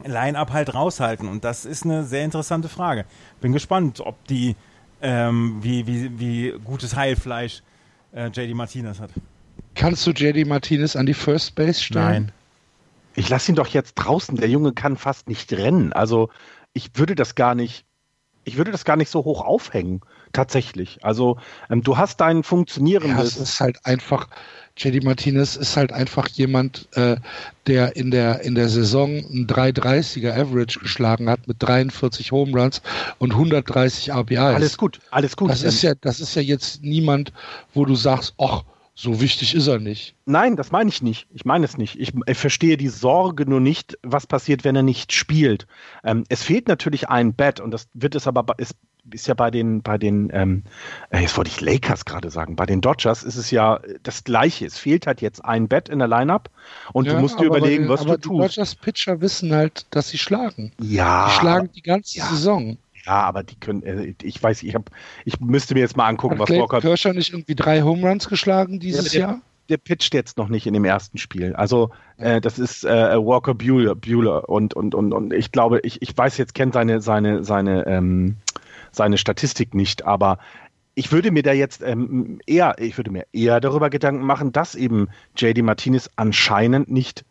Line-Up 0.03 0.51
halt 0.51 0.73
raushalten. 0.73 1.29
Und 1.29 1.45
das 1.45 1.63
ist 1.63 1.85
eine 1.85 2.03
sehr 2.03 2.25
interessante 2.25 2.67
Frage. 2.67 3.05
Bin 3.39 3.53
gespannt, 3.53 4.01
ob 4.01 4.25
die 4.27 4.57
ähm, 5.01 5.57
wie, 5.61 5.87
wie, 5.87 6.19
wie 6.19 6.59
gutes 6.63 6.95
Heilfleisch 6.95 7.61
äh, 8.13 8.27
JD 8.27 8.55
Martinez 8.55 8.99
hat. 8.99 9.11
Kannst 9.75 10.05
du 10.05 10.11
JD 10.11 10.47
Martinez 10.47 10.95
an 10.95 11.05
die 11.05 11.13
First 11.13 11.55
Base 11.55 11.81
stellen? 11.81 12.05
Nein. 12.05 12.31
Ich 13.15 13.29
lasse 13.29 13.51
ihn 13.51 13.55
doch 13.55 13.67
jetzt 13.67 13.95
draußen. 13.95 14.37
Der 14.37 14.49
Junge 14.49 14.73
kann 14.73 14.97
fast 14.97 15.27
nicht 15.27 15.51
rennen. 15.53 15.93
Also 15.93 16.29
ich 16.73 16.91
würde 16.95 17.15
das 17.15 17.35
gar 17.35 17.55
nicht, 17.55 17.85
ich 18.43 18.57
würde 18.57 18.71
das 18.71 18.85
gar 18.85 18.95
nicht 18.95 19.09
so 19.09 19.23
hoch 19.23 19.41
aufhängen. 19.41 20.01
Tatsächlich. 20.33 21.03
Also 21.03 21.37
ähm, 21.69 21.83
du 21.83 21.97
hast 21.97 22.21
dein 22.21 22.43
funktionierendes. 22.43 23.35
Ja, 23.35 23.41
es 23.41 23.49
ist 23.49 23.59
halt 23.59 23.85
einfach, 23.85 24.27
JD 24.83 25.03
Martinez 25.03 25.55
ist 25.55 25.77
halt 25.77 25.93
einfach 25.93 26.27
jemand, 26.29 26.87
äh, 26.93 27.17
der 27.67 27.95
in 27.95 28.09
der, 28.09 28.41
in 28.41 28.55
der 28.55 28.67
Saison 28.69 29.17
ein 29.17 29.47
330er 29.47 30.33
Average 30.33 30.79
geschlagen 30.79 31.29
hat 31.29 31.47
mit 31.47 31.57
43 31.59 32.31
Home 32.31 32.59
Runs 32.59 32.81
und 33.19 33.33
130 33.33 34.11
RBIs. 34.11 34.39
Alles 34.39 34.77
gut, 34.77 34.99
alles 35.11 35.37
gut. 35.37 35.51
Das 35.51 35.61
ist 35.61 35.81
ja, 35.83 35.93
das 36.01 36.19
ist 36.19 36.35
ja 36.35 36.41
jetzt 36.41 36.81
niemand, 36.83 37.31
wo 37.73 37.85
du 37.85 37.95
sagst, 37.95 38.33
ach, 38.39 38.63
so 38.93 39.21
wichtig 39.21 39.55
ist 39.55 39.67
er 39.67 39.79
nicht. 39.79 40.15
Nein, 40.25 40.55
das 40.55 40.71
meine 40.71 40.89
ich 40.89 41.01
nicht. 41.01 41.27
Ich 41.33 41.45
meine 41.45 41.65
es 41.65 41.77
nicht. 41.77 41.99
Ich, 41.99 42.13
ich, 42.25 42.37
verstehe 42.37 42.77
die 42.77 42.89
Sorge 42.89 43.49
nur 43.49 43.59
nicht, 43.59 43.97
was 44.03 44.27
passiert, 44.27 44.63
wenn 44.63 44.75
er 44.75 44.83
nicht 44.83 45.13
spielt. 45.13 45.65
Ähm, 46.03 46.23
es 46.29 46.43
fehlt 46.43 46.67
natürlich 46.67 47.09
ein 47.09 47.33
Bett 47.33 47.59
und 47.59 47.71
das 47.71 47.87
wird 47.93 48.15
es 48.15 48.27
aber 48.27 48.45
ist 48.57 48.75
ist 49.09 49.27
ja 49.27 49.33
bei 49.33 49.49
den, 49.49 49.81
bei 49.81 49.97
den, 49.97 50.29
ähm, 50.33 50.63
äh, 51.09 51.19
jetzt 51.19 51.35
wollte 51.37 51.49
ich 51.49 51.59
Lakers 51.61 52.05
gerade 52.05 52.29
sagen, 52.29 52.55
bei 52.55 52.65
den 52.65 52.81
Dodgers 52.81 53.23
ist 53.23 53.35
es 53.35 53.51
ja 53.51 53.79
das 54.03 54.23
Gleiche. 54.23 54.65
Es 54.65 54.77
fehlt 54.77 55.07
halt 55.07 55.21
jetzt 55.21 55.43
ein 55.43 55.67
Bett 55.67 55.89
in 55.89 55.99
der 55.99 56.07
Lineup 56.07 56.49
und 56.93 57.05
ja, 57.05 57.13
du 57.13 57.19
musst 57.19 57.39
dir 57.39 57.45
überlegen, 57.45 57.83
den, 57.83 57.89
was 57.89 58.05
du 58.05 58.17
tust. 58.17 58.25
Die 58.25 58.37
Dodgers 58.37 58.75
Pitcher 58.75 59.21
wissen 59.21 59.53
halt, 59.53 59.85
dass 59.91 60.09
sie 60.09 60.17
schlagen. 60.17 60.71
Ja. 60.79 61.27
Die 61.27 61.39
schlagen 61.39 61.69
die 61.73 61.81
ganze 61.81 62.19
ja. 62.19 62.25
Saison. 62.25 62.77
Ja, 63.05 63.23
aber 63.23 63.41
die 63.41 63.55
können, 63.55 63.81
äh, 63.83 64.13
ich 64.21 64.41
weiß, 64.41 64.61
ich 64.61 64.75
habe, 64.75 64.85
ich 65.25 65.39
müsste 65.39 65.73
mir 65.73 65.79
jetzt 65.79 65.97
mal 65.97 66.07
angucken, 66.07 66.39
Hat 66.39 66.49
was 66.49 66.57
Walker. 66.57 66.81
Kershaw 66.81 67.13
nicht 67.13 67.33
irgendwie 67.33 67.55
drei 67.55 67.81
Home 67.81 68.07
Runs 68.07 68.29
geschlagen 68.29 68.79
dieses 68.79 69.13
ja, 69.13 69.21
Jahr? 69.21 69.41
der 69.69 69.77
pitcht 69.77 70.13
jetzt 70.13 70.37
noch 70.37 70.49
nicht 70.49 70.67
in 70.67 70.73
dem 70.73 70.85
ersten 70.85 71.17
Spiel. 71.17 71.55
Also 71.55 71.91
äh, 72.17 72.41
das 72.41 72.59
ist 72.59 72.83
äh, 72.83 73.15
Walker 73.17 73.55
Bueller, 73.55 73.95
Bueller 73.95 74.47
und, 74.49 74.73
und, 74.73 74.93
und, 74.93 75.13
und 75.13 75.33
ich 75.33 75.51
glaube, 75.51 75.79
ich, 75.83 76.01
ich 76.01 76.15
weiß 76.15 76.37
jetzt, 76.37 76.53
kennt 76.53 76.73
seine, 76.73 77.01
seine, 77.01 77.43
seine 77.43 77.87
ähm, 77.87 78.35
seine 78.91 79.17
Statistik 79.17 79.73
nicht, 79.73 80.05
aber 80.05 80.37
ich 80.93 81.11
würde 81.11 81.31
mir 81.31 81.43
da 81.43 81.53
jetzt 81.53 81.81
ähm, 81.81 82.39
eher, 82.45 82.75
ich 82.79 82.97
würde 82.97 83.11
mir 83.11 83.25
eher 83.31 83.59
darüber 83.59 83.89
Gedanken 83.89 84.25
machen, 84.25 84.51
dass 84.51 84.75
eben 84.75 85.07
JD 85.37 85.63
Martinez 85.63 86.09
anscheinend 86.15 86.91
nicht 86.91 87.25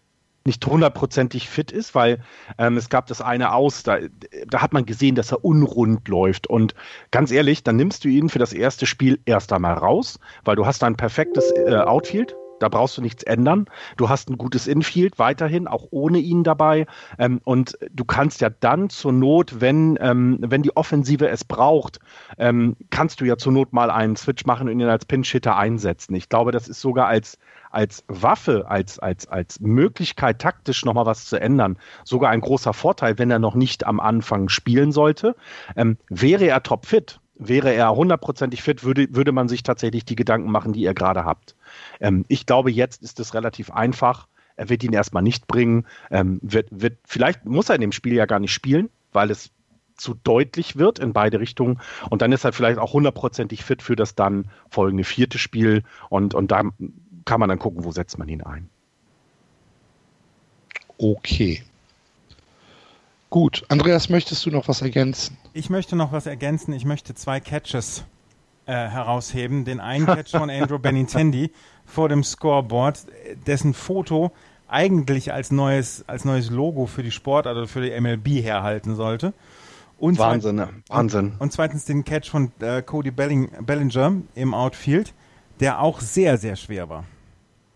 nicht 0.47 0.65
hundertprozentig 0.65 1.49
fit 1.49 1.71
ist, 1.71 1.95
weil 1.95 2.19
ähm, 2.59 2.77
es 2.77 2.89
gab 2.89 3.07
das 3.07 3.21
eine 3.21 3.53
aus, 3.53 3.83
da, 3.83 3.99
da 4.47 4.63
hat 4.63 4.73
man 4.73 4.87
gesehen, 4.87 5.15
dass 5.15 5.33
er 5.33 5.45
unrund 5.45 6.09
läuft. 6.09 6.47
Und 6.47 6.75
ganz 7.11 7.31
ehrlich, 7.31 7.63
dann 7.63 7.77
nimmst 7.77 8.05
du 8.05 8.09
ihn 8.09 8.29
für 8.31 8.39
das 8.39 8.53
erste 8.53 8.87
Spiel 8.87 9.21
erst 9.27 9.53
einmal 9.53 9.75
raus, 9.75 10.19
weil 10.45 10.57
du 10.57 10.65
hast 10.65 10.83
ein 10.83 10.97
perfektes 10.97 11.51
äh, 11.51 11.75
Outfield, 11.77 12.35
da 12.61 12.69
brauchst 12.69 12.97
du 12.97 13.03
nichts 13.03 13.23
ändern. 13.25 13.67
Du 13.97 14.09
hast 14.09 14.31
ein 14.31 14.39
gutes 14.39 14.67
Infield 14.67 15.19
weiterhin, 15.19 15.67
auch 15.67 15.89
ohne 15.91 16.19
ihn 16.19 16.45
dabei. 16.45 16.87
Ähm, 17.19 17.41
und 17.45 17.77
du 17.93 18.05
kannst 18.05 18.41
ja 18.41 18.51
dann 18.51 18.91
zur 18.91 19.13
Not, 19.13 19.61
wenn, 19.61 19.99
ähm, 20.01 20.39
wenn 20.41 20.63
die 20.63 20.77
Offensive 20.77 21.29
es 21.29 21.45
braucht, 21.45 21.99
ähm, 22.39 22.77
kannst 22.91 23.21
du 23.21 23.25
ja 23.25 23.37
zur 23.37 23.53
Not 23.53 23.73
mal 23.73 23.91
einen 23.91 24.17
Switch 24.17 24.45
machen 24.45 24.69
und 24.69 24.79
ihn 24.79 24.89
als 24.89 25.07
Pinch-Hitter 25.07 25.57
einsetzen. 25.57 26.15
Ich 26.15 26.29
glaube, 26.29 26.53
das 26.53 26.69
ist 26.69 26.81
sogar 26.81 27.07
als, 27.07 27.39
als 27.71 28.05
Waffe, 28.09 28.67
als, 28.69 28.99
als, 28.99 29.27
als 29.27 29.61
Möglichkeit, 29.61 30.41
taktisch 30.41 30.85
nochmal 30.85 31.07
was 31.07 31.25
zu 31.25 31.41
ändern, 31.41 31.79
sogar 32.05 32.31
ein 32.31 32.41
großer 32.41 32.75
Vorteil, 32.75 33.19
wenn 33.19 33.31
er 33.31 33.39
noch 33.39 33.55
nicht 33.55 33.87
am 33.87 34.01
Anfang 34.01 34.49
spielen 34.49 34.93
sollte. 34.93 35.35
Ähm, 35.77 35.97
wäre 36.09 36.47
er 36.47 36.63
topfit, 36.63 37.21
wäre 37.37 37.73
er 37.73 37.95
hundertprozentig 37.97 38.63
fit, 38.63 38.85
würde, 38.85 39.09
würde 39.11 39.33
man 39.33 39.49
sich 39.49 39.63
tatsächlich 39.63 40.05
die 40.05 40.17
Gedanken 40.17 40.51
machen, 40.51 40.73
die 40.73 40.83
ihr 40.83 40.95
gerade 40.95 41.25
habt. 41.25 41.57
Ähm, 42.01 42.25
ich 42.29 42.47
glaube, 42.47 42.71
jetzt 42.71 43.03
ist 43.03 43.21
es 43.21 43.35
relativ 43.35 43.71
einfach. 43.71 44.29
Er 44.57 44.69
wird 44.69 44.85
ihn 44.85 44.93
erstmal 44.93 45.23
nicht 45.23 45.47
bringen. 45.47 45.87
Ähm, 46.11 46.39
wird, 46.43 46.69
wird, 46.71 46.99
vielleicht 47.05 47.45
muss 47.45 47.69
er 47.69 47.77
in 47.77 47.81
dem 47.81 47.93
Spiel 47.93 48.15
ja 48.15 48.27
gar 48.27 48.41
nicht 48.41 48.53
spielen, 48.53 48.91
weil 49.13 49.31
es 49.31 49.51
zu 49.97 50.15
deutlich 50.15 50.77
wird 50.77 50.99
in 50.99 51.13
beide 51.13 51.41
Richtungen. 51.41 51.81
Und 52.09 52.23
dann 52.23 52.33
ist 52.33 52.45
er 52.45 52.53
vielleicht 52.53 52.79
auch 52.79 52.93
hundertprozentig 52.93 53.65
fit 53.65 53.83
für 53.83 53.97
das 53.97 54.15
dann 54.15 54.51
folgende 54.69 55.05
vierte 55.05 55.39
Spiel. 55.39 55.83
Und, 56.09 56.35
und 56.35 56.51
da 56.51 56.63
kann 57.25 57.41
man 57.41 57.49
dann 57.49 57.59
gucken, 57.59 57.85
wo 57.85 57.93
setzt 57.93 58.19
man 58.19 58.29
ihn 58.29 58.43
ein. 58.43 58.69
Okay. 60.99 61.63
Gut. 63.31 63.65
Andreas, 63.69 64.09
möchtest 64.09 64.45
du 64.45 64.51
noch 64.51 64.69
was 64.69 64.83
ergänzen? 64.83 65.39
Ich 65.53 65.71
möchte 65.71 65.97
noch 65.97 66.13
was 66.13 66.27
ergänzen. 66.27 66.73
Ich 66.73 66.85
möchte 66.85 67.15
zwei 67.15 67.41
Catches 67.41 68.05
äh, 68.71 68.89
herausheben. 68.89 69.65
Den 69.65 69.81
einen 69.81 70.07
Catch 70.07 70.31
von 70.31 70.49
Andrew 70.49 70.79
Benintendi 70.83 71.51
vor 71.85 72.09
dem 72.09 72.23
Scoreboard, 72.23 73.01
dessen 73.47 73.75
Foto 73.75 74.31
eigentlich 74.69 75.33
als 75.33 75.51
neues, 75.51 76.05
als 76.07 76.25
neues 76.25 76.51
Logo 76.51 76.87
für 76.87 77.03
die 77.03 77.11
Sportart 77.11 77.57
oder 77.57 77.67
für 77.67 77.81
die 77.81 78.01
MLB 78.01 78.45
herhalten 78.45 78.95
sollte. 78.95 79.35
Und 79.99 80.19
Wahnsinn, 80.19 80.57
ne? 80.57 80.69
Wahnsinn. 80.89 81.33
Und, 81.33 81.41
und, 81.41 81.53
zweitens 81.53 81.85
den 81.85 82.05
Catch 82.05 82.31
von 82.31 82.53
äh, 82.61 82.81
Cody 82.81 83.11
Belling, 83.11 83.51
Bellinger 83.61 84.15
im 84.35 84.55
Outfield, 84.55 85.13
der 85.59 85.83
auch 85.83 86.01
sehr, 86.01 86.39
sehr 86.39 86.57
schwer 86.57 86.89
war. 86.89 87.05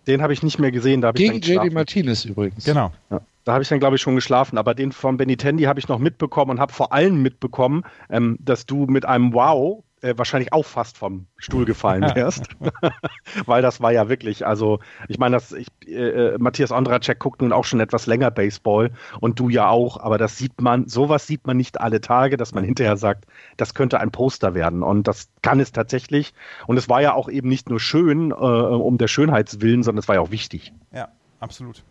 Den 0.07 0.23
habe 0.23 0.33
ich 0.33 0.43
nicht 0.43 0.59
mehr 0.59 0.71
gesehen. 0.71 1.01
Da 1.01 1.13
Gegen 1.13 1.41
JD 1.41 1.73
Martinez 1.73 2.25
übrigens. 2.25 2.65
Genau. 2.65 2.93
Ja. 3.11 3.21
Da 3.45 3.53
habe 3.53 3.63
ich 3.63 3.69
dann, 3.69 3.79
glaube 3.79 3.97
ich, 3.97 4.03
schon 4.03 4.15
geschlafen. 4.15 4.57
Aber 4.57 4.75
den 4.75 4.93
von 4.93 5.17
Benitendi 5.17 5.65
habe 5.65 5.79
ich 5.81 5.89
noch 5.89 5.99
mitbekommen 5.99 6.53
und 6.53 6.61
habe 6.61 6.73
vor 6.73 6.93
allem 6.93 7.21
mitbekommen, 7.21 7.83
ähm, 8.09 8.39
dass 8.41 8.65
du 8.65 8.87
mit 8.87 9.05
einem 9.05 9.35
Wow 9.35 9.84
äh, 10.05 10.19
wahrscheinlich 10.19 10.53
auch 10.53 10.65
fast 10.65 10.99
vom 10.99 11.27
Stuhl 11.39 11.65
gefallen 11.65 12.03
wärst. 12.15 12.49
Weil 13.47 13.63
das 13.63 13.81
war 13.81 13.91
ja 13.91 14.09
wirklich, 14.09 14.47
also 14.47 14.81
ich 15.09 15.19
meine, 15.19 15.37
das, 15.37 15.53
ich, 15.53 15.69
äh, 15.89 16.37
Matthias 16.39 16.73
Ondracek 16.73 17.19
guckt 17.19 17.41
nun 17.41 17.53
auch 17.53 17.65
schon 17.65 17.81
etwas 17.81 18.07
länger 18.07 18.31
Baseball 18.31 18.91
und 19.21 19.41
du 19.41 19.49
ja 19.49 19.69
auch, 19.69 19.99
aber 19.99 20.19
das 20.19 20.37
sieht 20.37 20.61
man, 20.61 20.89
sowas 20.89 21.27
sieht 21.27 21.47
man 21.47 21.57
nicht 21.57 21.81
alle 21.81 22.03
Tage, 22.03 22.37
dass 22.37 22.53
man 22.53 22.65
hinterher 22.65 22.99
sagt, 22.99 23.25
das 23.57 23.75
könnte 23.75 23.99
ein 23.99 24.11
Poster 24.11 24.55
werden. 24.55 24.83
Und 24.83 25.09
das 25.09 25.31
kann 25.41 25.59
es 25.59 25.73
tatsächlich. 25.73 26.35
Und 26.67 26.77
es 26.77 26.89
war 26.91 27.01
ja 27.01 27.15
auch 27.15 27.31
eben 27.31 27.49
nicht 27.49 27.71
nur 27.71 27.81
schön, 27.81 28.31
äh, 28.31 28.35
um 28.35 28.99
der 28.99 29.09
Schönheitswillen, 29.09 29.83
sondern 29.83 30.01
es 30.01 30.09
war 30.09 30.17
ja 30.17 30.21
auch 30.21 30.31
wichtig. 30.31 30.75
Ja, 30.93 31.09
absolut. 31.41 31.83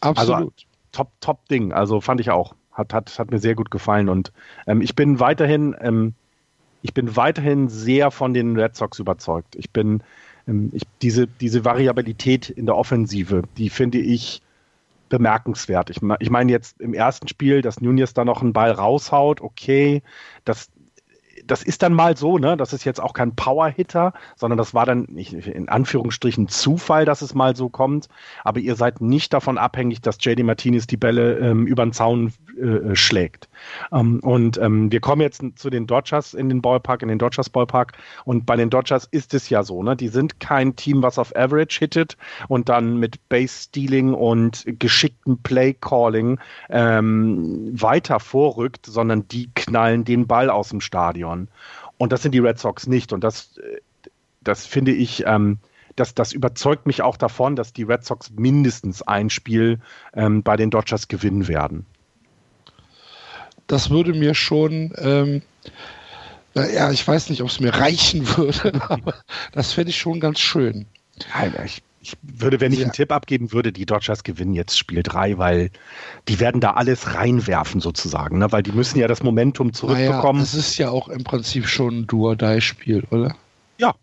Absolut. 0.00 0.34
Also, 0.34 0.52
top, 0.92 1.10
top 1.20 1.48
Ding. 1.48 1.72
Also 1.72 2.00
fand 2.00 2.20
ich 2.20 2.30
auch. 2.30 2.54
Hat, 2.70 2.92
hat, 2.92 3.18
hat 3.18 3.30
mir 3.30 3.38
sehr 3.38 3.54
gut 3.54 3.70
gefallen. 3.70 4.08
Und 4.08 4.32
ähm, 4.66 4.82
ich 4.82 4.94
bin 4.94 5.18
weiterhin, 5.18 5.74
ähm, 5.80 6.14
ich 6.86 6.94
bin 6.94 7.16
weiterhin 7.16 7.68
sehr 7.68 8.12
von 8.12 8.32
den 8.32 8.56
Red 8.56 8.76
Sox 8.76 9.00
überzeugt. 9.00 9.56
Ich 9.56 9.70
bin, 9.70 10.04
ähm, 10.46 10.70
ich, 10.72 10.84
diese, 11.02 11.26
diese 11.26 11.64
Variabilität 11.64 12.48
in 12.48 12.64
der 12.64 12.76
Offensive, 12.76 13.42
die 13.56 13.70
finde 13.70 13.98
ich 13.98 14.40
bemerkenswert. 15.08 15.90
Ich, 15.90 16.00
ich 16.20 16.30
meine 16.30 16.52
jetzt 16.52 16.80
im 16.80 16.94
ersten 16.94 17.26
Spiel, 17.26 17.60
dass 17.60 17.80
Nunez 17.80 18.14
da 18.14 18.24
noch 18.24 18.40
einen 18.40 18.52
Ball 18.52 18.70
raushaut, 18.70 19.40
okay, 19.40 20.02
das, 20.44 20.70
das 21.44 21.64
ist 21.64 21.82
dann 21.82 21.92
mal 21.92 22.16
so, 22.16 22.38
ne? 22.38 22.56
Das 22.56 22.72
ist 22.72 22.84
jetzt 22.84 23.00
auch 23.00 23.14
kein 23.14 23.34
Power-Hitter, 23.34 24.12
sondern 24.36 24.56
das 24.56 24.72
war 24.72 24.86
dann 24.86 25.06
in 25.06 25.68
Anführungsstrichen 25.68 26.46
Zufall, 26.46 27.04
dass 27.04 27.20
es 27.20 27.34
mal 27.34 27.56
so 27.56 27.68
kommt. 27.68 28.08
Aber 28.44 28.60
ihr 28.60 28.76
seid 28.76 29.00
nicht 29.00 29.32
davon 29.32 29.58
abhängig, 29.58 30.00
dass 30.02 30.18
JD 30.20 30.44
Martinez 30.44 30.86
die 30.86 30.96
Bälle 30.96 31.38
ähm, 31.38 31.66
über 31.66 31.84
den 31.84 31.92
Zaun 31.92 32.32
äh, 32.56 32.96
schlägt. 32.96 33.48
Ähm, 33.92 34.20
und 34.20 34.58
ähm, 34.58 34.90
wir 34.90 35.00
kommen 35.00 35.22
jetzt 35.22 35.42
zu 35.56 35.70
den 35.70 35.86
Dodgers 35.86 36.34
in 36.34 36.48
den 36.48 36.62
Ballpark, 36.62 37.02
in 37.02 37.08
den 37.08 37.18
Dodgers 37.18 37.50
Ballpark. 37.50 37.92
Und 38.24 38.46
bei 38.46 38.56
den 38.56 38.70
Dodgers 38.70 39.06
ist 39.10 39.34
es 39.34 39.48
ja 39.48 39.62
so, 39.62 39.82
ne? 39.82 39.96
Die 39.96 40.08
sind 40.08 40.40
kein 40.40 40.76
Team, 40.76 41.02
was 41.02 41.18
auf 41.18 41.34
Average 41.36 41.78
hittet 41.78 42.16
und 42.48 42.68
dann 42.68 42.98
mit 42.98 43.28
Base 43.28 43.62
Stealing 43.62 44.14
und 44.14 44.64
geschicktem 44.66 45.38
Play 45.42 45.74
Calling 45.74 46.38
ähm, 46.70 47.70
weiter 47.80 48.20
vorrückt, 48.20 48.86
sondern 48.86 49.28
die 49.28 49.50
knallen 49.54 50.04
den 50.04 50.26
Ball 50.26 50.50
aus 50.50 50.70
dem 50.70 50.80
Stadion. 50.80 51.48
Und 51.98 52.12
das 52.12 52.22
sind 52.22 52.32
die 52.32 52.40
Red 52.40 52.58
Sox 52.58 52.86
nicht. 52.86 53.12
Und 53.12 53.24
das, 53.24 53.58
äh, 53.58 53.80
das 54.42 54.66
finde 54.66 54.92
ich, 54.92 55.24
ähm, 55.26 55.58
das, 55.96 56.14
das 56.14 56.32
überzeugt 56.32 56.86
mich 56.86 57.02
auch 57.02 57.16
davon, 57.16 57.56
dass 57.56 57.72
die 57.72 57.82
Red 57.82 58.04
Sox 58.04 58.30
mindestens 58.30 59.02
ein 59.02 59.30
Spiel 59.30 59.80
ähm, 60.14 60.42
bei 60.42 60.56
den 60.56 60.70
Dodgers 60.70 61.08
gewinnen 61.08 61.48
werden 61.48 61.86
das 63.66 63.90
würde 63.90 64.12
mir 64.12 64.34
schon, 64.34 64.92
ähm, 64.98 65.42
ja, 66.54 66.90
ich 66.90 67.06
weiß 67.06 67.30
nicht, 67.30 67.42
ob 67.42 67.48
es 67.48 67.60
mir 67.60 67.74
reichen 67.74 68.26
würde, 68.36 68.80
aber 68.88 69.14
das 69.52 69.72
fände 69.72 69.90
ich 69.90 69.98
schon 69.98 70.20
ganz 70.20 70.38
schön. 70.40 70.86
ich, 71.64 71.82
ich 72.00 72.16
würde, 72.22 72.60
wenn 72.60 72.72
ich 72.72 72.78
ja. 72.78 72.84
einen 72.84 72.92
Tipp 72.92 73.12
abgeben 73.12 73.52
würde, 73.52 73.72
die 73.72 73.84
Dodgers 73.84 74.22
gewinnen 74.22 74.54
jetzt 74.54 74.78
Spiel 74.78 75.02
3, 75.02 75.38
weil 75.38 75.70
die 76.28 76.40
werden 76.40 76.60
da 76.60 76.72
alles 76.72 77.14
reinwerfen 77.14 77.80
sozusagen, 77.80 78.38
ne? 78.38 78.52
weil 78.52 78.62
die 78.62 78.72
müssen 78.72 78.98
ja 78.98 79.08
das 79.08 79.22
Momentum 79.22 79.72
zurückbekommen. 79.72 80.42
Naja, 80.42 80.52
das 80.52 80.54
ist 80.54 80.78
ja 80.78 80.90
auch 80.90 81.08
im 81.08 81.24
Prinzip 81.24 81.66
schon 81.66 82.00
ein 82.00 82.06
Do-or-Die-Spiel, 82.06 83.04
oder? 83.10 83.34
Ja, 83.78 83.94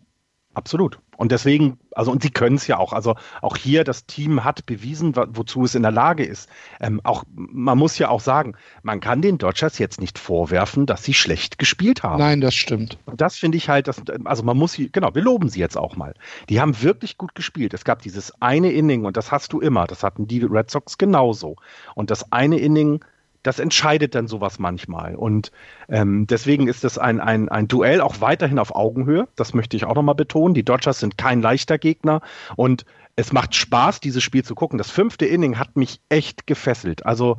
absolut. 0.52 0.98
Und 1.16 1.32
deswegen, 1.32 1.78
also 1.92 2.10
und 2.10 2.22
sie 2.22 2.30
können 2.30 2.56
es 2.56 2.66
ja 2.66 2.78
auch. 2.78 2.92
Also 2.92 3.14
auch 3.42 3.56
hier, 3.56 3.84
das 3.84 4.06
Team 4.06 4.44
hat 4.44 4.66
bewiesen, 4.66 5.14
wozu 5.16 5.64
es 5.64 5.74
in 5.74 5.82
der 5.82 5.92
Lage 5.92 6.24
ist. 6.24 6.48
Ähm, 6.80 7.00
auch 7.04 7.24
man 7.34 7.78
muss 7.78 7.98
ja 7.98 8.08
auch 8.08 8.20
sagen, 8.20 8.56
man 8.82 9.00
kann 9.00 9.22
den 9.22 9.38
Dodgers 9.38 9.78
jetzt 9.78 10.00
nicht 10.00 10.18
vorwerfen, 10.18 10.86
dass 10.86 11.04
sie 11.04 11.14
schlecht 11.14 11.58
gespielt 11.58 12.02
haben. 12.02 12.18
Nein, 12.18 12.40
das 12.40 12.54
stimmt. 12.54 12.98
Und 13.06 13.20
das 13.20 13.36
finde 13.36 13.58
ich 13.58 13.68
halt, 13.68 13.88
das, 13.88 14.02
also 14.24 14.42
man 14.42 14.56
muss 14.56 14.72
sie, 14.72 14.90
genau, 14.90 15.14
wir 15.14 15.22
loben 15.22 15.48
sie 15.48 15.60
jetzt 15.60 15.76
auch 15.76 15.96
mal. 15.96 16.14
Die 16.48 16.60
haben 16.60 16.80
wirklich 16.82 17.18
gut 17.18 17.34
gespielt. 17.34 17.74
Es 17.74 17.84
gab 17.84 18.02
dieses 18.02 18.32
eine 18.40 18.72
Inning 18.72 19.04
und 19.04 19.16
das 19.16 19.32
hast 19.32 19.52
du 19.52 19.60
immer. 19.60 19.86
Das 19.86 20.02
hatten 20.02 20.26
die 20.26 20.42
Red 20.42 20.70
Sox 20.70 20.98
genauso. 20.98 21.56
Und 21.94 22.10
das 22.10 22.32
eine 22.32 22.58
Inning 22.58 23.04
das 23.44 23.60
entscheidet 23.60 24.16
dann 24.16 24.26
sowas 24.26 24.58
manchmal. 24.58 25.14
Und 25.14 25.52
ähm, 25.88 26.26
deswegen 26.26 26.66
ist 26.66 26.82
es 26.82 26.98
ein, 26.98 27.20
ein, 27.20 27.48
ein 27.48 27.68
Duell 27.68 28.00
auch 28.00 28.20
weiterhin 28.20 28.58
auf 28.58 28.74
Augenhöhe. 28.74 29.28
Das 29.36 29.54
möchte 29.54 29.76
ich 29.76 29.84
auch 29.84 29.94
nochmal 29.94 30.16
betonen. 30.16 30.54
Die 30.54 30.64
Dodgers 30.64 30.98
sind 30.98 31.16
kein 31.16 31.42
leichter 31.42 31.78
Gegner 31.78 32.22
und 32.56 32.84
es 33.16 33.32
macht 33.32 33.54
Spaß, 33.54 34.00
dieses 34.00 34.24
Spiel 34.24 34.44
zu 34.44 34.54
gucken. 34.54 34.78
Das 34.78 34.90
fünfte 34.90 35.26
Inning 35.26 35.58
hat 35.58 35.76
mich 35.76 36.00
echt 36.08 36.46
gefesselt. 36.46 37.06
Also 37.06 37.36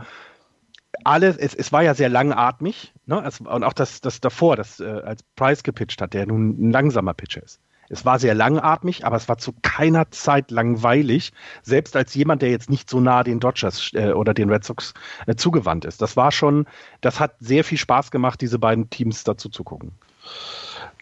alles, 1.04 1.38
es, 1.38 1.54
es 1.56 1.74
war 1.74 1.82
ja 1.82 1.96
sehr 1.96 2.08
langatmig, 2.08 2.94
ne? 3.06 3.22
Es, 3.26 3.42
und 3.42 3.64
auch 3.64 3.74
das, 3.74 4.00
das 4.00 4.22
davor, 4.22 4.56
das 4.56 4.80
äh, 4.80 4.86
als 4.86 5.24
Price 5.36 5.64
gepitcht 5.64 6.02
hat, 6.02 6.14
der 6.14 6.28
nun 6.28 6.70
ein 6.70 6.72
langsamer 6.72 7.14
Pitcher 7.14 7.44
ist. 7.44 7.60
Es 7.90 8.06
war 8.06 8.20
sehr 8.20 8.34
langatmig, 8.34 9.06
aber 9.06 9.16
es 9.16 9.30
war 9.30 9.38
zu 9.38 9.54
keiner 9.62 10.10
Zeit 10.12 10.52
langweilig, 10.52 11.34
selbst 11.62 11.96
als 11.96 12.14
jemand, 12.16 12.42
der 12.42 12.50
jetzt 12.50 12.70
nicht 12.70 12.90
so 12.90 13.00
nah 13.00 13.24
den 13.24 13.40
Dodgers 13.40 13.92
äh, 13.94 14.12
oder 14.12 14.34
den 14.34 14.50
Red 14.50 14.64
Sox 14.64 14.94
äh, 15.28 15.36
zugewandt 15.36 15.86
ist. 15.86 16.02
Das 16.02 16.18
war 16.18 16.32
schon, 16.32 16.66
das 17.02 17.20
hat 17.20 17.36
sehr 17.40 17.64
viel 17.64 17.78
Spaß 17.78 18.12
gemacht, 18.12 18.42
diese 18.42 18.60
beiden 18.60 18.90
Teams 18.90 19.24
dazu 19.24 19.50
zu 19.50 19.64
gucken. 19.64 19.92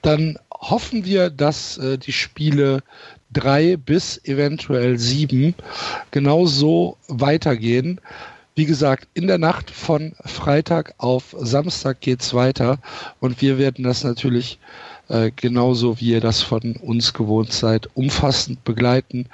Dann 0.02 0.38
hoffen 0.52 1.06
wir, 1.06 1.30
dass 1.30 1.78
äh, 1.78 1.98
die 1.98 2.12
Spiele 2.12 2.84
drei 3.32 3.78
bis 3.78 4.24
eventuell 4.26 5.00
sieben 5.00 5.56
genauso 6.12 6.98
weitergehen. 7.08 8.00
Wie 8.56 8.66
gesagt, 8.66 9.08
in 9.16 9.28
der 9.28 9.40
Nacht 9.40 9.72
von 9.72 10.14
Freitag 10.26 10.94
auf 11.00 11.36
Samstag 11.40 12.02
geht's 12.02 12.34
weiter 12.34 12.78
und 13.20 13.42
wir 13.42 13.58
werden 13.58 13.84
das 13.84 14.04
natürlich 14.04 14.60
äh, 15.10 15.32
genauso 15.36 16.00
wie 16.00 16.12
ihr 16.12 16.22
das 16.22 16.42
von 16.42 16.76
uns 16.78 17.14
gewohnt 17.14 17.52
seid, 17.52 17.90
umfassend 17.94 18.64
begleiten. 18.64 19.28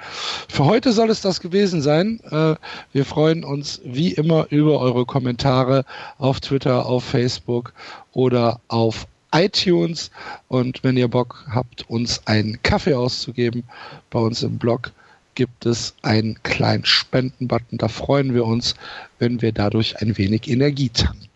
Für 0.48 0.64
heute 0.64 0.92
soll 0.92 1.10
es 1.10 1.20
das 1.20 1.40
gewesen 1.40 1.80
sein. 1.82 2.20
Äh, 2.30 2.56
wir 2.92 3.04
freuen 3.04 3.44
uns 3.44 3.80
wie 3.84 4.12
immer 4.12 4.46
über 4.50 4.80
eure 4.80 5.06
Kommentare 5.06 5.84
auf 6.18 6.40
Twitter, 6.40 6.86
auf 6.86 7.04
Facebook 7.04 7.72
oder 8.12 8.60
auf 8.68 9.06
iTunes. 9.32 10.10
Und 10.48 10.82
wenn 10.82 10.96
ihr 10.96 11.08
Bock 11.08 11.46
habt, 11.50 11.88
uns 11.88 12.26
einen 12.26 12.60
Kaffee 12.62 12.94
auszugeben, 12.94 13.64
bei 14.10 14.18
uns 14.18 14.42
im 14.42 14.58
Blog 14.58 14.92
gibt 15.34 15.66
es 15.66 15.94
einen 16.02 16.42
kleinen 16.42 16.84
Spendenbutton. 16.84 17.78
Da 17.78 17.88
freuen 17.88 18.34
wir 18.34 18.44
uns, 18.44 18.74
wenn 19.18 19.40
wir 19.40 19.52
dadurch 19.52 20.00
ein 20.02 20.18
wenig 20.18 20.50
Energie 20.50 20.88
tanken. 20.88 21.28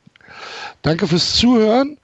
Danke 0.82 1.06
fürs 1.06 1.36
Zuhören. 1.36 1.96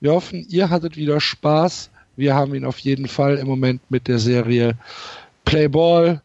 Wir 0.00 0.12
hoffen, 0.12 0.46
ihr 0.48 0.70
hattet 0.70 0.96
wieder 0.96 1.20
Spaß. 1.20 1.90
Wir 2.16 2.34
haben 2.34 2.54
ihn 2.54 2.64
auf 2.64 2.78
jeden 2.78 3.08
Fall 3.08 3.36
im 3.36 3.48
Moment 3.48 3.80
mit 3.90 4.06
der 4.08 4.18
Serie 4.18 4.74
Playball. 5.44 6.22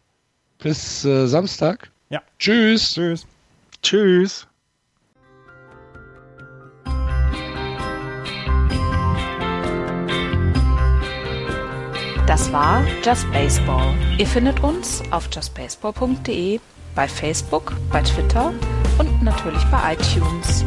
Bis 0.59 1.03
äh, 1.03 1.28
Samstag. 1.28 1.91
Ja. 2.09 2.21
Tschüss. 2.39 2.93
Tschüss. 2.93 3.26
Tschüss. 3.82 4.47
Das 12.28 12.51
war 12.53 12.84
Just 13.03 13.30
Baseball. 13.32 13.93
Ihr 14.17 14.26
findet 14.26 14.63
uns 14.63 15.03
auf 15.11 15.30
justbaseball.de, 15.32 16.59
bei 16.95 17.07
Facebook, 17.07 17.76
bei 17.91 18.01
Twitter 18.01 18.53
und 18.97 19.21
natürlich 19.21 19.63
bei 19.65 19.93
iTunes. 19.93 20.63